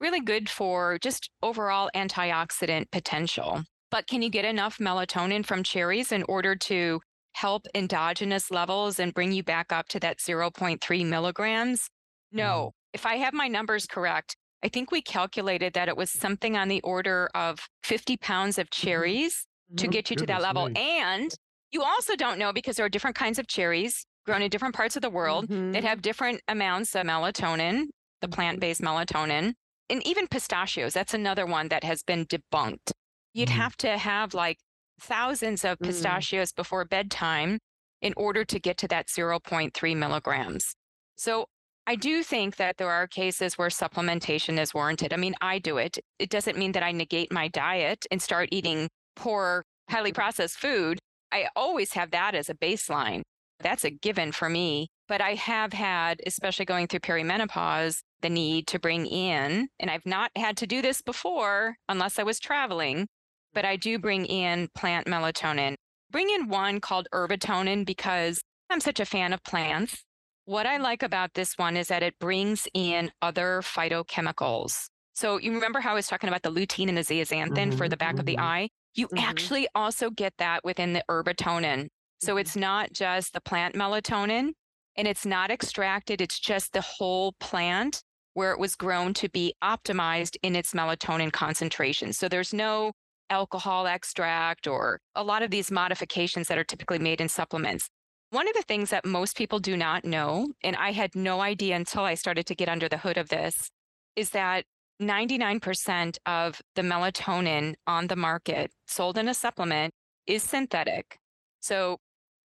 Really 0.00 0.20
good 0.20 0.50
for 0.50 0.98
just 0.98 1.30
overall 1.42 1.90
antioxidant 1.94 2.90
potential. 2.90 3.62
But 3.90 4.06
can 4.06 4.22
you 4.22 4.28
get 4.28 4.44
enough 4.44 4.78
melatonin 4.78 5.46
from 5.46 5.62
cherries 5.62 6.12
in 6.12 6.24
order 6.24 6.56
to 6.56 7.00
help 7.32 7.66
endogenous 7.74 8.50
levels 8.50 8.98
and 8.98 9.14
bring 9.14 9.32
you 9.32 9.42
back 9.42 9.72
up 9.72 9.88
to 9.88 10.00
that 10.00 10.18
0.3 10.18 11.06
milligrams? 11.06 11.82
Mm-hmm. 11.82 12.38
No. 12.38 12.72
If 12.92 13.06
I 13.06 13.16
have 13.16 13.34
my 13.34 13.48
numbers 13.48 13.86
correct, 13.86 14.36
I 14.64 14.68
think 14.68 14.90
we 14.90 15.02
calculated 15.02 15.74
that 15.74 15.88
it 15.88 15.96
was 15.96 16.10
something 16.10 16.56
on 16.56 16.68
the 16.68 16.80
order 16.82 17.28
of 17.34 17.68
50 17.82 18.16
pounds 18.16 18.58
of 18.58 18.70
cherries 18.70 19.46
to 19.76 19.86
Oh, 19.86 19.88
get 19.88 20.10
you 20.10 20.16
to 20.16 20.26
that 20.26 20.40
level. 20.42 20.68
me. 20.68 20.74
And 20.74 21.34
you 21.70 21.82
also 21.82 22.16
don't 22.16 22.38
know 22.38 22.52
because 22.52 22.76
there 22.76 22.86
are 22.86 22.90
different 22.90 23.16
kinds 23.16 23.38
of 23.38 23.46
cherries 23.46 24.06
grown 24.24 24.42
in 24.42 24.48
different 24.50 24.74
parts 24.74 24.96
of 24.96 25.02
the 25.02 25.10
world 25.10 25.46
that 25.72 25.82
Mhm. 25.82 25.84
have 25.84 26.00
different 26.00 26.40
amounts 26.48 26.94
of 26.94 27.04
melatonin, 27.06 27.86
the 28.22 28.28
plant 28.28 28.60
based 28.60 28.80
melatonin, 28.80 29.52
and 29.90 30.06
even 30.06 30.26
pistachios. 30.28 30.94
That's 30.94 31.12
another 31.14 31.44
one 31.44 31.68
that 31.68 31.84
has 31.84 32.02
been 32.02 32.24
debunked. 32.24 32.92
You'd 33.34 33.50
Mhm. 33.50 33.50
have 33.50 33.76
to 33.78 33.98
have 33.98 34.32
like 34.32 34.58
thousands 35.00 35.64
of 35.64 35.80
Mm. 35.80 36.24
pistachios 36.24 36.52
before 36.52 36.84
bedtime 36.86 37.58
in 38.00 38.14
order 38.16 38.44
to 38.46 38.58
get 38.58 38.78
to 38.78 38.88
that 38.88 39.10
0.3 39.10 39.94
milligrams. 39.94 40.74
So 41.16 41.46
I 41.86 41.96
do 41.96 42.22
think 42.22 42.56
that 42.56 42.78
there 42.78 42.90
are 42.90 43.06
cases 43.06 43.58
where 43.58 43.68
supplementation 43.68 44.58
is 44.58 44.72
warranted. 44.72 45.12
I 45.12 45.16
mean, 45.16 45.34
I 45.40 45.58
do 45.58 45.76
it. 45.76 45.98
It 46.18 46.30
doesn't 46.30 46.56
mean 46.56 46.72
that 46.72 46.82
I 46.82 46.92
negate 46.92 47.30
my 47.30 47.48
diet 47.48 48.06
and 48.10 48.22
start 48.22 48.48
eating 48.52 48.88
poor, 49.16 49.64
highly 49.90 50.12
processed 50.12 50.56
food. 50.56 50.98
I 51.30 51.48
always 51.54 51.92
have 51.92 52.10
that 52.12 52.34
as 52.34 52.48
a 52.48 52.54
baseline. 52.54 53.22
That's 53.60 53.84
a 53.84 53.90
given 53.90 54.32
for 54.32 54.48
me. 54.48 54.88
But 55.08 55.20
I 55.20 55.34
have 55.34 55.74
had, 55.74 56.22
especially 56.26 56.64
going 56.64 56.86
through 56.86 57.00
perimenopause, 57.00 58.00
the 58.22 58.30
need 58.30 58.66
to 58.68 58.78
bring 58.78 59.04
in, 59.04 59.68
and 59.78 59.90
I've 59.90 60.06
not 60.06 60.30
had 60.34 60.56
to 60.58 60.66
do 60.66 60.80
this 60.80 61.02
before 61.02 61.76
unless 61.90 62.18
I 62.18 62.22
was 62.22 62.40
traveling, 62.40 63.06
but 63.52 63.66
I 63.66 63.76
do 63.76 63.98
bring 63.98 64.24
in 64.24 64.68
plant 64.74 65.06
melatonin. 65.06 65.74
Bring 66.10 66.30
in 66.30 66.48
one 66.48 66.80
called 66.80 67.06
Herbatonin 67.12 67.84
because 67.84 68.40
I'm 68.70 68.80
such 68.80 68.98
a 68.98 69.04
fan 69.04 69.34
of 69.34 69.44
plants. 69.44 70.02
What 70.46 70.66
I 70.66 70.76
like 70.76 71.02
about 71.02 71.34
this 71.34 71.56
one 71.56 71.76
is 71.76 71.88
that 71.88 72.02
it 72.02 72.18
brings 72.18 72.68
in 72.74 73.10
other 73.22 73.60
phytochemicals. 73.62 74.88
So 75.14 75.38
you 75.38 75.52
remember 75.54 75.80
how 75.80 75.92
I 75.92 75.94
was 75.94 76.06
talking 76.06 76.28
about 76.28 76.42
the 76.42 76.50
lutein 76.50 76.88
and 76.88 76.96
the 76.98 77.02
zeaxanthin 77.02 77.72
for 77.72 77.88
Mhm, 77.88 77.88
the 77.88 77.96
back 77.96 78.18
of 78.18 78.26
the 78.26 78.38
mhm. 78.38 78.38
eye? 78.38 78.68
You 78.94 79.08
Mhm. 79.12 79.16
actually 79.16 79.68
also 79.74 80.10
get 80.10 80.34
that 80.38 80.64
within 80.64 80.92
the 80.92 81.04
herbatonin. 81.08 81.88
So 82.18 82.36
Mhm. 82.36 82.36
it's 82.36 82.56
not 82.56 82.92
just 82.92 83.32
the 83.32 83.40
plant 83.40 83.74
melatonin 83.74 84.52
and 84.96 85.08
it's 85.08 85.24
not 85.26 85.50
extracted, 85.50 86.20
it's 86.20 86.38
just 86.38 86.72
the 86.72 86.80
whole 86.80 87.32
plant 87.40 88.02
where 88.34 88.52
it 88.52 88.58
was 88.58 88.74
grown 88.76 89.14
to 89.14 89.28
be 89.28 89.54
optimized 89.62 90.36
in 90.42 90.56
its 90.56 90.72
melatonin 90.74 91.32
concentration. 91.32 92.12
So 92.12 92.28
there's 92.28 92.52
no 92.52 92.92
alcohol 93.30 93.86
extract 93.86 94.66
or 94.66 95.00
a 95.14 95.22
lot 95.24 95.42
of 95.42 95.50
these 95.50 95.70
modifications 95.70 96.48
that 96.48 96.58
are 96.58 96.64
typically 96.64 96.98
made 96.98 97.20
in 97.20 97.28
supplements. 97.28 97.88
One 98.34 98.48
of 98.48 98.54
the 98.54 98.62
things 98.62 98.90
that 98.90 99.04
most 99.04 99.36
people 99.36 99.60
do 99.60 99.76
not 99.76 100.04
know, 100.04 100.48
and 100.64 100.74
I 100.74 100.90
had 100.90 101.14
no 101.14 101.40
idea 101.40 101.76
until 101.76 102.02
I 102.02 102.14
started 102.14 102.46
to 102.46 102.56
get 102.56 102.68
under 102.68 102.88
the 102.88 102.98
hood 102.98 103.16
of 103.16 103.28
this, 103.28 103.70
is 104.16 104.30
that 104.30 104.64
99% 105.00 106.18
of 106.26 106.60
the 106.74 106.82
melatonin 106.82 107.76
on 107.86 108.08
the 108.08 108.16
market 108.16 108.72
sold 108.88 109.18
in 109.18 109.28
a 109.28 109.34
supplement 109.34 109.94
is 110.26 110.42
synthetic. 110.42 111.20
So, 111.60 111.98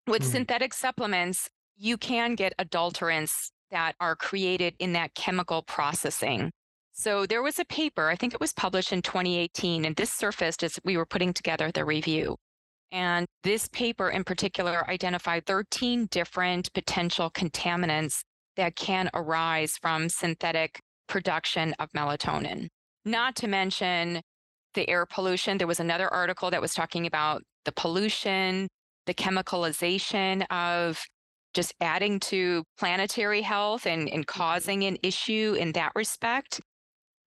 with 0.05 0.23
Hmm. 0.23 0.31
synthetic 0.31 0.73
supplements, 0.73 1.49
you 1.77 1.97
can 1.97 2.35
get 2.35 2.57
adulterants 2.57 3.49
that 3.71 3.95
are 4.01 4.17
created 4.17 4.75
in 4.79 4.91
that 4.93 5.15
chemical 5.15 5.61
processing. 5.63 6.51
So, 6.91 7.25
there 7.25 7.41
was 7.41 7.57
a 7.57 7.63
paper, 7.63 8.09
I 8.09 8.17
think 8.17 8.33
it 8.33 8.41
was 8.41 8.51
published 8.51 8.91
in 8.91 9.01
2018, 9.01 9.85
and 9.85 9.95
this 9.95 10.11
surfaced 10.11 10.61
as 10.61 10.77
we 10.83 10.97
were 10.97 11.05
putting 11.05 11.31
together 11.33 11.71
the 11.71 11.85
review. 11.85 12.35
And 12.91 13.25
this 13.43 13.67
paper 13.67 14.09
in 14.09 14.23
particular 14.23 14.89
identified 14.89 15.45
13 15.45 16.07
different 16.07 16.73
potential 16.73 17.29
contaminants 17.29 18.21
that 18.57 18.75
can 18.75 19.09
arise 19.13 19.77
from 19.81 20.09
synthetic 20.09 20.79
production 21.07 21.73
of 21.79 21.89
melatonin. 21.95 22.67
Not 23.05 23.35
to 23.37 23.47
mention 23.47 24.21
the 24.73 24.89
air 24.89 25.05
pollution. 25.05 25.57
There 25.57 25.67
was 25.67 25.79
another 25.79 26.11
article 26.13 26.51
that 26.51 26.61
was 26.61 26.73
talking 26.73 27.05
about 27.05 27.43
the 27.65 27.71
pollution, 27.71 28.67
the 29.05 29.13
chemicalization 29.13 30.45
of 30.51 31.01
just 31.53 31.73
adding 31.81 32.19
to 32.19 32.63
planetary 32.77 33.41
health 33.41 33.85
and, 33.85 34.07
and 34.09 34.27
causing 34.27 34.83
an 34.83 34.97
issue 35.01 35.55
in 35.59 35.71
that 35.71 35.91
respect. 35.95 36.61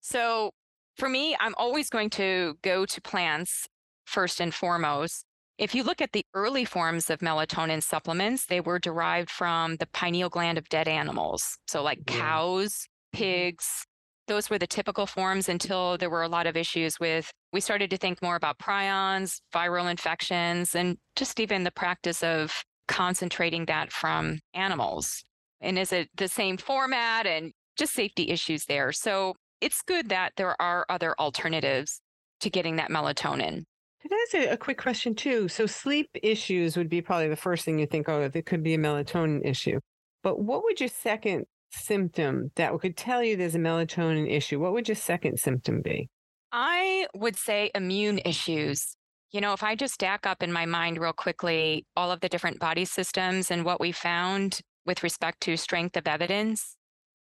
So 0.00 0.50
for 0.96 1.08
me, 1.08 1.36
I'm 1.40 1.54
always 1.56 1.88
going 1.88 2.10
to 2.10 2.56
go 2.62 2.86
to 2.86 3.00
plants 3.00 3.66
first 4.04 4.40
and 4.40 4.54
foremost. 4.54 5.24
If 5.58 5.74
you 5.74 5.82
look 5.84 6.00
at 6.00 6.12
the 6.12 6.24
early 6.34 6.64
forms 6.64 7.10
of 7.10 7.20
melatonin 7.20 7.82
supplements, 7.82 8.46
they 8.46 8.60
were 8.60 8.78
derived 8.78 9.30
from 9.30 9.76
the 9.76 9.86
pineal 9.86 10.28
gland 10.28 10.58
of 10.58 10.68
dead 10.68 10.88
animals. 10.88 11.58
So, 11.68 11.82
like 11.82 11.98
Yeah. 12.08 12.18
cows, 12.18 12.72
mm-hmm. 12.72 13.18
pigs, 13.18 13.86
those 14.28 14.48
were 14.48 14.58
the 14.58 14.66
typical 14.66 15.06
forms 15.06 15.48
until 15.48 15.98
there 15.98 16.10
were 16.10 16.22
a 16.22 16.28
lot 16.28 16.46
of 16.46 16.56
issues 16.56 16.98
with, 16.98 17.30
we 17.52 17.60
started 17.60 17.90
to 17.90 17.98
think 17.98 18.22
more 18.22 18.36
about 18.36 18.58
prions, 18.58 19.40
viral 19.54 19.90
infections, 19.90 20.74
and 20.74 20.96
just 21.16 21.38
even 21.40 21.64
the 21.64 21.70
practice 21.70 22.22
of 22.22 22.62
concentrating 22.88 23.66
that 23.66 23.92
from 23.92 24.38
animals. 24.54 25.22
And 25.60 25.78
is 25.78 25.92
it 25.92 26.08
the 26.16 26.28
same 26.28 26.56
format 26.56 27.26
and 27.26 27.52
just 27.76 27.92
safety 27.92 28.30
issues 28.30 28.64
there? 28.66 28.92
So 28.92 29.34
it's 29.60 29.82
good 29.82 30.08
that 30.08 30.32
there 30.36 30.60
are 30.60 30.86
other 30.88 31.14
alternatives 31.18 32.00
to 32.40 32.50
getting 32.50 32.76
that 32.76 32.90
melatonin. 32.90 33.64
Can 34.02 34.12
I 34.12 34.26
ask 34.26 34.34
a, 34.34 34.52
a 34.52 34.56
quick 34.56 34.78
question 34.78 35.14
too? 35.14 35.46
So 35.48 35.66
sleep 35.66 36.10
issues 36.22 36.76
would 36.76 36.88
be 36.88 37.00
probably 37.00 37.28
the 37.28 37.36
first 37.36 37.64
thing 37.64 37.78
you 37.78 37.86
think, 37.86 38.08
oh, 38.08 38.28
it 38.34 38.46
could 38.46 38.62
be 38.62 38.74
a 38.74 38.78
melatonin 38.78 39.46
issue. 39.48 39.78
But 40.22 40.40
what 40.40 40.64
would 40.64 40.80
your 40.80 40.88
second 40.88 41.46
symptom 41.70 42.50
that 42.56 42.78
could 42.80 42.96
tell 42.96 43.22
you 43.22 43.36
there's 43.36 43.54
a 43.54 43.60
melatonin 43.60 44.30
issue? 44.30 44.58
What 44.58 44.72
would 44.72 44.88
your 44.88 44.96
second 44.96 45.38
symptom 45.38 45.82
be? 45.82 46.08
I 46.50 47.06
would 47.14 47.36
say 47.36 47.70
immune 47.74 48.20
issues. 48.24 48.96
You 49.30 49.40
know, 49.40 49.52
if 49.52 49.62
I 49.62 49.74
just 49.76 49.94
stack 49.94 50.26
up 50.26 50.42
in 50.42 50.52
my 50.52 50.66
mind 50.66 50.98
real 50.98 51.12
quickly 51.12 51.86
all 51.96 52.10
of 52.10 52.20
the 52.20 52.28
different 52.28 52.58
body 52.58 52.84
systems 52.84 53.50
and 53.50 53.64
what 53.64 53.80
we 53.80 53.92
found 53.92 54.60
with 54.84 55.02
respect 55.02 55.40
to 55.42 55.56
strength 55.56 55.96
of 55.96 56.06
evidence, 56.06 56.76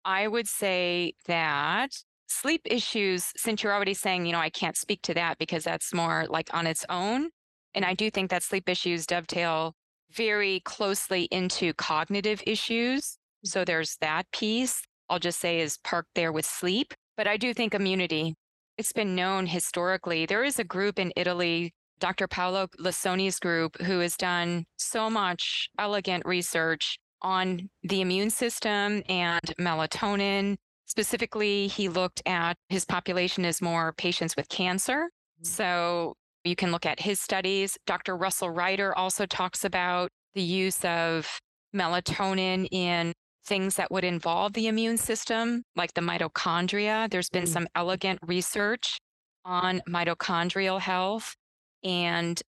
I 0.05 0.27
would 0.27 0.47
say 0.47 1.15
that 1.25 1.89
sleep 2.27 2.61
issues, 2.65 3.31
since 3.35 3.63
you're 3.63 3.73
already 3.73 3.93
saying, 3.93 4.25
you 4.25 4.31
know, 4.31 4.39
I 4.39 4.49
can't 4.49 4.77
speak 4.77 5.01
to 5.03 5.13
that 5.15 5.37
because 5.37 5.63
that's 5.63 5.93
more 5.93 6.25
like 6.29 6.53
on 6.53 6.67
its 6.67 6.85
own. 6.89 7.29
And 7.73 7.85
I 7.85 7.93
do 7.93 8.09
think 8.09 8.29
that 8.29 8.43
sleep 8.43 8.67
issues 8.69 9.05
dovetail 9.05 9.73
very 10.11 10.61
closely 10.61 11.23
into 11.31 11.73
cognitive 11.73 12.41
issues. 12.47 13.17
So 13.43 13.65
there's 13.65 13.97
that 14.01 14.25
piece. 14.31 14.81
I'll 15.09 15.19
just 15.19 15.39
say 15.39 15.59
is 15.59 15.77
parked 15.83 16.09
there 16.15 16.31
with 16.31 16.45
sleep. 16.45 16.93
But 17.15 17.27
I 17.27 17.37
do 17.37 17.53
think 17.53 17.73
immunity. 17.73 18.35
It's 18.77 18.93
been 18.93 19.15
known 19.15 19.47
historically. 19.47 20.25
There 20.25 20.43
is 20.43 20.59
a 20.59 20.63
group 20.63 20.99
in 20.99 21.11
Italy, 21.15 21.73
Dr. 21.99 22.27
Paolo 22.27 22.67
Lissoni's 22.79 23.39
group, 23.39 23.81
who 23.81 23.99
has 23.99 24.15
done 24.15 24.65
so 24.77 25.09
much 25.09 25.69
elegant 25.79 26.25
research 26.25 26.99
on 27.21 27.69
the 27.83 28.01
immune 28.01 28.29
system 28.29 29.01
and 29.09 29.41
melatonin 29.59 30.57
Specifically, 30.87 31.67
he 31.67 31.89
looked 31.89 32.21
at 32.25 32.57
his 32.69 32.85
population 32.85 33.45
as 33.45 33.61
more 33.61 33.93
patients 33.93 34.35
with 34.35 34.49
cancer. 34.49 35.09
Mm-hmm. 35.41 35.45
So 35.45 36.15
you 36.43 36.55
can 36.55 36.71
look 36.71 36.85
at 36.85 36.99
his 36.99 37.19
studies. 37.19 37.77
Dr. 37.85 38.15
Russell 38.15 38.49
Reiter 38.49 38.97
also 38.97 39.25
talks 39.25 39.65
about 39.65 40.09
the 40.33 40.41
use 40.41 40.83
of 40.85 41.39
melatonin 41.75 42.67
in 42.71 43.13
things 43.45 43.75
that 43.75 43.91
would 43.91 44.03
involve 44.03 44.53
the 44.53 44.67
immune 44.67 44.97
system, 44.97 45.63
like 45.75 45.93
the 45.93 46.01
mitochondria. 46.01 47.09
There's 47.09 47.29
been 47.29 47.45
mm. 47.45 47.49
some 47.49 47.67
elegant 47.75 48.19
research 48.25 48.97
on 49.45 49.81
mitochondrial 49.87 50.79
health 50.79 51.35
and 51.83 52.41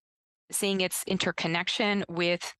seeing 0.50 0.80
its 0.80 1.04
interconnection 1.06 2.04
with 2.08 2.54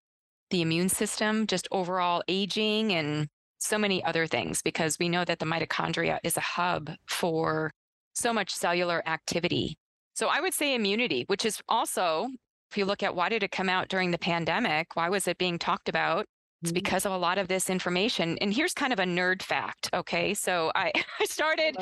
the 0.51 0.63
immune 0.63 0.89
system, 0.89 1.47
just 1.47 1.69
overall 1.71 2.23
aging 2.29 2.93
and 2.93 3.29
so 3.61 3.79
many 3.79 4.03
other 4.03 4.27
things 4.27 4.63
because 4.63 4.99
we 4.99 5.09
know 5.09 5.25
that 5.25 5.39
the 5.39 5.47
mitochondria 5.47 6.19
is 6.25 6.37
a 6.37 6.41
hub 6.41 6.91
for 7.07 7.71
so 8.15 8.33
much 8.33 8.53
cellular 8.55 9.03
activity. 9.07 9.77
So 10.15 10.29
I 10.29 10.41
would 10.41 10.55
say 10.55 10.75
immunity, 10.75 11.25
which 11.29 11.45
is 11.45 11.61
also, 11.69 12.29
if 12.71 12.77
you 12.77 12.85
look 12.85 13.03
at 13.03 13.15
why 13.15 13.29
did 13.29 13.43
it 13.43 13.53
come 13.53 13.69
out 13.69 13.89
during 13.89 14.11
the 14.11 14.19
pandemic? 14.19 14.97
Why 14.97 15.09
was 15.09 15.29
it 15.29 15.39
being 15.39 15.59
talked 15.59 15.89
about? 15.89 16.27
It's 16.63 16.73
mm-hmm. 16.73 16.75
because 16.75 17.07
of 17.07 17.13
a 17.13 17.17
lot 17.17 17.39
of 17.39 17.49
this 17.49 17.71
information. 17.71 18.37
And 18.39 18.53
here's 18.53 18.75
kind 18.75 18.93
of 18.93 18.99
a 18.99 19.05
nerd 19.05 19.43
fact. 19.43 19.89
Okay. 19.95 20.35
So 20.35 20.71
I, 20.75 20.93
I 21.21 21.25
started 21.25 21.77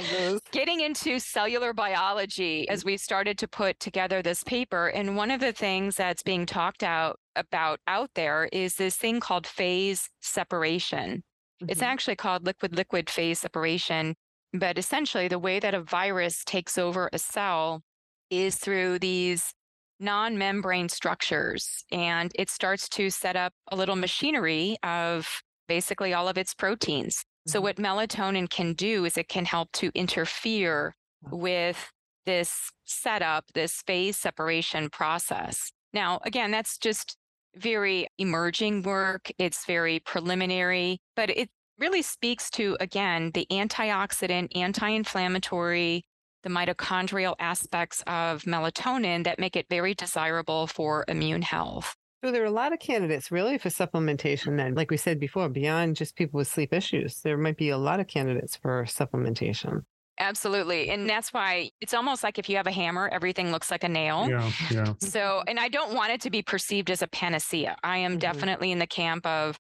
getting 0.53 0.81
into 0.81 1.19
cellular 1.19 1.73
biology 1.73 2.69
as 2.69 2.85
we 2.85 2.97
started 2.97 3.39
to 3.39 3.49
put 3.49 3.81
together 3.81 4.23
this 4.23 4.45
paper. 4.45 4.89
And 4.89 5.17
one 5.17 5.31
of 5.31 5.41
the 5.41 5.53
things 5.53 5.97
that's 5.97 6.23
being 6.23 6.47
talked 6.47 6.83
out 6.83 7.19
about 7.35 7.81
out 7.87 8.11
there 8.15 8.49
is 8.53 8.77
this 8.77 8.97
thing 8.97 9.21
called 9.21 9.47
phase 9.47 10.09
separation. 10.21 11.23
Mm-hmm. 11.61 11.71
It's 11.71 11.83
actually 11.83 12.17
called 12.17 12.47
liquid 12.47 12.77
liquid 12.77 13.11
phase 13.11 13.41
separation. 13.41 14.15
But 14.53 14.79
essentially, 14.79 15.29
the 15.29 15.39
way 15.39 15.61
that 15.61 15.75
a 15.75 15.83
virus 15.83 16.43
takes 16.45 16.79
over 16.79 17.11
a 17.13 17.19
cell 17.19 17.83
is 18.31 18.57
through 18.57 18.99
these 19.01 19.53
non 20.01 20.39
membrane 20.39 20.89
structures. 20.89 21.85
And 21.93 22.33
it 22.35 22.49
starts 22.51 22.89
to 22.91 23.11
set 23.11 23.37
up 23.37 23.53
a 23.71 23.77
little 23.77 23.97
machinery 23.97 24.77
of 24.83 25.43
basically 25.67 26.15
all 26.15 26.29
of 26.29 26.39
its 26.39 26.55
proteins. 26.55 27.17
Mm-hmm. 27.17 27.51
So, 27.51 27.61
what 27.61 27.77
melatonin 27.77 28.49
can 28.49 28.73
do 28.73 29.05
is 29.05 29.17
it 29.17 29.29
can 29.29 29.45
help 29.45 29.71
to 29.73 29.91
interfere 29.95 30.95
with 31.31 31.93
this 32.27 32.71
setup, 32.85 33.45
this 33.55 33.83
phase 33.87 34.17
separation 34.17 34.91
process. 34.91 35.73
Now, 35.93 36.21
again, 36.25 36.51
that's 36.51 36.77
just 36.79 37.17
very 37.59 38.07
emerging 38.19 38.83
work. 38.83 39.31
It's 39.39 39.65
very 39.67 40.01
preliminary, 40.01 41.01
but 41.17 41.31
it 41.31 41.51
really 41.79 42.03
speaks 42.03 42.51
to, 42.51 42.77
again, 42.81 43.31
the 43.35 43.47
antioxidant, 43.51 44.57
anti 44.57 44.89
inflammatory, 44.89 46.05
the 46.43 46.49
mitochondrial 46.49 47.35
aspects 47.39 48.03
of 48.07 48.43
melatonin 48.43 49.25
that 49.25 49.39
make 49.39 49.57
it 49.57 49.67
very 49.69 49.95
desirable 49.95 50.67
for 50.67 51.05
immune 51.09 51.43
health. 51.43 51.95
So 52.25 52.33
there 52.33 52.43
are 52.43 52.47
a 52.47 52.51
lot 52.51 52.73
of 52.73 52.81
candidates 52.81 53.31
really 53.31 53.59
for 53.59 53.69
supplementation 53.69 54.57
then. 54.57 54.75
Like 54.75 54.91
we 54.91 54.97
said 54.97 55.21
before, 55.21 55.49
beyond 55.49 55.95
just 55.95 56.17
people 56.17 56.39
with 56.39 56.49
sleep 56.49 56.73
issues, 56.73 57.21
there 57.21 57.39
might 57.39 57.57
be 57.57 57.71
a 57.71 57.79
lot 57.79 58.01
of 58.01 58.09
candidates 58.09 58.57
for 58.57 58.85
supplementation. 58.85 59.83
Absolutely. 60.21 60.91
And 60.91 61.09
that's 61.09 61.33
why 61.33 61.71
it's 61.81 61.95
almost 61.95 62.23
like 62.25 62.39
if 62.39 62.49
you 62.49 62.57
have 62.57 62.67
a 62.67 62.73
hammer, 62.73 63.09
everything 63.13 63.53
looks 63.53 63.71
like 63.71 63.85
a 63.85 63.89
nail. 63.89 64.27
Yeah. 64.29 64.51
Yeah. 64.71 64.95
So, 65.01 65.43
and 65.47 65.61
I 65.61 65.69
don't 65.69 65.95
want 65.95 66.13
it 66.13 66.21
to 66.23 66.31
be 66.31 66.43
perceived 66.43 66.91
as 66.91 67.03
a 67.03 67.07
panacea. 67.07 67.77
I 67.85 67.99
am 67.99 68.13
mm-hmm. 68.13 68.19
definitely 68.19 68.73
in 68.73 68.79
the 68.79 68.87
camp 68.87 69.25
of 69.27 69.57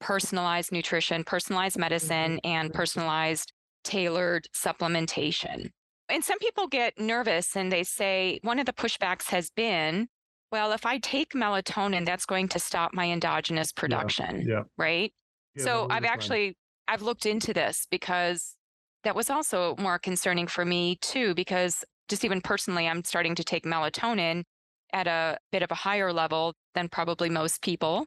personalized 0.00 0.70
nutrition, 0.72 1.24
personalized 1.24 1.78
medicine, 1.78 2.36
mm-hmm. 2.36 2.46
and 2.46 2.72
personalized 2.74 3.52
tailored 3.84 4.46
supplementation. 4.54 5.70
And 6.08 6.22
some 6.22 6.38
people 6.38 6.66
get 6.66 6.98
nervous 6.98 7.56
and 7.56 7.72
they 7.72 7.84
say 7.84 8.38
one 8.42 8.58
of 8.58 8.66
the 8.66 8.72
pushbacks 8.72 9.30
has 9.30 9.50
been, 9.50 10.08
well, 10.50 10.72
if 10.72 10.84
I 10.84 10.98
take 10.98 11.32
melatonin, 11.32 12.04
that's 12.04 12.26
going 12.26 12.48
to 12.48 12.58
stop 12.58 12.92
my 12.92 13.10
endogenous 13.10 13.72
production. 13.72 14.42
Yeah. 14.42 14.54
yeah. 14.54 14.62
Right. 14.76 15.12
Yeah, 15.54 15.64
so 15.64 15.86
I've 15.88 16.04
actually 16.04 16.56
I've 16.88 17.02
looked 17.02 17.24
into 17.24 17.54
this 17.54 17.86
because 17.90 18.56
that 19.04 19.16
was 19.16 19.30
also 19.30 19.76
more 19.78 19.98
concerning 19.98 20.46
for 20.46 20.64
me 20.64 20.96
too, 20.96 21.34
because 21.34 21.84
just 22.08 22.24
even 22.24 22.40
personally, 22.40 22.88
I'm 22.88 23.04
starting 23.04 23.34
to 23.36 23.44
take 23.44 23.64
melatonin 23.64 24.44
at 24.92 25.06
a 25.06 25.38
bit 25.50 25.62
of 25.62 25.70
a 25.70 25.76
higher 25.76 26.12
level 26.12 26.54
than 26.74 26.88
probably 26.88 27.30
most 27.30 27.62
people. 27.62 28.06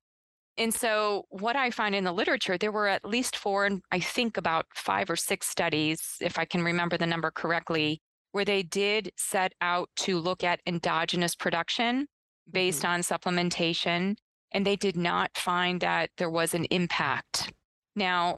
And 0.57 0.73
so, 0.73 1.25
what 1.29 1.55
I 1.55 1.69
find 1.69 1.93
in 1.93 2.05
the 2.05 2.13
literature, 2.13 2.57
there 2.57 2.71
were 2.71 2.87
at 2.87 3.03
least 3.03 3.35
four, 3.35 3.65
and 3.65 3.81
I 3.91 3.99
think 3.99 4.37
about 4.37 4.67
five 4.73 5.09
or 5.09 5.15
six 5.15 5.47
studies, 5.47 6.15
if 6.21 6.39
I 6.39 6.45
can 6.45 6.63
remember 6.63 6.97
the 6.97 7.05
number 7.05 7.29
correctly, 7.29 7.99
where 8.31 8.45
they 8.45 8.63
did 8.63 9.11
set 9.17 9.53
out 9.59 9.89
to 9.97 10.19
look 10.19 10.43
at 10.43 10.61
endogenous 10.65 11.35
production 11.35 12.07
based 12.49 12.83
mm-hmm. 12.83 12.93
on 12.93 12.99
supplementation, 13.01 14.15
and 14.51 14.65
they 14.65 14.75
did 14.77 14.95
not 14.95 15.31
find 15.35 15.81
that 15.81 16.11
there 16.17 16.29
was 16.29 16.53
an 16.53 16.65
impact. 16.65 17.51
Now, 17.95 18.37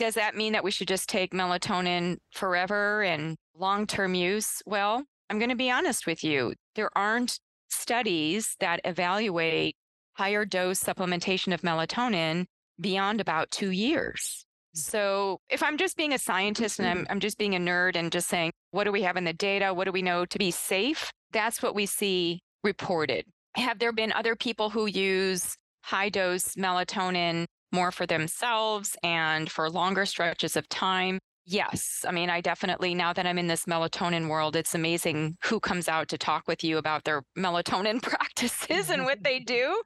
does 0.00 0.14
that 0.14 0.34
mean 0.34 0.54
that 0.54 0.64
we 0.64 0.70
should 0.70 0.88
just 0.88 1.10
take 1.10 1.32
melatonin 1.32 2.16
forever 2.32 3.02
and 3.02 3.36
long 3.54 3.86
term 3.86 4.14
use? 4.14 4.62
Well, 4.64 5.04
I'm 5.28 5.38
going 5.38 5.50
to 5.50 5.56
be 5.56 5.70
honest 5.70 6.06
with 6.06 6.24
you. 6.24 6.54
There 6.74 6.88
aren't 6.96 7.38
studies 7.68 8.56
that 8.60 8.80
evaluate 8.84 9.76
higher 10.14 10.46
dose 10.46 10.82
supplementation 10.82 11.52
of 11.52 11.60
melatonin 11.60 12.46
beyond 12.80 13.20
about 13.20 13.50
two 13.50 13.70
years. 13.70 14.46
So 14.72 15.38
if 15.50 15.62
I'm 15.62 15.76
just 15.76 15.98
being 15.98 16.14
a 16.14 16.18
scientist 16.18 16.78
and 16.78 16.88
I'm, 16.88 16.98
mm-hmm. 17.00 17.12
I'm 17.12 17.20
just 17.20 17.36
being 17.36 17.54
a 17.54 17.58
nerd 17.58 17.94
and 17.94 18.10
just 18.10 18.28
saying, 18.28 18.52
what 18.70 18.84
do 18.84 18.92
we 18.92 19.02
have 19.02 19.18
in 19.18 19.24
the 19.24 19.34
data? 19.34 19.74
What 19.74 19.84
do 19.84 19.92
we 19.92 20.00
know 20.00 20.24
to 20.24 20.38
be 20.38 20.50
safe? 20.50 21.10
That's 21.32 21.62
what 21.62 21.74
we 21.74 21.84
see 21.84 22.40
reported. 22.64 23.26
Have 23.54 23.78
there 23.78 23.92
been 23.92 24.12
other 24.12 24.34
people 24.34 24.70
who 24.70 24.86
use 24.86 25.56
high 25.82 26.08
dose 26.08 26.54
melatonin 26.54 27.44
more 27.72 27.90
for 27.90 28.06
themselves 28.06 28.96
and 29.02 29.50
for 29.50 29.70
longer 29.70 30.06
stretches 30.06 30.56
of 30.56 30.68
time. 30.68 31.18
Yes. 31.46 32.04
I 32.06 32.12
mean, 32.12 32.30
I 32.30 32.40
definitely, 32.40 32.94
now 32.94 33.12
that 33.12 33.26
I'm 33.26 33.38
in 33.38 33.48
this 33.48 33.64
melatonin 33.64 34.28
world, 34.28 34.54
it's 34.54 34.74
amazing 34.74 35.36
who 35.44 35.58
comes 35.58 35.88
out 35.88 36.08
to 36.08 36.18
talk 36.18 36.46
with 36.46 36.62
you 36.62 36.78
about 36.78 37.04
their 37.04 37.22
melatonin 37.38 38.02
practices 38.02 38.90
and 38.90 39.04
what 39.04 39.22
they 39.22 39.40
do. 39.40 39.82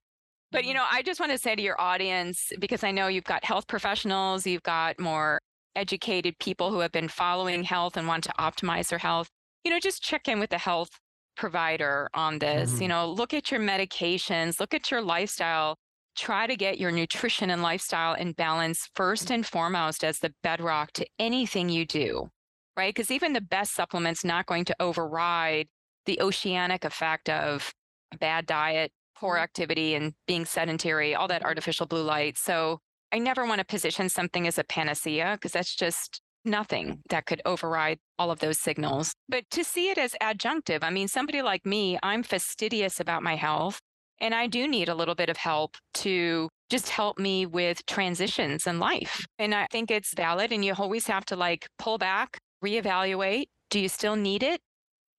But, 0.53 0.64
you 0.64 0.70
mm-hmm. 0.70 0.78
know, 0.78 0.87
I 0.91 1.03
just 1.03 1.20
want 1.20 1.32
to 1.32 1.39
say 1.39 1.57
to 1.57 1.62
your 1.62 1.80
audience, 1.80 2.53
because 2.59 2.85
I 2.85 2.91
know 2.91 3.09
you've 3.09 3.24
got 3.24 3.45
health 3.45 3.66
professionals, 3.66 4.47
you've 4.47 4.62
got 4.62 5.01
more 5.01 5.41
educated 5.74 6.39
people 6.39 6.70
who 6.70 6.80
have 6.80 6.93
been 6.93 7.09
following 7.09 7.64
health 7.64 7.97
and 7.97 8.07
want 8.07 8.24
to 8.24 8.32
optimize 8.39 8.89
their 8.89 8.99
health, 8.99 9.28
you 9.64 9.70
know, 9.70 9.80
just 9.80 10.03
check 10.03 10.28
in 10.28 10.39
with 10.39 10.51
the 10.51 10.59
health 10.59 10.91
provider 11.37 12.09
on 12.14 12.39
this. 12.39 12.72
Mm-hmm. 12.72 12.82
You 12.82 12.89
know, 12.89 13.11
look 13.11 13.35
at 13.35 13.51
your 13.51 13.61
medications, 13.61 14.61
look 14.61 14.74
at 14.74 14.91
your 14.91 15.03
lifestyle 15.03 15.76
try 16.16 16.46
to 16.46 16.56
get 16.56 16.78
your 16.78 16.90
nutrition 16.90 17.50
and 17.50 17.62
lifestyle 17.62 18.14
in 18.14 18.32
balance 18.32 18.88
first 18.94 19.30
and 19.30 19.46
foremost 19.46 20.04
as 20.04 20.18
the 20.18 20.32
bedrock 20.42 20.92
to 20.92 21.06
anything 21.18 21.68
you 21.68 21.84
do. 21.86 22.28
right? 22.76 22.94
Because 22.94 23.10
even 23.10 23.32
the 23.32 23.40
best 23.40 23.74
supplement's 23.74 24.24
not 24.24 24.46
going 24.46 24.64
to 24.66 24.76
override 24.80 25.68
the 26.06 26.20
oceanic 26.20 26.84
effect 26.84 27.28
of 27.28 27.72
a 28.12 28.18
bad 28.18 28.46
diet, 28.46 28.92
poor 29.16 29.34
mm-hmm. 29.34 29.44
activity, 29.44 29.94
and 29.94 30.14
being 30.26 30.44
sedentary, 30.44 31.14
all 31.14 31.28
that 31.28 31.44
artificial 31.44 31.86
blue 31.86 32.02
light. 32.02 32.36
So 32.38 32.80
I 33.12 33.18
never 33.18 33.46
want 33.46 33.60
to 33.60 33.64
position 33.64 34.08
something 34.08 34.46
as 34.46 34.58
a 34.58 34.64
panacea 34.64 35.32
because 35.34 35.52
that's 35.52 35.74
just 35.74 36.20
nothing 36.44 37.00
that 37.08 37.26
could 37.26 37.40
override 37.46 37.98
all 38.18 38.30
of 38.30 38.40
those 38.40 38.60
signals. 38.60 39.14
But 39.28 39.44
to 39.52 39.64
see 39.64 39.88
it 39.88 39.98
as 39.98 40.14
adjunctive, 40.20 40.80
I 40.82 40.90
mean, 40.90 41.08
somebody 41.08 41.40
like 41.40 41.64
me, 41.64 41.98
I'm 42.02 42.22
fastidious 42.22 43.00
about 43.00 43.22
my 43.22 43.36
health. 43.36 43.80
And 44.20 44.34
I 44.34 44.46
do 44.46 44.66
need 44.68 44.88
a 44.88 44.94
little 44.94 45.14
bit 45.14 45.28
of 45.28 45.36
help 45.36 45.76
to 45.94 46.48
just 46.70 46.88
help 46.88 47.18
me 47.18 47.46
with 47.46 47.84
transitions 47.86 48.66
in 48.66 48.78
life. 48.78 49.26
And 49.38 49.54
I 49.54 49.66
think 49.70 49.90
it's 49.90 50.14
valid. 50.14 50.52
And 50.52 50.64
you 50.64 50.74
always 50.76 51.06
have 51.06 51.24
to 51.26 51.36
like 51.36 51.68
pull 51.78 51.98
back, 51.98 52.38
reevaluate. 52.64 53.46
Do 53.70 53.80
you 53.80 53.88
still 53.88 54.16
need 54.16 54.42
it? 54.42 54.60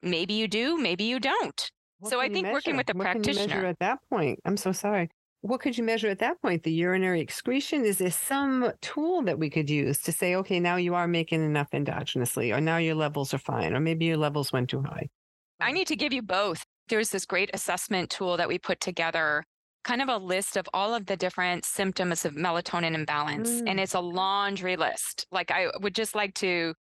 Maybe 0.02 0.34
you 0.34 0.48
do, 0.48 0.78
maybe 0.78 1.04
you 1.04 1.20
don't. 1.20 1.72
What 2.00 2.10
so 2.10 2.20
I 2.20 2.30
think 2.30 2.48
working 2.52 2.78
with 2.78 2.88
the 2.88 2.94
what 2.94 3.12
Can 3.12 3.24
you 3.24 3.28
measure 3.28 3.40
practitioner. 3.40 3.66
at 3.68 3.80
that 3.80 4.00
point? 4.10 4.40
I'm 4.46 4.58
so 4.58 4.72
sorry. 4.72 5.10
What 5.42 5.62
could 5.62 5.78
you 5.78 5.84
measure 5.84 6.08
at 6.08 6.20
that 6.20 6.42
point? 6.42 6.64
The 6.64 6.72
urinary 6.72 7.22
excretion? 7.22 7.86
Is 7.86 8.00
there 8.00 8.12
some 8.12 8.72
tool 8.82 9.22
that 9.24 9.38
we 9.38 9.50
could 9.50 9.70
use 9.70 10.00
to 10.02 10.12
say, 10.12 10.36
okay, 10.36 10.60
now 10.60 10.76
you 10.76 10.96
are 10.96 11.08
making 11.08 11.44
enough 11.44 11.70
endogenously, 11.72 12.56
or 12.56 12.60
now 12.60 12.78
your 12.78 12.96
levels 12.96 13.34
are 13.34 13.38
fine, 13.40 13.76
or 13.76 13.80
maybe 13.80 14.06
your 14.06 14.18
levels 14.18 14.52
went 14.52 14.70
too 14.70 14.82
high? 14.82 15.08
I 15.60 15.72
need 15.72 15.88
to 15.88 15.96
give 15.96 16.14
you 16.14 16.22
both. 16.22 16.66
There's 16.90 17.10
this 17.10 17.26
great 17.26 17.50
assessment 17.54 18.10
tool 18.10 18.38
that 18.38 18.48
we 18.48 18.60
put 18.60 18.80
together, 18.80 19.44
kind 19.84 20.02
of 20.02 20.10
a 20.10 20.18
list 20.18 20.58
of 20.58 20.68
all 20.74 20.94
of 20.94 21.06
the 21.06 21.16
different 21.18 21.66
symptoms 21.66 22.26
of 22.26 22.34
melatonin 22.34 22.94
imbalance. 22.94 23.62
And 23.66 23.80
Mm. 23.80 23.84
it's 23.84 23.94
a 23.94 24.00
laundry 24.00 24.76
list. 24.76 25.26
Like 25.32 25.52
I 25.52 25.68
would 25.82 25.96
just 25.96 26.16
like 26.16 26.34
to, 26.36 26.74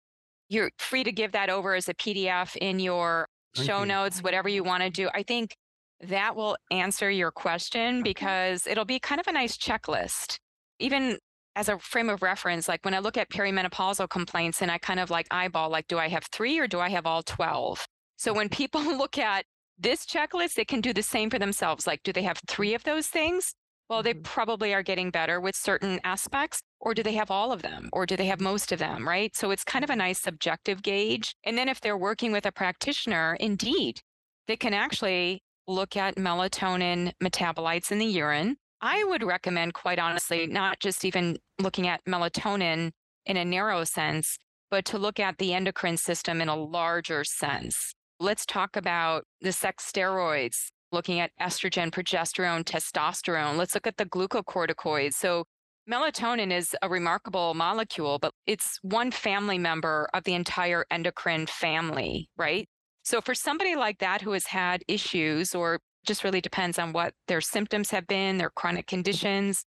you're 0.49 0.71
free 0.77 1.03
to 1.03 1.11
give 1.11 1.31
that 1.33 1.49
over 1.49 1.73
as 1.75 1.87
a 1.89 1.93
PDF 1.93 2.55
in 2.57 2.79
your 2.79 3.27
Thank 3.55 3.67
show 3.67 3.79
you. 3.81 3.87
notes, 3.87 4.21
whatever 4.21 4.49
you 4.49 4.63
want 4.63 4.83
to 4.83 4.89
do. 4.89 5.09
I 5.13 5.23
think 5.23 5.55
that 6.01 6.35
will 6.35 6.57
answer 6.71 7.09
your 7.09 7.31
question 7.31 8.03
because 8.03 8.67
it'll 8.67 8.83
be 8.85 8.99
kind 8.99 9.21
of 9.21 9.27
a 9.27 9.31
nice 9.31 9.57
checklist. 9.57 10.37
Even 10.79 11.17
as 11.55 11.69
a 11.69 11.77
frame 11.79 12.09
of 12.09 12.21
reference, 12.21 12.67
like 12.67 12.83
when 12.83 12.93
I 12.93 12.99
look 12.99 13.15
at 13.15 13.29
perimenopausal 13.29 14.09
complaints 14.09 14.61
and 14.61 14.71
I 14.71 14.79
kind 14.79 14.99
of 14.99 15.09
like 15.09 15.27
eyeball, 15.31 15.69
like, 15.69 15.87
do 15.87 15.97
I 15.99 16.09
have 16.09 16.25
three 16.31 16.57
or 16.57 16.67
do 16.67 16.79
I 16.79 16.89
have 16.89 17.05
all 17.05 17.21
12? 17.23 17.85
So 18.17 18.33
when 18.33 18.49
people 18.49 18.81
look 18.97 19.17
at 19.17 19.45
this 19.77 20.05
checklist, 20.05 20.53
they 20.55 20.65
can 20.65 20.81
do 20.81 20.93
the 20.93 21.03
same 21.03 21.29
for 21.29 21.39
themselves. 21.39 21.87
Like, 21.87 22.03
do 22.03 22.13
they 22.13 22.23
have 22.23 22.39
three 22.47 22.73
of 22.73 22.83
those 22.83 23.07
things? 23.07 23.53
Well, 23.89 24.03
they 24.03 24.13
Mhm. 24.13 24.23
probably 24.23 24.73
are 24.73 24.83
getting 24.83 25.11
better 25.11 25.39
with 25.39 25.55
certain 25.55 25.99
aspects, 26.03 26.61
or 26.79 26.93
do 26.93 27.03
they 27.03 27.13
have 27.13 27.29
all 27.29 27.51
of 27.51 27.61
them, 27.61 27.89
or 27.91 28.05
do 28.05 28.15
they 28.15 28.25
have 28.25 28.39
most 28.39 28.71
of 28.71 28.79
them, 28.79 29.07
right? 29.07 29.35
So 29.35 29.51
it's 29.51 29.63
kind 29.63 29.83
of 29.83 29.89
a 29.89 29.95
nice 29.95 30.21
subjective 30.21 30.81
gauge. 30.81 31.35
And 31.43 31.57
then 31.57 31.69
if 31.69 31.81
they're 31.81 31.97
working 31.97 32.31
with 32.31 32.45
a 32.45 32.51
practitioner, 32.51 33.35
indeed, 33.39 34.01
they 34.47 34.55
can 34.57 34.73
actually 34.73 35.43
look 35.67 35.95
at 35.97 36.15
melatonin 36.15 37.13
metabolites 37.21 37.91
in 37.91 37.99
the 37.99 38.05
urine. 38.05 38.57
I 38.81 39.03
would 39.03 39.23
recommend, 39.23 39.73
quite 39.73 39.99
honestly, 39.99 40.47
not 40.47 40.79
just 40.79 41.05
even 41.05 41.37
looking 41.59 41.87
at 41.87 42.03
melatonin 42.05 42.91
in 43.25 43.37
a 43.37 43.45
narrow 43.45 43.83
sense, 43.83 44.37
but 44.69 44.85
to 44.85 44.97
look 44.97 45.19
at 45.19 45.37
the 45.37 45.53
endocrine 45.53 45.97
system 45.97 46.41
in 46.41 46.49
a 46.49 46.55
larger 46.55 47.23
sense. 47.23 47.93
Let's 48.19 48.45
talk 48.45 48.75
about 48.75 49.25
the 49.41 49.51
sex 49.51 49.89
steroids, 49.91 50.67
looking 50.91 51.19
at 51.19 51.31
estrogen, 51.41 51.91
progesterone, 51.91 52.63
testosterone. 52.63 53.57
Let's 53.57 53.73
look 53.73 53.87
at 53.87 53.97
the 53.97 54.05
glucocorticoids. 54.05 55.13
So, 55.13 55.45
melatonin 55.89 56.51
is 56.51 56.75
a 56.81 56.89
remarkable 56.89 57.53
molecule, 57.53 58.19
but 58.19 58.31
it's 58.47 58.79
one 58.81 59.11
family 59.11 59.57
member 59.57 60.07
of 60.13 60.23
the 60.23 60.33
entire 60.33 60.85
endocrine 60.91 61.47
family, 61.47 62.29
right? 62.37 62.67
So, 63.03 63.19
for 63.19 63.35
somebody 63.35 63.75
like 63.75 63.99
that 63.99 64.21
who 64.21 64.31
has 64.31 64.47
had 64.47 64.83
issues, 64.87 65.53
or 65.53 65.79
just 66.05 66.23
really 66.23 66.41
depends 66.41 66.79
on 66.79 66.93
what 66.93 67.13
their 67.27 67.41
symptoms 67.41 67.91
have 67.91 68.07
been, 68.07 68.37
their 68.37 68.51
chronic 68.51 68.87
conditions, 68.87 69.65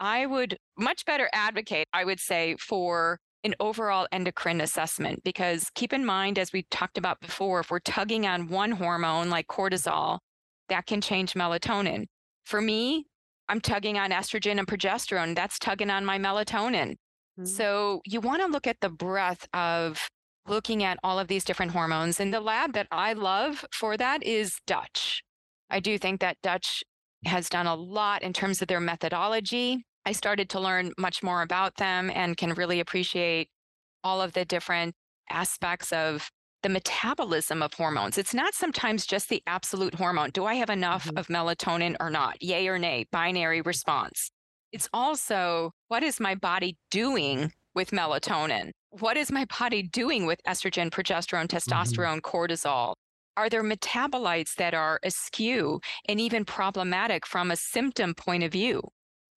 I 0.00 0.26
would 0.26 0.58
much 0.76 1.04
better 1.04 1.28
advocate, 1.32 1.86
I 1.92 2.04
would 2.04 2.18
say, 2.18 2.56
for 2.58 3.20
an 3.44 3.54
overall 3.58 4.06
endocrine 4.12 4.60
assessment 4.60 5.22
because 5.24 5.70
keep 5.74 5.92
in 5.92 6.04
mind, 6.04 6.38
as 6.38 6.52
we 6.52 6.64
talked 6.70 6.96
about 6.96 7.20
before, 7.20 7.60
if 7.60 7.70
we're 7.70 7.80
tugging 7.80 8.26
on 8.26 8.48
one 8.48 8.72
hormone 8.72 9.30
like 9.30 9.48
cortisol, 9.48 10.18
that 10.68 10.86
can 10.86 11.00
change 11.00 11.34
melatonin. 11.34 12.06
For 12.44 12.60
me, 12.60 13.06
I'm 13.48 13.60
tugging 13.60 13.98
on 13.98 14.10
estrogen 14.10 14.58
and 14.58 14.66
progesterone. 14.66 15.34
That's 15.34 15.58
tugging 15.58 15.90
on 15.90 16.04
my 16.04 16.18
melatonin. 16.18 16.96
Mhm. 17.38 17.48
So 17.48 18.00
you 18.06 18.20
want 18.20 18.42
to 18.42 18.48
look 18.48 18.66
at 18.66 18.80
the 18.80 18.88
breadth 18.88 19.46
of 19.52 20.08
looking 20.46 20.82
at 20.82 20.98
all 21.02 21.18
of 21.18 21.28
these 21.28 21.44
different 21.44 21.72
hormones. 21.72 22.18
And 22.20 22.32
the 22.32 22.40
lab 22.40 22.72
that 22.74 22.88
I 22.90 23.12
love 23.12 23.64
for 23.72 23.96
that 23.96 24.22
is 24.22 24.56
Dutch. 24.66 25.22
I 25.70 25.80
do 25.80 25.98
think 25.98 26.20
that 26.20 26.36
Dutch 26.42 26.82
has 27.24 27.48
done 27.48 27.66
a 27.66 27.74
lot 27.74 28.22
in 28.22 28.32
terms 28.32 28.60
of 28.60 28.68
their 28.68 28.80
methodology. 28.80 29.84
I 30.04 30.12
started 30.12 30.48
to 30.50 30.60
learn 30.60 30.92
much 30.98 31.22
more 31.22 31.42
about 31.42 31.76
them 31.76 32.10
and 32.10 32.36
can 32.36 32.54
really 32.54 32.80
appreciate 32.80 33.48
all 34.02 34.20
of 34.20 34.32
the 34.32 34.44
different 34.44 34.94
aspects 35.30 35.92
of 35.92 36.30
the 36.62 36.68
metabolism 36.68 37.62
of 37.62 37.74
hormones. 37.74 38.18
It's 38.18 38.34
not 38.34 38.54
sometimes 38.54 39.06
just 39.06 39.28
the 39.28 39.42
absolute 39.46 39.94
hormone. 39.94 40.30
Do 40.30 40.44
I 40.44 40.54
have 40.54 40.70
enough 40.70 41.06
Mhm. 41.06 41.18
of 41.18 41.26
melatonin 41.28 41.96
or 42.00 42.10
not? 42.10 42.40
Yay 42.42 42.68
or 42.68 42.78
nay, 42.78 43.06
binary 43.10 43.60
response. 43.60 44.30
It's 44.72 44.88
also 44.92 45.72
what 45.88 46.02
is 46.02 46.20
my 46.20 46.34
body 46.34 46.78
doing 46.90 47.52
with 47.74 47.90
melatonin? 47.90 48.70
What 48.90 49.16
is 49.16 49.30
my 49.32 49.44
body 49.44 49.82
doing 49.82 50.26
with 50.26 50.40
estrogen, 50.46 50.90
progesterone, 50.90 51.46
testosterone, 51.48 52.20
cortisol? 52.20 52.94
Are 53.36 53.48
there 53.48 53.62
metabolites 53.62 54.54
that 54.56 54.74
are 54.74 55.00
askew 55.02 55.80
and 56.06 56.20
even 56.20 56.44
problematic 56.44 57.26
from 57.26 57.50
a 57.50 57.56
symptom 57.56 58.14
point 58.14 58.44
of 58.44 58.52
view? 58.52 58.82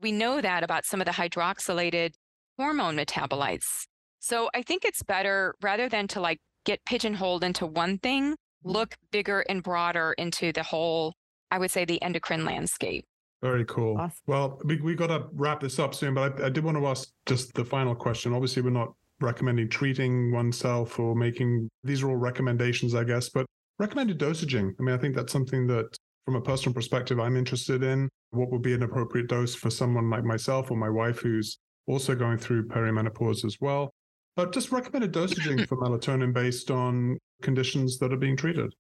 We 0.05 0.11
know 0.11 0.39
that 0.39 0.63
about 0.63 0.85
some 0.85 1.01
of 1.01 1.05
the 1.05 1.13
hydroxylated 1.13 2.11
hormone 2.59 2.95
metabolites. 2.95 3.87
So 4.19 4.51
I 4.53 4.61
think 4.61 4.85
it's 4.85 5.01
better 5.01 5.55
rather 5.63 5.89
than 5.89 6.07
to 6.09 6.21
like 6.21 6.37
get 6.63 6.79
pigeonholed 6.85 7.43
into 7.43 7.65
one 7.65 7.97
thing, 7.97 8.33
mm-hmm. 8.33 8.69
look 8.69 8.93
bigger 9.09 9.43
and 9.49 9.63
broader 9.63 10.13
into 10.19 10.51
the 10.51 10.61
whole, 10.61 11.15
I 11.49 11.57
would 11.57 11.71
say, 11.71 11.85
the 11.85 11.99
endocrine 12.03 12.45
landscape. 12.45 13.03
Very 13.41 13.65
cool. 13.65 13.97
Awesome. 13.97 14.21
Well, 14.27 14.61
we 14.63 14.79
we 14.79 14.93
got 14.93 15.07
to 15.07 15.25
wrap 15.33 15.59
this 15.59 15.79
up 15.79 15.95
soon, 15.95 16.13
but 16.13 16.39
I, 16.39 16.45
I 16.45 16.49
did 16.49 16.63
want 16.63 16.77
to 16.77 16.85
ask 16.85 17.09
just 17.25 17.55
the 17.55 17.65
final 17.65 17.95
question. 17.95 18.31
Obviously, 18.31 18.61
we're 18.61 18.69
not 18.69 18.93
recommending 19.21 19.69
treating 19.69 20.31
oneself 20.31 20.99
or 20.99 21.15
making 21.15 21.67
these 21.83 22.03
are 22.03 22.09
all 22.09 22.15
recommendations, 22.15 22.93
I 22.93 23.05
guess, 23.05 23.29
but 23.29 23.47
recommended 23.79 24.19
dosaging. 24.19 24.75
I 24.79 24.83
mean, 24.83 24.93
I 24.93 24.99
think 24.99 25.15
that's 25.15 25.33
something 25.33 25.65
that, 25.65 25.97
from 26.25 26.35
a 26.35 26.41
personal 26.41 26.73
perspective, 26.73 27.19
I'm 27.19 27.37
interested 27.37 27.83
in. 27.83 28.09
What 28.31 28.51
would 28.51 28.63
be 28.63 28.73
an 28.73 28.83
appropriate 28.83 29.27
dose 29.27 29.55
for 29.55 29.69
someone 29.69 30.09
like 30.09 30.23
myself 30.23 30.71
or 30.71 30.77
my 30.77 30.89
wife 30.89 31.19
who's 31.19 31.59
also 31.87 32.15
going 32.15 32.39
through 32.39 32.67
perimenopause 32.67 33.45
as 33.45 33.57
well? 33.61 33.91
But 34.35 34.51
just 34.51 34.71
recommended 34.71 35.13
dosaging 35.13 35.65
for 35.67 35.77
melatonin 35.77 36.33
based 36.33 36.71
on 36.71 37.17
conditions 37.41 37.99
that 37.99 38.11
are 38.11 38.17
being 38.17 38.35
treated. 38.35 38.73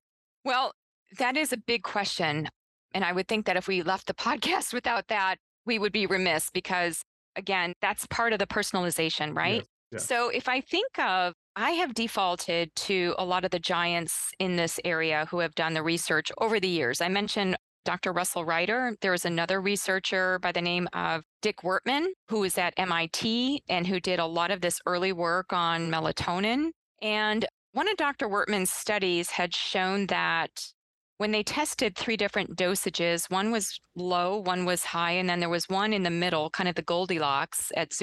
Well, 0.43 0.73
that 1.19 1.37
is 1.37 1.53
a 1.53 1.57
big 1.57 1.83
question. 1.83 2.49
And 2.93 3.05
I 3.05 3.11
would 3.11 3.27
think 3.27 3.45
that 3.45 3.57
if 3.57 3.67
we 3.67 3.83
left 3.83 4.07
the 4.07 4.13
podcast 4.13 4.73
without 4.73 5.07
that, 5.07 5.37
we 5.65 5.79
would 5.79 5.93
be 5.93 6.07
remiss 6.07 6.49
because, 6.51 7.01
again, 7.35 7.73
that's 7.81 8.05
part 8.07 8.33
of 8.33 8.39
the 8.39 8.47
personalization, 8.47 9.35
right? 9.35 9.63
Yes. 9.91 10.05
So 10.05 10.29
if 10.29 10.49
I 10.49 10.61
think 10.61 10.99
of, 10.99 11.33
I 11.57 11.71
have 11.71 11.93
defaulted 11.93 12.75
to 12.75 13.15
a 13.17 13.23
lot 13.23 13.45
of 13.45 13.51
the 13.51 13.59
giants 13.59 14.31
in 14.39 14.57
this 14.57 14.77
area 14.83 15.25
who 15.31 15.39
have 15.39 15.55
done 15.55 15.73
the 15.73 15.83
research 15.83 16.29
over 16.37 16.59
the 16.59 16.67
years. 16.67 16.99
I 16.99 17.07
mentioned 17.07 17.55
Dr. 17.85 18.11
Russell 18.11 18.43
Reiter. 18.43 18.97
There 18.99 19.11
was 19.11 19.23
another 19.23 19.61
researcher 19.61 20.37
by 20.39 20.51
the 20.51 20.61
name 20.61 20.89
of 20.91 21.23
Dick 21.41 21.57
Wurtman, 21.63 22.07
who 22.27 22.41
was 22.41 22.57
at 22.57 22.73
MIT 22.75 23.63
and 23.69 23.87
who 23.87 24.01
did 24.01 24.19
a 24.19 24.25
lot 24.25 24.51
of 24.51 24.59
this 24.59 24.81
early 24.85 25.13
work 25.13 25.53
on 25.53 25.89
melatonin. 25.89 26.71
And 27.01 27.45
one 27.71 27.87
of 27.87 27.95
Dr. 27.95 28.27
Wurtman's 28.27 28.71
studies 28.71 29.29
had 29.29 29.53
shown 29.53 30.07
that 30.07 30.73
when 31.19 31.31
they 31.31 31.43
tested 31.43 31.95
three 31.95 32.17
different 32.17 32.57
dosages, 32.57 33.31
one 33.31 33.51
was 33.51 33.79
low, 33.95 34.37
one 34.39 34.65
was 34.65 34.83
high, 34.83 35.11
and 35.11 35.29
then 35.29 35.39
there 35.39 35.47
was 35.47 35.69
one 35.69 35.93
in 35.93 36.03
the 36.03 36.09
middle, 36.09 36.49
kind 36.49 36.67
of 36.67 36.75
the 36.75 36.81
Goldilocks 36.81 37.71
at 37.77 37.93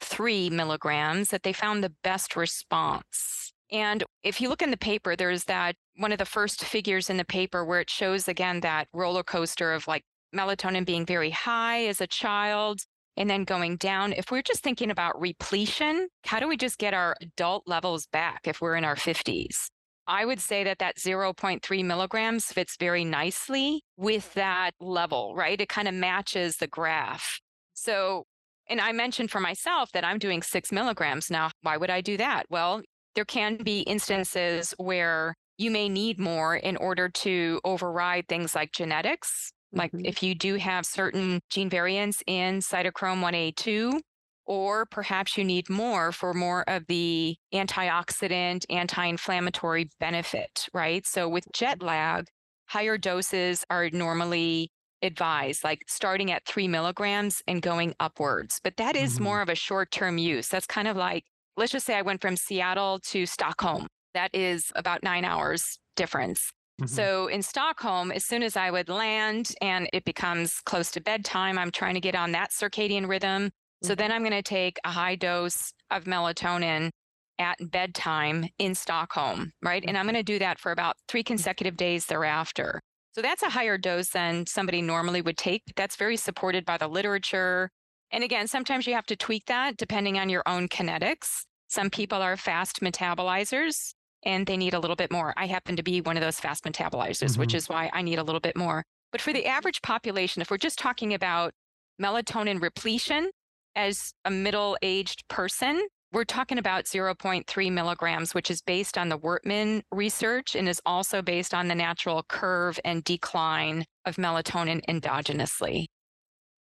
0.3 0.00 0.50
milligrams, 0.50 1.28
that 1.28 1.42
they 1.42 1.52
found 1.52 1.82
the 1.82 1.92
best 2.02 2.36
response. 2.36 3.52
And 3.70 4.04
if 4.22 4.40
you 4.40 4.48
look 4.48 4.62
in 4.62 4.70
the 4.70 4.76
paper, 4.76 5.16
there's 5.16 5.44
that 5.44 5.74
one 5.96 6.12
of 6.12 6.18
the 6.18 6.24
first 6.24 6.64
figures 6.64 7.10
in 7.10 7.16
the 7.16 7.24
paper 7.24 7.64
where 7.64 7.80
it 7.80 7.90
shows 7.90 8.28
again 8.28 8.60
that 8.60 8.88
roller 8.92 9.22
coaster 9.22 9.72
of 9.72 9.88
like 9.88 10.02
melatonin 10.34 10.84
being 10.84 11.06
very 11.06 11.30
high 11.30 11.86
as 11.86 12.00
a 12.00 12.06
child 12.06 12.80
and 13.16 13.30
then 13.30 13.44
going 13.44 13.76
down. 13.76 14.12
If 14.12 14.30
we're 14.30 14.42
just 14.42 14.62
thinking 14.62 14.90
about 14.90 15.20
repletion, 15.20 16.08
how 16.24 16.40
do 16.40 16.48
we 16.48 16.56
just 16.56 16.78
get 16.78 16.94
our 16.94 17.16
adult 17.20 17.64
levels 17.66 18.06
back 18.06 18.40
if 18.44 18.60
we're 18.60 18.76
in 18.76 18.84
our 18.84 18.96
50s? 18.96 19.68
I 20.06 20.26
would 20.26 20.40
say 20.40 20.64
that 20.64 20.80
that 20.80 20.98
0.3 20.98 21.84
milligrams 21.84 22.46
fits 22.46 22.76
very 22.78 23.04
nicely 23.04 23.82
with 23.96 24.34
that 24.34 24.72
level, 24.78 25.34
right? 25.34 25.58
It 25.58 25.68
kind 25.68 25.88
of 25.88 25.94
matches 25.94 26.58
the 26.58 26.66
graph. 26.66 27.40
So, 27.72 28.24
and 28.68 28.80
I 28.80 28.92
mentioned 28.92 29.30
for 29.30 29.40
myself 29.40 29.92
that 29.92 30.04
I'm 30.04 30.18
doing 30.18 30.42
six 30.42 30.72
milligrams 30.72 31.30
now. 31.30 31.50
Why 31.62 31.76
would 31.76 31.90
I 31.90 32.00
do 32.00 32.16
that? 32.16 32.46
Well, 32.50 32.82
there 33.14 33.24
can 33.24 33.56
be 33.58 33.80
instances 33.82 34.74
where 34.78 35.34
you 35.58 35.70
may 35.70 35.88
need 35.88 36.18
more 36.18 36.56
in 36.56 36.76
order 36.76 37.08
to 37.08 37.60
override 37.64 38.26
things 38.28 38.54
like 38.54 38.72
genetics. 38.72 39.52
Like 39.76 39.92
Mhm. 39.92 40.04
if 40.04 40.22
you 40.22 40.34
do 40.34 40.54
have 40.56 40.86
certain 40.86 41.40
gene 41.50 41.70
variants 41.70 42.22
in 42.26 42.58
cytochrome 42.58 43.20
1A2, 43.22 44.00
or 44.46 44.86
perhaps 44.86 45.36
you 45.38 45.44
need 45.44 45.70
more 45.70 46.12
for 46.12 46.34
more 46.34 46.68
of 46.68 46.86
the 46.86 47.36
antioxidant, 47.52 48.64
anti 48.70 49.06
inflammatory 49.06 49.88
benefit, 50.00 50.68
right? 50.74 51.06
So 51.06 51.28
with 51.28 51.44
jet 51.52 51.82
lag, 51.82 52.26
higher 52.68 52.98
doses 52.98 53.64
are 53.70 53.88
normally 53.90 54.70
advised, 55.04 55.62
like 55.62 55.84
starting 55.86 56.30
at 56.32 56.44
three 56.44 56.66
milligrams 56.66 57.42
and 57.46 57.62
going 57.62 57.94
upwards. 58.00 58.60
But 58.64 58.76
that 58.78 58.96
is 58.96 59.18
Mhm. 59.18 59.22
more 59.22 59.42
of 59.42 59.48
a 59.48 59.54
short 59.54 59.90
term 59.90 60.18
use. 60.18 60.48
That's 60.48 60.66
kind 60.66 60.88
of 60.88 60.96
like, 60.96 61.24
let's 61.56 61.72
just 61.72 61.86
say 61.86 61.94
I 61.94 62.02
went 62.02 62.20
from 62.20 62.36
Seattle 62.36 62.98
to 63.10 63.26
Stockholm. 63.26 63.86
That 64.14 64.30
is 64.34 64.72
about 64.74 65.02
nine 65.02 65.24
hours 65.24 65.78
difference. 65.96 66.50
Mhm. 66.80 66.88
So 66.88 67.26
in 67.28 67.42
Stockholm, 67.42 68.10
as 68.10 68.24
soon 68.24 68.42
as 68.42 68.56
I 68.56 68.70
would 68.70 68.88
land 68.88 69.52
and 69.60 69.88
it 69.92 70.04
becomes 70.04 70.60
close 70.60 70.90
to 70.92 71.00
bedtime, 71.00 71.58
I'm 71.58 71.70
trying 71.70 71.94
to 71.94 72.00
get 72.00 72.16
on 72.16 72.32
that 72.32 72.50
circadian 72.50 73.08
rhythm. 73.08 73.52
So 73.82 73.94
then 73.94 74.10
I'm 74.10 74.22
going 74.22 74.32
to 74.32 74.42
take 74.42 74.78
a 74.84 74.90
high 74.90 75.14
dose 75.14 75.72
of 75.90 76.04
melatonin 76.04 76.90
at 77.38 77.58
bedtime 77.70 78.48
in 78.58 78.74
Stockholm, 78.74 79.52
right? 79.62 79.84
And 79.86 79.98
I'm 79.98 80.06
going 80.06 80.14
to 80.14 80.22
do 80.22 80.38
that 80.38 80.58
for 80.58 80.72
about 80.72 80.96
three 81.06 81.22
consecutive 81.22 81.76
days 81.76 82.06
thereafter. 82.06 82.80
So 83.14 83.22
that's 83.22 83.42
a 83.42 83.50
higher 83.50 83.78
dose 83.78 84.08
than 84.10 84.46
somebody 84.46 84.82
normally 84.82 85.22
would 85.22 85.38
take. 85.38 85.62
That's 85.76 85.96
very 85.96 86.16
supported 86.16 86.64
by 86.64 86.78
the 86.78 86.88
literature. 86.88 87.70
And 88.10 88.24
again, 88.24 88.48
sometimes 88.48 88.86
you 88.86 88.94
have 88.94 89.06
to 89.06 89.16
tweak 89.16 89.46
that 89.46 89.76
depending 89.76 90.18
on 90.18 90.28
your 90.28 90.42
own 90.46 90.68
kinetics. 90.68 91.44
Some 91.68 91.90
people 91.90 92.20
are 92.22 92.36
fast 92.36 92.80
metabolizers 92.80 93.94
and 94.24 94.46
they 94.46 94.56
need 94.56 94.74
a 94.74 94.80
little 94.80 94.96
bit 94.96 95.12
more. 95.12 95.32
I 95.36 95.46
happen 95.46 95.76
to 95.76 95.82
be 95.82 96.00
one 96.00 96.16
of 96.16 96.22
those 96.22 96.40
fast 96.40 96.64
metabolizers, 96.64 97.38
which 97.38 97.52
Mhm. 97.52 97.56
is 97.56 97.68
why 97.68 97.90
I 97.92 98.02
need 98.02 98.18
a 98.18 98.22
little 98.22 98.40
bit 98.40 98.56
more. 98.56 98.84
But 99.12 99.20
for 99.20 99.32
the 99.32 99.46
average 99.46 99.82
population, 99.82 100.42
if 100.42 100.50
we're 100.50 100.56
just 100.56 100.78
talking 100.78 101.14
about 101.14 101.54
melatonin 102.00 102.60
repletion 102.60 103.30
as 103.76 104.12
a 104.24 104.30
middle 104.30 104.76
aged 104.82 105.28
person, 105.28 105.86
we're 106.14 106.24
talking 106.24 106.58
about 106.58 106.84
0.3 106.84 107.72
milligrams, 107.72 108.34
which 108.34 108.50
is 108.50 108.62
based 108.62 108.96
on 108.96 109.08
the 109.08 109.18
Wurtman 109.18 109.82
research 109.90 110.54
and 110.54 110.68
is 110.68 110.80
also 110.86 111.20
based 111.20 111.52
on 111.52 111.66
the 111.66 111.74
natural 111.74 112.22
curve 112.28 112.78
and 112.84 113.02
decline 113.02 113.84
of 114.06 114.14
melatonin 114.14 114.80
endogenously. 114.88 115.86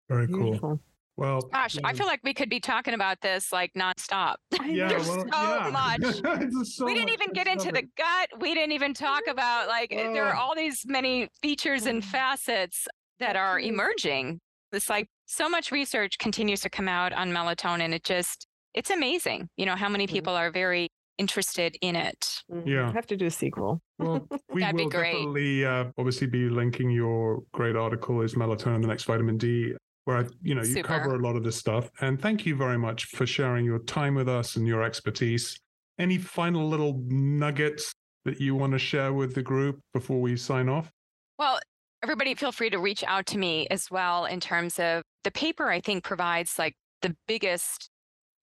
Very 0.09 0.27
cool. 0.27 0.43
Beautiful. 0.43 0.81
Well, 1.19 1.43
Gosh, 1.53 1.77
I 1.85 1.93
feel 1.93 2.07
like 2.07 2.21
we 2.25 2.33
could 2.33 2.49
be 2.49 2.59
talking 2.59 2.95
about 2.95 3.21
this 3.21 3.53
like 3.53 3.71
nonstop. 3.75 4.37
yeah, 4.67 4.89
there's 4.89 5.07
well, 5.07 5.21
so 5.21 5.27
yeah. 5.33 5.71
much. 5.73 6.67
So 6.67 6.87
we 6.87 6.95
didn't 6.95 7.11
much 7.11 7.21
even 7.21 7.33
get 7.35 7.47
into 7.47 7.71
the 7.71 7.83
gut. 7.99 8.29
We 8.41 8.55
didn't 8.55 8.73
even 8.73 8.95
talk 8.95 9.23
about 9.29 9.69
like 9.69 9.93
eh, 9.93 10.11
there 10.15 10.25
are 10.25 10.35
all 10.35 10.57
these 10.57 10.85
many 10.87 11.29
features 11.43 11.85
and 11.85 12.03
facets 12.03 12.89
that 13.21 13.37
are 13.37 13.61
emerging. 13.61 14.41
It's 14.73 14.89
like 14.89 15.07
so 15.27 15.51
much 15.51 15.71
research 15.71 16.17
continues 16.17 16.63
to 16.63 16.71
come 16.71 16.89
out 16.89 17.13
on 17.13 17.31
melatonin. 17.31 17.93
It 17.93 18.05
just 18.05 18.47
it's 18.75 18.91
amazing, 18.91 19.49
you 19.57 19.67
know, 19.67 19.77
how 19.77 19.89
many 19.89 20.07
Mhm. 20.07 20.11
people 20.11 20.35
are 20.35 20.51
very 20.51 20.89
interested 21.19 21.77
in 21.83 21.95
it. 21.95 22.43
Mhm. 22.51 22.67
Yeah. 22.67 22.93
Have 22.93 23.07
to 23.09 23.17
do 23.17 23.27
a 23.27 23.31
sequel. 23.31 23.81
Well, 23.99 24.27
we 24.51 24.61
That'd 24.63 24.77
be 24.77 24.85
will 24.85 24.91
great. 24.91 25.13
definitely 25.13 25.65
uh, 25.65 25.85
obviously 25.99 26.27
be 26.27 26.49
linking 26.49 26.91
your 26.91 27.43
great 27.53 27.77
article 27.77 28.23
is 28.23 28.35
melatonin, 28.35 28.81
the 28.83 28.89
next 28.89 29.05
vitamin 29.05 29.37
D, 29.37 29.75
where 30.05 30.17
I, 30.19 30.25
you 30.43 30.55
know 30.55 30.63
you 30.63 30.75
Super. 30.75 30.89
cover 30.89 31.15
a 31.15 31.19
lot 31.19 31.37
of 31.37 31.45
this 31.45 31.57
stuff. 31.57 31.91
And 32.01 32.21
thank 32.21 32.47
you 32.47 32.57
very 32.57 32.79
much 32.79 33.05
for 33.07 33.27
sharing 33.27 33.65
your 33.65 33.79
time 33.81 34.15
with 34.15 34.29
us 34.29 34.57
and 34.57 34.67
your 34.67 34.83
expertise. 34.83 35.59
Any 35.99 36.19
final 36.19 36.67
little 36.69 37.03
nuggets 37.07 37.93
that 38.25 38.41
you 38.41 38.55
want 38.55 38.73
to 38.73 38.79
share 38.79 39.13
with 39.13 39.35
the 39.35 39.43
group 39.43 39.81
before 39.93 40.21
we 40.21 40.37
sign 40.37 40.69
off? 40.69 40.91
Well, 41.39 41.61
everybody 42.03 42.35
feel 42.35 42.53
free 42.53 42.71
to 42.71 42.79
reach 42.79 43.05
out 43.05 43.27
to 43.27 43.39
me 43.39 43.67
as 43.69 43.91
well 43.91 44.25
in 44.25 44.41
terms 44.41 44.79
of 44.79 45.03
the 45.25 45.31
paper, 45.31 45.69
I 45.71 45.81
think 45.81 46.03
provides 46.05 46.59
like 46.59 46.75
the 47.03 47.15
biggest 47.29 47.91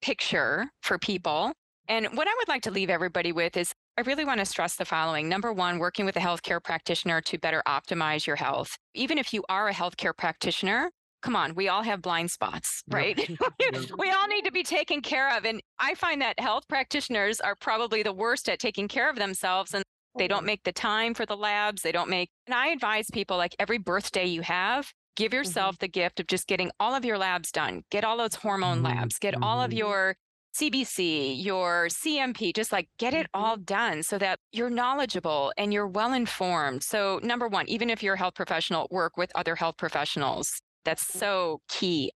picture 0.01 0.69
for 0.81 0.97
people. 0.97 1.53
And 1.87 2.07
what 2.13 2.27
I 2.27 2.31
would 2.37 2.47
like 2.47 2.61
to 2.63 2.71
leave 2.71 2.89
everybody 2.89 3.31
with 3.31 3.57
is 3.57 3.73
I 3.97 4.01
really 4.01 4.23
want 4.23 4.39
to 4.39 4.45
stress 4.45 4.75
the 4.75 4.85
following. 4.85 5.27
Number 5.27 5.51
one, 5.51 5.79
working 5.79 6.05
with 6.05 6.15
a 6.15 6.19
healthcare 6.19 6.63
practitioner 6.63 7.19
to 7.21 7.37
better 7.37 7.63
optimize 7.67 8.27
your 8.27 8.35
health. 8.35 8.77
Even 8.93 9.17
if 9.17 9.33
you 9.33 9.43
are 9.49 9.67
a 9.67 9.73
healthcare 9.73 10.15
practitioner, 10.15 10.91
come 11.21 11.35
on, 11.35 11.55
we 11.55 11.67
all 11.67 11.83
have 11.83 12.01
blind 12.01 12.31
spots, 12.31 12.83
right? 12.89 13.17
we 13.97 14.09
all 14.11 14.27
need 14.27 14.45
to 14.45 14.51
be 14.51 14.63
taken 14.63 15.01
care 15.01 15.35
of. 15.35 15.45
And 15.45 15.61
I 15.79 15.95
find 15.95 16.21
that 16.21 16.39
health 16.39 16.67
practitioners 16.67 17.41
are 17.41 17.55
probably 17.55 18.03
the 18.03 18.13
worst 18.13 18.47
at 18.49 18.59
taking 18.59 18.87
care 18.87 19.09
of 19.09 19.15
themselves. 19.15 19.73
And 19.73 19.83
they 20.17 20.27
don't 20.27 20.39
mm-hmm. 20.39 20.45
make 20.47 20.63
the 20.63 20.71
time 20.71 21.13
for 21.13 21.25
the 21.25 21.37
labs. 21.37 21.81
They 21.81 21.91
don't 21.91 22.09
make, 22.09 22.29
and 22.47 22.53
I 22.53 22.67
advise 22.67 23.07
people 23.11 23.37
like 23.37 23.55
every 23.59 23.77
birthday 23.77 24.25
you 24.25 24.41
have, 24.41 24.91
give 25.19 25.33
yourself 25.33 25.77
the 25.79 25.89
gift 25.89 26.19
of 26.21 26.27
just 26.27 26.47
getting 26.47 26.71
all 26.79 26.95
of 26.95 27.05
your 27.05 27.17
labs 27.19 27.51
done. 27.51 27.83
Get 27.91 28.05
all 28.05 28.17
those 28.17 28.35
hormone 28.35 28.81
Mhm, 28.81 28.85
labs, 28.85 29.19
get 29.19 29.35
all 29.43 29.61
of 29.61 29.71
mhm. 29.71 29.77
your 29.77 30.15
CBC, 30.53 31.33
your 31.33 31.89
CMP, 31.89 32.53
just 32.53 32.71
like 32.71 32.89
get 32.97 33.13
it 33.13 33.27
all 33.33 33.57
done 33.57 34.01
so 34.03 34.17
that 34.17 34.39
you're 34.51 34.69
knowledgeable 34.69 35.53
and 35.57 35.73
you're 35.73 35.87
well 35.87 36.13
informed. 36.13 36.83
So, 36.83 37.19
number 37.21 37.47
one, 37.49 37.67
even 37.69 37.89
if 37.89 38.01
you're 38.01 38.15
a 38.15 38.17
health 38.17 38.35
professional, 38.35 38.87
work 38.91 39.17
with 39.17 39.31
other 39.35 39.55
health 39.57 39.77
professionals. 39.77 40.51
That's 40.85 41.05
so 41.05 41.61
key. 41.69 42.11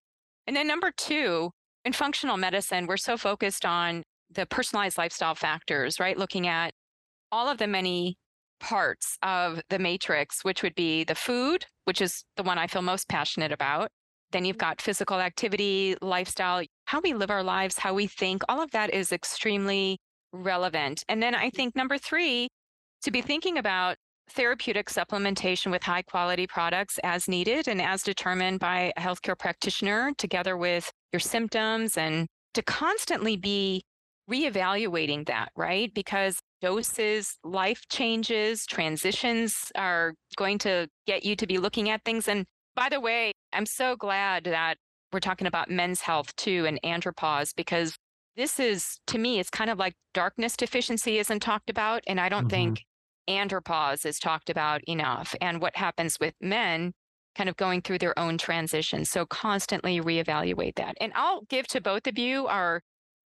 And 0.47 0.55
then 0.55 0.67
number 0.67 0.91
two, 0.95 1.51
in 1.85 1.93
functional 1.93 2.37
medicine, 2.37 2.87
we're 2.87 2.97
so 2.97 3.17
focused 3.17 3.65
on 3.65 4.03
the 4.31 4.45
personalized 4.47 4.97
lifestyle 4.97 5.35
factors, 5.35 5.99
right? 5.99 6.17
Looking 6.17 6.47
at 6.47 6.73
all 7.31 7.47
of 7.49 7.57
the 7.59 7.67
many 7.67 8.17
parts 8.63 9.17
of 9.21 9.61
the 9.69 9.77
matrix, 9.77 10.43
which 10.43 10.63
would 10.63 10.73
be 10.73 11.03
the 11.03 11.15
food, 11.15 11.65
which 11.83 12.01
is 12.01 12.23
the 12.37 12.43
one 12.43 12.57
I 12.57 12.67
feel 12.67 12.81
most 12.81 13.09
passionate 13.09 13.51
about. 13.51 13.89
Then 14.31 14.45
you've 14.45 14.55
mm-hmm. 14.55 14.69
got 14.69 14.81
physical 14.81 15.19
activity, 15.19 15.97
lifestyle, 16.01 16.63
how 16.85 17.01
we 17.01 17.13
live 17.13 17.29
our 17.29 17.43
lives, 17.43 17.77
how 17.77 17.93
we 17.93 18.07
think. 18.07 18.41
All 18.47 18.61
of 18.61 18.71
that 18.71 18.93
is 18.93 19.11
extremely 19.11 19.97
relevant. 20.31 21.03
And 21.09 21.21
then 21.21 21.35
I 21.35 21.47
mm-hmm. 21.47 21.55
think 21.57 21.75
number 21.75 21.97
three, 21.97 22.47
to 23.03 23.11
be 23.11 23.21
thinking 23.21 23.57
about 23.57 23.97
therapeutic 24.31 24.87
supplementation 24.87 25.69
with 25.69 25.83
high 25.83 26.01
quality 26.01 26.47
products 26.47 26.97
as 27.03 27.27
needed 27.27 27.67
and 27.67 27.81
as 27.81 28.01
determined 28.01 28.61
by 28.61 28.93
a 28.95 29.01
healthcare 29.01 29.37
practitioner, 29.37 30.13
together 30.17 30.55
with 30.55 30.89
your 31.11 31.19
symptoms, 31.19 31.97
and 31.97 32.27
to 32.53 32.61
constantly 32.61 33.35
be 33.35 33.83
reevaluating 34.33 35.27
that, 35.27 35.51
right? 35.55 35.93
Because 35.93 36.39
doses, 36.61 37.37
life 37.43 37.81
changes, 37.89 38.65
transitions 38.65 39.71
are 39.75 40.13
going 40.35 40.57
to 40.59 40.87
get 41.05 41.23
you 41.23 41.35
to 41.35 41.45
be 41.45 41.57
looking 41.57 41.89
at 41.89 42.03
things. 42.03 42.27
And 42.27 42.45
by 42.75 42.89
the 42.89 42.99
way, 42.99 43.33
I'm 43.53 43.65
so 43.65 43.95
glad 43.95 44.45
that 44.45 44.77
we're 45.11 45.19
talking 45.19 45.47
about 45.47 45.69
men's 45.69 46.01
health 46.01 46.35
too 46.35 46.65
and 46.65 46.79
andropause 46.83 47.53
because 47.55 47.95
this 48.35 48.59
is, 48.59 48.97
to 49.07 49.19
me, 49.19 49.39
it's 49.39 49.51
kind 49.51 49.69
of 49.69 49.77
like 49.77 49.93
darkness 50.13 50.57
deficiency 50.57 51.19
isn't 51.19 51.41
talked 51.41 51.69
about. 51.69 52.03
And 52.07 52.19
I 52.19 52.29
don't 52.29 52.47
Mhm. 52.47 52.49
think 52.49 52.83
andropause 53.29 54.05
is 54.05 54.17
talked 54.19 54.49
about 54.49 54.81
enough. 54.85 55.35
And 55.39 55.61
what 55.61 55.75
happens 55.75 56.19
with 56.19 56.33
men 56.41 56.93
kind 57.35 57.49
of 57.49 57.57
going 57.57 57.81
through 57.81 57.99
their 57.99 58.17
own 58.17 58.37
transition. 58.37 59.05
So 59.05 59.25
constantly 59.25 59.99
reevaluate 59.99 60.75
that. 60.75 60.95
And 60.99 61.11
I'll 61.15 61.41
give 61.43 61.67
to 61.67 61.81
both 61.81 62.07
of 62.07 62.17
you 62.17 62.47
our 62.47 62.81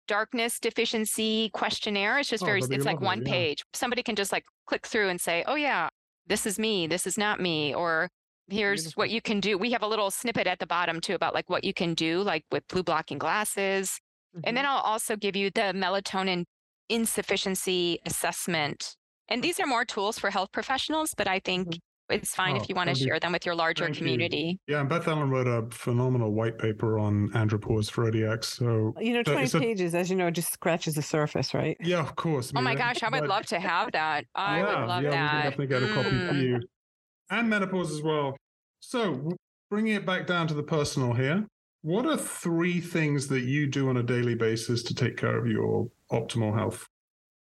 darkness 0.08 0.60
deficiency 0.60 1.50
questionnaire. 1.54 2.20
It's 2.20 2.30
just 2.30 2.44
Oh, 2.44 2.48
very, 2.48 2.60
it's 2.60 2.70
like 2.86 3.02
lovely, 3.02 3.06
one 3.06 3.26
yeah. 3.26 3.32
page. 3.32 3.64
Somebody 3.74 4.04
can 4.04 4.16
just 4.16 4.32
like 4.32 4.46
click 4.68 4.86
through 4.88 5.10
and 5.10 5.20
say, 5.20 5.44
oh, 5.48 5.56
yeah, 5.56 5.90
this 6.28 6.46
is 6.46 6.60
me, 6.60 6.88
this 6.88 7.08
is 7.08 7.18
not 7.18 7.40
me, 7.40 7.74
or 7.74 8.10
here's 8.50 8.84
Beautiful. 8.84 9.02
what 9.02 9.10
you 9.10 9.22
can 9.22 9.40
do. 9.40 9.58
We 9.58 9.72
have 9.72 9.82
a 9.82 9.88
little 9.88 10.12
snippet 10.12 10.48
at 10.48 10.60
the 10.60 10.68
bottom 10.68 11.00
too 11.02 11.16
about 11.16 11.34
like 11.34 11.50
what 11.50 11.64
you 11.64 11.74
can 11.74 11.94
do, 11.94 12.22
like 12.22 12.44
with 12.52 12.68
blue 12.68 12.84
blocking 12.84 13.18
glasses. 13.18 14.00
And 14.44 14.56
then 14.56 14.64
mm-hmm. 14.64 14.74
I'll 14.74 14.82
also 14.82 15.16
give 15.16 15.36
you 15.36 15.50
the 15.50 15.74
melatonin 15.74 16.46
insufficiency 16.90 18.00
assessment. 18.06 18.96
And 19.28 19.44
these 19.44 19.60
are 19.60 19.68
more 19.68 19.86
tools 19.86 20.20
for 20.20 20.30
health 20.30 20.52
professionals, 20.52 21.14
but 21.16 21.28
I 21.28 21.40
think 21.40 21.68
mm. 21.68 21.80
It's 22.12 22.36
fine 22.36 22.56
Oh, 22.58 22.62
if 22.62 22.70
you 22.70 22.76
want 22.76 22.90
to 22.90 22.96
share 22.96 23.20
them 23.20 23.32
with 23.32 23.46
your 23.46 23.56
larger 23.56 23.86
thank 23.86 23.96
you. 23.96 24.00
community. 24.00 24.60
Yeah, 24.68 24.80
and 24.82 24.90
Beth 24.90 25.08
Ellen 25.08 25.30
wrote 25.30 25.48
a 25.48 25.68
phenomenal 25.76 26.32
white 26.34 26.58
paper 26.58 27.00
on 27.00 27.30
andropause 27.30 27.90
for 27.90 28.10
ODX. 28.12 28.46
So 28.46 28.94
you 29.00 29.14
know, 29.14 29.24
20 29.24 29.44
it's 29.44 29.54
a- 29.54 29.60
pages, 29.60 29.96
as 29.96 30.10
you 30.10 30.16
know, 30.16 30.30
just 30.32 30.52
scratches 30.54 30.96
the 30.96 31.02
surface, 31.02 31.54
right? 31.54 31.78
yeah, 31.82 32.00
of 32.00 32.16
course. 32.16 32.52
Oh 32.56 32.62
my 32.62 32.76
gosh, 32.76 33.02
I 33.04 33.10
would 33.10 33.22
but- 33.22 33.30
love 33.30 33.46
to 33.48 33.60
have 33.60 33.92
that. 33.94 34.26
I 34.36 34.60
yeah, 34.60 34.66
would 34.80 34.88
love 34.88 35.04
yeah, 35.04 35.10
that. 35.12 35.22
we 35.58 35.68
can 35.68 35.68
definitely 35.68 35.68
get 35.68 35.84
a 35.84 35.94
copy 35.94 36.10
for 36.28 36.34
Mm. 36.34 36.42
you. 36.44 36.60
And 37.30 37.50
menopause 37.50 37.92
as 37.92 38.02
well. 38.02 38.36
So, 38.82 39.32
bringing 39.70 39.94
it 39.96 40.06
back 40.06 40.28
down 40.28 40.48
to 40.48 40.54
the 40.54 40.64
personal 40.64 41.14
here, 41.14 41.46
what 41.82 42.06
are 42.06 42.18
three 42.18 42.80
things 42.82 43.28
that 43.28 43.42
you 43.42 43.68
do 43.68 43.90
on 43.90 43.98
a 43.98 44.04
daily 44.04 44.36
basis 44.36 44.84
to 44.84 44.94
take 44.94 45.18
care 45.18 45.38
of 45.38 45.48
your 45.48 45.88
optimal 46.12 46.54
health? 46.54 46.86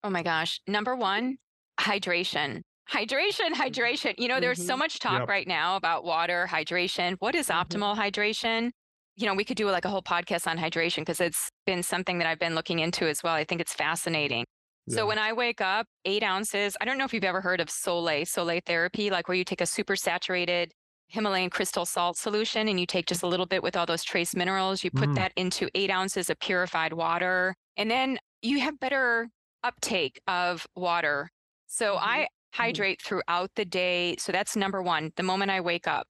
Oh 0.04 0.10
my 0.10 0.22
gosh. 0.24 0.62
Number 0.68 0.96
one, 0.96 1.38
hydration. 1.80 2.62
Hydration, 2.90 3.52
hydration. 3.54 4.16
You 4.18 4.28
know, 4.28 4.40
there's 4.40 4.64
so 4.66 4.76
Mhm. 4.76 4.80
much 4.80 5.00
talk 5.00 5.20
Yep. 5.20 5.30
right 5.30 5.48
now 5.48 5.76
about 5.76 6.04
water, 6.04 6.48
hydration. 6.50 7.16
What 7.20 7.36
is 7.36 7.48
Mhm. 7.48 7.56
optimal 7.56 7.96
hydration? 7.96 8.72
You 9.16 9.28
know, 9.28 9.36
we 9.36 9.44
could 9.46 9.58
do 9.58 9.70
like 9.70 9.86
a 9.86 9.90
whole 9.90 10.02
podcast 10.02 10.48
on 10.48 10.58
hydration 10.58 11.00
because 11.00 11.22
it's 11.22 11.50
been 11.66 11.84
something 11.84 12.18
that 12.20 12.28
I've 12.28 12.40
been 12.40 12.56
looking 12.56 12.80
into 12.80 13.08
as 13.08 13.22
well. 13.22 13.34
I 13.36 13.44
think 13.44 13.62
it's 13.62 13.74
fascinating. 13.74 14.46
So 14.88 15.06
when 15.06 15.20
I 15.20 15.34
wake 15.34 15.62
up, 15.62 15.86
eight 16.06 16.24
ounces, 16.24 16.76
I 16.82 16.86
don't 16.86 16.98
know 16.98 17.06
if 17.06 17.14
you've 17.14 17.24
ever 17.24 17.42
heard 17.42 17.62
of 17.62 17.70
Sole, 17.70 18.26
Sole 18.26 18.60
therapy, 18.66 19.12
like 19.12 19.28
where 19.28 19.38
you 19.38 19.44
take 19.44 19.62
a 19.62 19.68
super 19.68 19.96
saturated 19.96 20.72
Himalayan 21.10 21.52
crystal 21.52 21.86
salt 21.86 22.18
solution 22.18 22.68
and 22.68 22.80
you 22.80 22.88
take 22.88 23.06
just 23.06 23.22
a 23.22 23.28
little 23.28 23.46
bit 23.46 23.62
with 23.62 23.76
all 23.76 23.86
those 23.86 24.04
trace 24.04 24.36
minerals. 24.36 24.84
You 24.84 24.90
put 24.90 25.10
Mm. 25.10 25.16
that 25.16 25.32
into 25.36 25.70
eight 25.76 25.92
ounces 25.92 26.30
of 26.32 26.40
purified 26.40 26.94
water, 26.94 27.56
and 27.78 27.92
then 27.92 28.18
you 28.42 28.60
have 28.62 28.80
better 28.80 29.30
uptake 29.64 30.20
of 30.28 30.66
water. 30.76 31.30
So 31.68 31.96
Mhm. 31.96 32.00
I 32.02 32.28
hydrate 32.54 33.02
throughout 33.02 33.52
the 33.56 33.66
day. 33.66 34.16
So 34.18 34.32
that's 34.32 34.56
number 34.56 34.82
one, 34.82 35.12
the 35.16 35.24
moment 35.24 35.52
I 35.52 35.62
wake 35.62 35.88
up. 35.88 36.08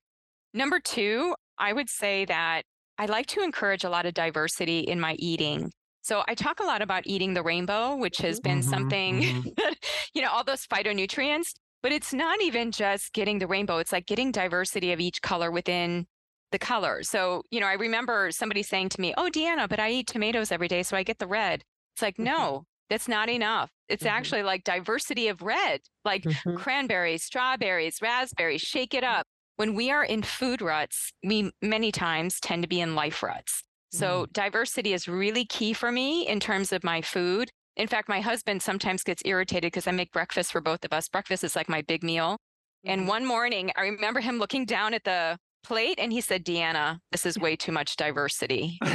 Number 0.53 0.79
two, 0.79 1.35
I 1.57 1.73
would 1.73 1.89
say 1.89 2.25
that 2.25 2.63
I 2.97 3.05
like 3.05 3.27
to 3.27 3.41
encourage 3.41 3.83
a 3.83 3.89
lot 3.89 4.05
of 4.05 4.13
diversity 4.13 4.79
in 4.79 4.99
my 4.99 5.15
eating. 5.19 5.71
So 6.01 6.23
I 6.27 6.35
talk 6.35 6.59
a 6.59 6.63
lot 6.65 6.81
about 6.81 7.03
eating 7.05 7.33
the 7.33 7.43
rainbow, 7.43 7.95
which 7.95 8.17
has 8.19 8.39
been 8.39 8.59
Mhm, 8.59 8.63
something, 8.63 9.21
mhm. 9.21 9.53
that, 9.57 9.75
you 10.13 10.21
know, 10.21 10.29
all 10.31 10.43
those 10.43 10.65
phytonutrients, 10.65 11.53
but 11.83 11.91
it's 11.91 12.13
not 12.13 12.41
even 12.41 12.71
just 12.71 13.13
getting 13.13 13.39
the 13.39 13.47
rainbow. 13.47 13.77
It's 13.77 13.91
like 13.91 14.05
getting 14.07 14.31
diversity 14.31 14.91
of 14.91 14.99
each 14.99 15.21
color 15.21 15.51
within 15.51 16.07
the 16.51 16.59
color. 16.59 17.03
So, 17.03 17.43
you 17.51 17.59
know, 17.59 17.67
I 17.67 17.73
remember 17.73 18.31
somebody 18.31 18.63
saying 18.63 18.89
to 18.89 19.01
me, 19.01 19.13
Oh, 19.17 19.29
Deanna, 19.31 19.69
but 19.69 19.79
I 19.79 19.91
eat 19.91 20.07
tomatoes 20.07 20.51
every 20.51 20.67
day, 20.67 20.83
so 20.83 20.97
I 20.97 21.03
get 21.03 21.19
the 21.19 21.27
red. 21.27 21.63
It's 21.95 22.01
like, 22.01 22.17
Mhm. 22.17 22.25
no, 22.25 22.65
that's 22.89 23.07
not 23.07 23.29
enough. 23.29 23.71
It's 23.87 24.05
Mhm. 24.05 24.05
actually 24.05 24.43
like 24.43 24.63
diversity 24.63 25.27
of 25.27 25.41
red, 25.41 25.81
like 26.05 26.25
Mhm. 26.25 26.55
cranberries, 26.55 27.23
strawberries, 27.23 28.01
raspberries, 28.01 28.61
shake 28.61 28.93
it 28.93 29.03
up. 29.03 29.27
When 29.57 29.73
we 29.75 29.91
are 29.91 30.03
in 30.03 30.23
food 30.23 30.61
ruts, 30.61 31.11
we 31.23 31.51
many 31.61 31.91
times 31.91 32.39
tend 32.39 32.63
to 32.63 32.67
be 32.69 32.81
in 32.81 32.95
life 32.95 33.21
ruts. 33.21 33.63
So 33.91 34.27
diversity 34.31 34.93
is 34.93 35.07
really 35.07 35.45
key 35.45 35.73
for 35.73 35.91
me 35.91 36.27
in 36.27 36.39
terms 36.39 36.71
of 36.71 36.83
my 36.83 37.01
food. 37.01 37.49
In 37.75 37.87
fact, 37.87 38.09
my 38.09 38.21
husband 38.21 38.61
sometimes 38.61 39.03
gets 39.03 39.21
irritated 39.25 39.71
because 39.71 39.87
I 39.87 39.91
make 39.91 40.11
breakfast 40.11 40.51
for 40.51 40.61
both 40.61 40.85
of 40.85 40.93
us. 40.93 41.09
Breakfast 41.09 41.43
is 41.43 41.55
like 41.55 41.69
my 41.69 41.81
big 41.81 42.03
meal. 42.03 42.37
And 42.85 43.07
Mhm. 43.07 43.07
one 43.07 43.25
morning, 43.25 43.71
I 43.75 43.81
remember 43.81 44.19
him 44.19 44.37
looking 44.37 44.65
down 44.65 44.93
at 44.93 45.03
the 45.03 45.37
plate 45.63 45.95
and 45.99 46.11
he 46.11 46.21
said, 46.21 46.45
Deanna, 46.45 46.99
this 47.11 47.25
is 47.25 47.37
way 47.37 47.55
too 47.55 47.71
much 47.71 47.95
diversity. 47.95 48.77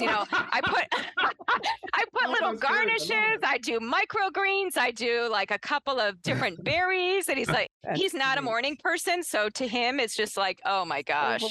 you 0.00 0.06
know, 0.06 0.24
I 0.30 0.60
put 0.64 0.84
I 1.94 2.04
put 2.12 2.22
Oh, 2.26 2.30
little 2.30 2.50
that's 2.52 2.60
good. 2.62 2.70
I 2.70 2.74
garnishes. 2.74 3.40
I 3.42 3.58
do 3.58 3.78
microgreens, 3.80 4.76
I 4.76 4.90
do 4.90 5.28
like 5.30 5.50
a 5.50 5.58
couple 5.58 6.00
of 6.00 6.20
different 6.22 6.62
berries. 6.64 7.28
And 7.28 7.38
he's 7.38 7.48
like, 7.50 7.68
That's 7.82 8.00
he's 8.00 8.14
not 8.14 8.38
a 8.38 8.42
morning 8.42 8.76
person. 8.82 9.22
So 9.22 9.48
to 9.50 9.68
him, 9.68 10.00
it's 10.00 10.16
just 10.16 10.36
like, 10.36 10.60
oh 10.64 10.84
my 10.84 11.02
gosh, 11.02 11.42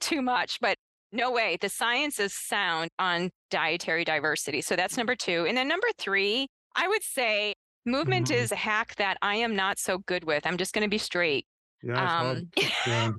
too 0.00 0.22
much. 0.22 0.58
But 0.60 0.76
no 1.12 1.30
way. 1.30 1.56
The 1.60 1.68
science 1.68 2.18
is 2.18 2.34
sound 2.34 2.90
on 2.98 3.30
dietary 3.50 4.04
diversity. 4.04 4.60
So 4.60 4.74
that's 4.76 4.96
number 4.96 5.14
two. 5.14 5.46
And 5.46 5.56
then 5.56 5.68
number 5.68 5.86
three, 5.98 6.48
I 6.74 6.88
would 6.88 7.02
say 7.02 7.54
movement 7.86 8.28
Mhm. 8.28 8.34
is 8.34 8.50
a 8.52 8.56
hack 8.56 8.96
that 8.96 9.16
I 9.22 9.36
am 9.36 9.54
not 9.54 9.78
so 9.78 9.98
good 9.98 10.24
with. 10.24 10.44
I'm 10.46 10.56
just 10.56 10.74
going 10.74 10.82
to 10.82 10.90
be 10.90 10.98
straight. 10.98 11.46
Yeah. 11.82 12.20
Um, 12.20 12.50
Yeah. 12.86 13.12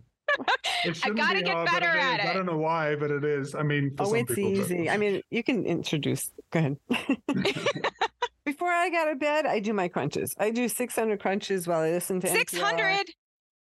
It 0.86 0.96
shouldn't 0.96 1.18
gotta 1.18 1.42
get 1.42 1.56
oh, 1.56 1.66
better 1.66 1.90
it 1.90 2.00
at 2.00 2.20
is. 2.22 2.26
I 2.30 2.34
don't 2.34 2.46
know 2.46 2.58
why, 2.58 2.96
but 2.96 3.10
it 3.12 3.24
is. 3.24 3.56
I 3.56 3.64
mean, 3.64 3.96
for 3.96 4.04
Oh, 4.04 4.06
some 4.08 4.16
it's 4.18 4.36
people, 4.36 4.52
but- 4.52 4.60
easy. 4.72 4.90
I 4.90 4.98
mean, 4.98 5.22
you 5.32 5.44
can 5.44 5.66
introduce. 5.66 6.32
Go 6.52 6.60
ahead. 6.60 6.78
Before 8.46 8.70
I 8.70 8.90
got 8.90 9.06
to 9.06 9.16
bed, 9.16 9.46
I 9.46 9.60
do 9.60 9.74
my 9.74 9.88
crunches. 9.90 10.34
I 10.38 10.52
do 10.52 10.70
600 10.70 11.20
crunches 11.20 11.68
while 11.68 11.82
I 11.82 11.92
listen 11.92 12.22
to 12.22 12.28
NPR. 12.28 12.34
600. 12.34 13.06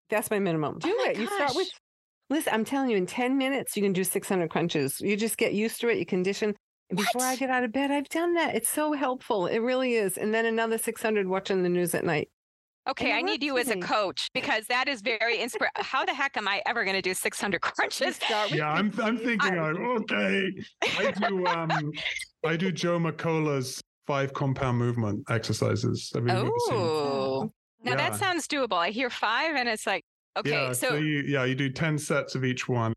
That's 0.09 0.31
my 0.31 0.39
minimum. 0.39 0.79
Do 0.79 0.89
Oh 0.99 1.11
it. 1.11 1.18
You 1.18 1.27
start 1.27 1.53
with. 1.55 1.68
Listen, 2.31 2.55
I'm 2.55 2.64
telling 2.64 2.89
you, 2.91 2.97
in 2.97 3.07
10 3.07 3.37
minutes, 3.37 3.77
you 3.77 3.83
can 3.83 3.93
do 3.93 4.05
600 4.05 4.49
crunches. 4.49 5.01
You 5.01 5.16
just 5.16 5.37
get 5.37 5.53
used 5.53 5.81
to 5.83 5.89
it. 5.89 5.99
You 5.99 6.07
condition. 6.07 6.55
And 6.89 6.97
before 6.97 7.23
I 7.23 7.37
get 7.37 7.51
out 7.51 7.62
of 7.64 7.73
bed, 7.73 7.91
I've 7.91 8.09
done 8.09 8.35
that. 8.35 8.55
It's 8.55 8.68
so 8.68 8.93
helpful. 8.93 9.47
It 9.47 9.59
really 9.59 9.95
is. 9.95 10.16
And 10.16 10.33
then 10.33 10.47
another 10.47 10.79
600 10.79 11.29
watching 11.29 11.62
the 11.62 11.68
news 11.68 11.95
at 11.95 12.05
night. 12.05 12.29
Okay, 12.91 13.12
I 13.12 13.22
need 13.22 13.43
you 13.43 13.57
as 13.59 13.68
a 13.70 13.76
coach 13.76 14.28
because 14.34 14.66
that 14.66 14.88
is 14.88 15.01
very 15.01 15.41
inspiring. 15.41 15.70
How 15.76 16.05
the 16.05 16.12
heck 16.14 16.36
am 16.36 16.49
I 16.49 16.62
ever 16.66 16.84
going 16.84 16.97
to 16.97 17.03
do 17.03 17.14
600 17.14 17.61
crunches? 17.62 18.18
Yeah, 18.51 18.70
I'm. 18.72 18.93
I'm 19.03 19.16
thinking. 19.16 19.59
I- 19.59 19.70
like, 19.70 19.80
okay, 20.03 20.51
I 20.99 21.11
do. 21.12 21.47
Um, 21.47 21.93
I 22.45 22.57
do 22.57 22.72
Joe 22.72 22.99
McCullough's 22.99 23.80
five 24.07 24.32
compound 24.32 24.78
movement 24.78 25.24
exercises. 25.30 26.11
Have 26.14 26.24
you 26.24 26.30
ever 26.30 26.43
seen? 26.66 26.74
Oh, 26.76 27.53
now 27.84 27.93
Yeah. 27.93 27.97
that 27.97 28.16
sounds 28.16 28.49
doable. 28.49 28.78
I 28.78 28.91
hear 28.91 29.09
five 29.11 29.55
and 29.55 29.68
it's 29.68 29.86
like, 29.86 30.03
okay, 30.36 30.51
yeah, 30.51 30.72
so, 30.72 30.95
you 30.97 31.22
yeah 31.26 31.45
you 31.45 31.55
do 31.55 31.70
ten 31.70 31.97
sets 31.99 32.34
of 32.34 32.45
each 32.45 32.68
one. 32.68 32.93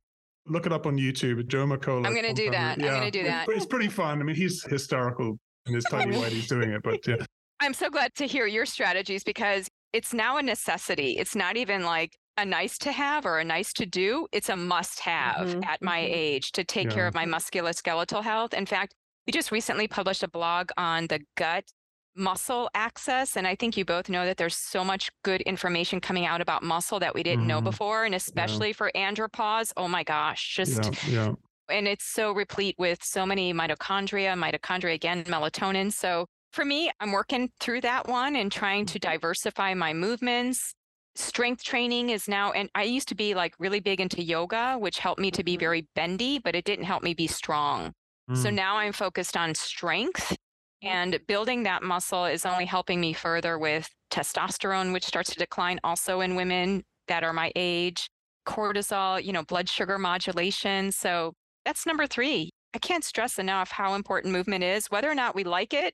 Look 0.47 0.65
it 0.65 0.73
up 0.73 0.85
on 0.87 0.97
YouTube. 0.97 1.47
Joe 1.47 1.65
McCullough. 1.65 2.07
I'm 2.07 2.15
gonna 2.15 2.33
do 2.33 2.49
that. 2.51 2.77
move- 2.79 2.87
I'm 2.89 2.95
gonna 2.95 3.11
do 3.11 3.23
that. 3.23 3.45
pre- 3.45 3.55
It's 3.57 3.65
pretty 3.65 3.89
fun. 3.89 4.19
I 4.21 4.23
mean, 4.23 4.35
he's 4.35 4.63
hysterical 4.63 5.37
in 5.67 5.73
his 5.75 5.83
tiny 5.85 6.17
way 6.17 6.29
he's 6.31 6.47
doing 6.47 6.71
it, 6.71 6.81
but 6.83 7.05
yeah. 7.07 7.17
I'm 7.59 7.73
so 7.73 7.89
glad 7.89 8.13
to 8.15 8.25
hear 8.27 8.45
your 8.47 8.65
strategies 8.65 9.23
because 9.23 9.67
it's 9.93 10.13
now 10.13 10.37
a 10.37 10.43
necessity. 10.43 11.11
It's 11.17 11.35
not 11.35 11.57
even 11.57 11.83
like 11.83 12.17
a 12.37 12.45
nice 12.45 12.77
to 12.79 12.91
have 12.91 13.25
or 13.25 13.39
a 13.39 13.43
nice 13.45 13.73
to 13.73 13.85
do. 13.85 14.27
It's 14.31 14.49
a 14.49 14.55
must 14.57 14.99
have 15.01 15.55
Mhm, 15.55 15.63
at 15.63 15.81
my 15.83 15.99
mhm. 15.99 16.09
age 16.11 16.51
to 16.53 16.63
take 16.63 16.89
care 16.89 17.07
of 17.07 17.13
my 17.13 17.25
musculoskeletal 17.25 18.23
health. 18.23 18.53
In 18.53 18.65
fact, 18.65 18.95
we 19.27 19.31
just 19.33 19.51
recently 19.51 19.87
published 19.87 20.23
a 20.23 20.27
blog 20.27 20.71
on 20.77 21.07
the 21.07 21.21
gut 21.37 21.71
muscle 22.15 22.69
axis. 22.73 23.37
And 23.37 23.47
I 23.47 23.55
think 23.55 23.77
you 23.77 23.85
both 23.85 24.09
know 24.09 24.25
that 24.25 24.37
there's 24.37 24.55
so 24.57 24.83
much 24.83 25.09
good 25.23 25.41
information 25.41 25.99
coming 26.01 26.25
out 26.25 26.41
about 26.41 26.63
muscle 26.63 26.99
that 26.99 27.15
we 27.15 27.23
didn't 27.23 27.47
know 27.47 27.61
Mhm. 27.61 27.63
before. 27.63 28.05
And 28.05 28.15
especially 28.15 28.73
for 28.73 28.91
andropause, 28.95 29.71
oh 29.77 29.87
my 29.87 30.03
gosh, 30.03 30.55
just 30.55 30.83
yeah, 30.83 30.95
yeah. 31.03 31.33
and 31.69 31.87
it's 31.87 32.05
so 32.05 32.31
replete 32.31 32.75
with 32.77 33.03
so 33.03 33.25
many 33.25 33.53
mitochondria, 33.53 34.37
mitochondria 34.37 34.93
again, 34.93 35.23
melatonin. 35.25 35.91
So 35.93 36.27
for 36.53 36.65
me, 36.65 36.91
I'm 36.99 37.11
working 37.11 37.51
through 37.59 37.81
that 37.81 38.07
one 38.07 38.35
and 38.35 38.51
trying 38.51 38.85
to 38.87 38.99
diversify 38.99 39.73
my 39.73 39.93
movements. 39.93 40.73
Strength 41.15 41.63
training 41.63 42.09
is 42.09 42.27
now, 42.27 42.51
and 42.51 42.69
I 42.75 42.83
used 42.83 43.07
to 43.09 43.15
be 43.15 43.33
like 43.35 43.55
really 43.59 43.79
big 43.79 43.99
into 43.99 44.23
yoga, 44.23 44.77
which 44.77 44.99
helped 44.99 45.19
me 45.21 45.31
to 45.31 45.43
be 45.43 45.55
Mhm. 45.55 45.57
very 45.57 45.87
bendy, 45.95 46.39
but 46.39 46.55
it 46.55 46.65
didn't 46.65 46.85
help 46.85 47.03
me 47.03 47.13
be 47.13 47.27
strong. 47.27 47.93
So 48.33 48.49
Mm. 48.49 48.55
now 48.55 48.77
I'm 48.77 48.93
focused 48.93 49.37
on 49.37 49.55
strength 49.55 50.35
and 50.81 51.19
building 51.27 51.63
that 51.63 51.83
muscle 51.83 52.25
is 52.25 52.45
only 52.45 52.65
helping 52.65 52.99
me 52.99 53.13
further 53.13 53.57
with 53.57 53.89
testosterone, 54.11 54.91
which 54.93 55.05
starts 55.05 55.31
to 55.31 55.39
decline 55.39 55.79
also 55.83 56.19
in 56.21 56.35
women 56.35 56.83
that 57.07 57.23
are 57.23 57.33
my 57.33 57.51
age, 57.55 58.09
cortisol, 58.47 59.23
you 59.23 59.31
know, 59.33 59.43
blood 59.43 59.69
sugar 59.69 59.97
modulation. 59.97 60.91
So 60.91 61.33
that's 61.65 61.85
number 61.85 62.07
three. 62.07 62.49
I 62.73 62.79
can't 62.79 63.03
stress 63.03 63.39
enough 63.39 63.71
how 63.71 63.93
important 63.93 64.33
movement 64.33 64.63
is, 64.63 64.87
whether 64.91 65.09
or 65.09 65.15
not 65.15 65.35
we 65.35 65.43
like 65.43 65.73
it. 65.73 65.93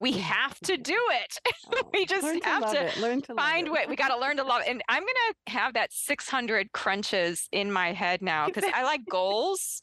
We 0.00 0.12
have 0.12 0.58
to 0.60 0.76
do 0.76 0.96
it. 1.10 1.84
we 1.92 2.06
just 2.06 2.24
Learn 2.24 2.40
to 2.40 2.46
have 2.46 2.72
to. 2.72 3.00
Learn 3.00 3.20
to 3.22 3.34
find 3.34 3.66
it. 3.66 3.72
way. 3.72 3.84
We 3.88 3.96
got 3.96 4.08
to 4.08 4.18
learn 4.18 4.36
to 4.36 4.44
love. 4.44 4.62
it. 4.62 4.68
And 4.68 4.82
I'm 4.88 5.02
gonna 5.02 5.34
have 5.48 5.74
that 5.74 5.92
600 5.92 6.72
crunches 6.72 7.48
in 7.52 7.72
my 7.72 7.92
head 7.92 8.22
now 8.22 8.46
because 8.52 8.64
I 8.72 8.84
like 8.84 9.00
goals, 9.10 9.82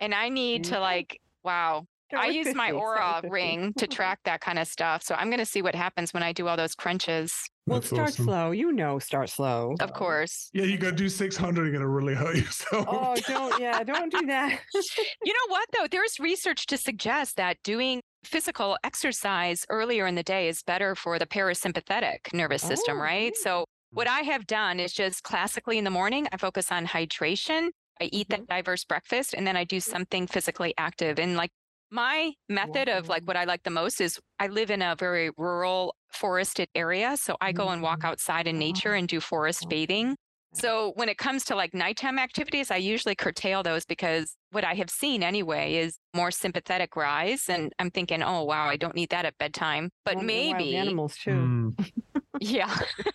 and 0.00 0.14
I 0.14 0.28
need 0.28 0.64
to 0.64 0.80
like. 0.80 1.18
Wow, 1.44 1.86
I 2.16 2.28
use 2.28 2.54
my 2.54 2.70
Oura 2.70 3.28
ring 3.28 3.72
to 3.78 3.86
track 3.88 4.20
that 4.26 4.40
kind 4.40 4.58
of 4.58 4.68
stuff. 4.68 5.02
So 5.02 5.14
I'm 5.16 5.28
gonna 5.30 5.46
see 5.46 5.60
what 5.62 5.74
happens 5.74 6.14
when 6.14 6.22
I 6.22 6.32
do 6.32 6.46
all 6.46 6.56
those 6.56 6.74
crunches. 6.74 7.34
Well, 7.66 7.78
That's 7.78 7.90
start 7.90 8.08
awesome. 8.08 8.24
slow. 8.24 8.50
You 8.50 8.72
know, 8.72 8.98
start 8.98 9.28
slow. 9.30 9.74
Of 9.80 9.92
course. 9.92 10.50
Yeah, 10.52 10.64
you 10.64 10.78
go 10.78 10.90
do 10.90 11.08
600, 11.08 11.62
you're 11.62 11.70
going 11.70 11.80
to 11.80 11.86
really 11.86 12.12
hurt 12.14 12.34
yourself. 12.44 12.86
Oh, 12.90 13.14
don't. 13.28 13.60
Yeah, 13.60 13.84
don't 13.84 14.10
do 14.10 14.26
that. 14.26 14.58
You 14.74 15.32
know 15.32 15.46
what 15.46 15.68
though? 15.72 15.86
There's 15.88 16.18
research 16.18 16.66
to 16.66 16.76
suggest 16.76 17.36
that 17.36 17.58
doing 17.62 18.00
physical 18.24 18.76
exercise 18.84 19.66
earlier 19.68 20.06
in 20.06 20.14
the 20.14 20.22
day 20.22 20.48
is 20.48 20.62
better 20.62 20.94
for 20.94 21.18
the 21.18 21.26
parasympathetic 21.26 22.32
nervous 22.32 22.62
system, 22.62 22.98
Oh, 22.98 23.02
right? 23.02 23.36
So 23.36 23.64
what 23.90 24.06
mm. 24.06 24.12
I 24.12 24.20
have 24.20 24.46
done 24.46 24.80
is 24.80 24.92
just 24.92 25.22
classically 25.22 25.78
in 25.78 25.84
the 25.84 25.90
morning, 25.90 26.26
I 26.32 26.36
focus 26.36 26.72
on 26.72 26.86
hydration. 26.86 27.70
I 28.00 28.08
eat 28.10 28.28
that 28.30 28.40
mm-hmm. 28.40 28.56
diverse 28.56 28.84
breakfast 28.84 29.34
and 29.34 29.46
then 29.46 29.56
I 29.56 29.64
do 29.64 29.76
mm-hmm. 29.76 29.90
something 29.90 30.26
physically 30.26 30.74
active. 30.78 31.18
And 31.18 31.36
like 31.36 31.50
my 31.90 32.32
method 32.48 32.88
of 32.88 33.08
like 33.08 33.24
what 33.24 33.36
I 33.36 33.44
like 33.44 33.62
the 33.64 33.70
most 33.70 34.00
is 34.00 34.18
I 34.40 34.46
live 34.48 34.70
in 34.70 34.80
a 34.80 34.96
very 34.98 35.30
rural 35.36 35.94
forested 36.10 36.68
area. 36.74 37.16
So 37.16 37.36
I 37.40 37.52
go 37.52 37.64
mm-hmm. 37.64 37.74
and 37.74 37.82
walk 37.82 38.04
outside 38.04 38.46
in 38.46 38.58
nature 38.58 38.94
and 38.94 39.06
do 39.06 39.20
forest 39.20 39.68
bathing. 39.68 40.16
So 40.54 40.92
when 40.96 41.08
it 41.08 41.18
comes 41.18 41.44
to 41.46 41.56
like 41.56 41.72
nighttime 41.72 42.18
activities, 42.18 42.70
I 42.70 42.76
usually 42.76 43.14
curtail 43.14 43.62
those 43.62 43.84
because 43.84 44.36
what 44.50 44.64
I 44.64 44.74
have 44.74 44.90
seen 44.90 45.22
anyway 45.22 45.76
is 45.76 45.98
more 46.14 46.30
sympathetic 46.30 46.94
rise. 46.94 47.48
And 47.48 47.72
I'm 47.78 47.90
thinking, 47.90 48.22
oh, 48.22 48.44
wow, 48.44 48.66
I 48.66 48.76
don't 48.76 48.94
need 48.94 49.10
that 49.10 49.24
at 49.24 49.38
bedtime. 49.38 49.90
But 50.04 50.16
Well, 50.16 50.26
they're 50.26 50.46
wild 50.46 50.56
maybe, 50.58 50.76
animals 50.76 51.16
too. 51.16 51.30
Mm. 51.30 51.90
yeah. 52.40 52.76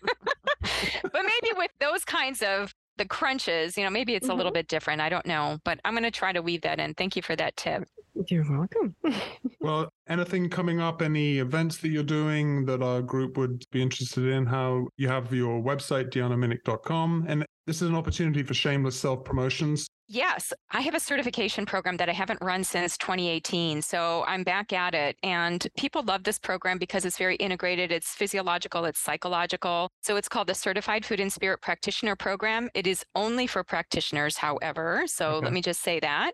but 0.62 1.14
maybe 1.14 1.54
with 1.56 1.72
those 1.80 2.04
kinds 2.04 2.42
of 2.42 2.74
the 2.98 3.06
crunches, 3.06 3.78
you 3.78 3.84
know, 3.84 3.92
maybe 3.92 4.16
it's 4.16 4.30
a 4.30 4.34
little 4.34 4.52
bit 4.52 4.68
different. 4.68 5.02
I 5.02 5.10
don't 5.10 5.26
know, 5.26 5.60
but 5.64 5.80
I'm 5.86 5.94
going 5.94 6.04
to 6.04 6.12
try 6.12 6.32
to 6.32 6.42
weave 6.42 6.62
that 6.62 6.80
in. 6.80 6.96
Thank 6.96 7.16
you 7.16 7.22
for 7.22 7.36
that 7.36 7.56
tip. 7.56 7.84
You're 8.28 8.46
welcome. 8.50 8.96
Well, 9.60 9.90
anything 10.08 10.50
coming 10.50 10.80
up, 10.80 11.02
any 11.02 11.40
events 11.40 11.78
that 11.80 11.90
you're 11.90 12.04
doing 12.04 12.64
that 12.68 12.82
our 12.82 13.02
group 13.02 13.36
would 13.38 13.66
be 13.72 13.82
interested 13.82 14.26
in? 14.26 14.46
How 14.46 14.88
you 14.96 15.10
have 15.10 15.34
your 15.34 15.62
website, 15.62 16.10
deannaminich.com. 16.12 17.26
And 17.28 17.46
this 17.66 17.82
is 17.82 17.90
an 17.90 17.96
opportunity 17.96 18.44
for 18.44 18.54
shameless 18.54 18.98
self 18.98 19.26
promotions. 19.26 19.88
Yes, 20.08 20.54
I 20.72 20.80
have 20.82 20.96
a 20.96 21.02
certification 21.02 21.66
program 21.66 21.98
that 21.98 22.08
I 22.08 22.14
haven't 22.14 22.40
run 22.42 22.64
since 22.64 22.98
2018. 22.98 23.82
So 23.82 24.24
I'm 24.26 24.44
back 24.44 24.72
at 24.72 24.94
it. 24.96 25.18
And 25.22 25.68
people 25.78 26.02
love 26.04 26.24
this 26.24 26.40
program 26.40 26.78
because 26.78 27.04
it's 27.04 27.18
very 27.18 27.36
integrated, 27.36 27.92
it's 27.92 28.12
physiological, 28.14 28.86
it's 28.86 29.00
psychological. 29.00 29.90
So 30.02 30.16
it's 30.16 30.30
called 30.30 30.48
the 30.48 30.56
Certified 30.56 31.04
Food 31.04 31.20
and 31.20 31.34
Spirit 31.34 31.62
Practitioner 31.62 32.16
Program. 32.16 32.70
It 32.74 32.88
is 32.88 33.04
only 33.16 33.48
for 33.48 33.66
practitioners, 33.66 34.38
however. 34.38 35.04
So 35.08 35.32
Okay. 35.32 35.46
let 35.46 35.54
me 35.54 35.62
just 35.62 35.82
say 35.82 36.00
that. 36.00 36.32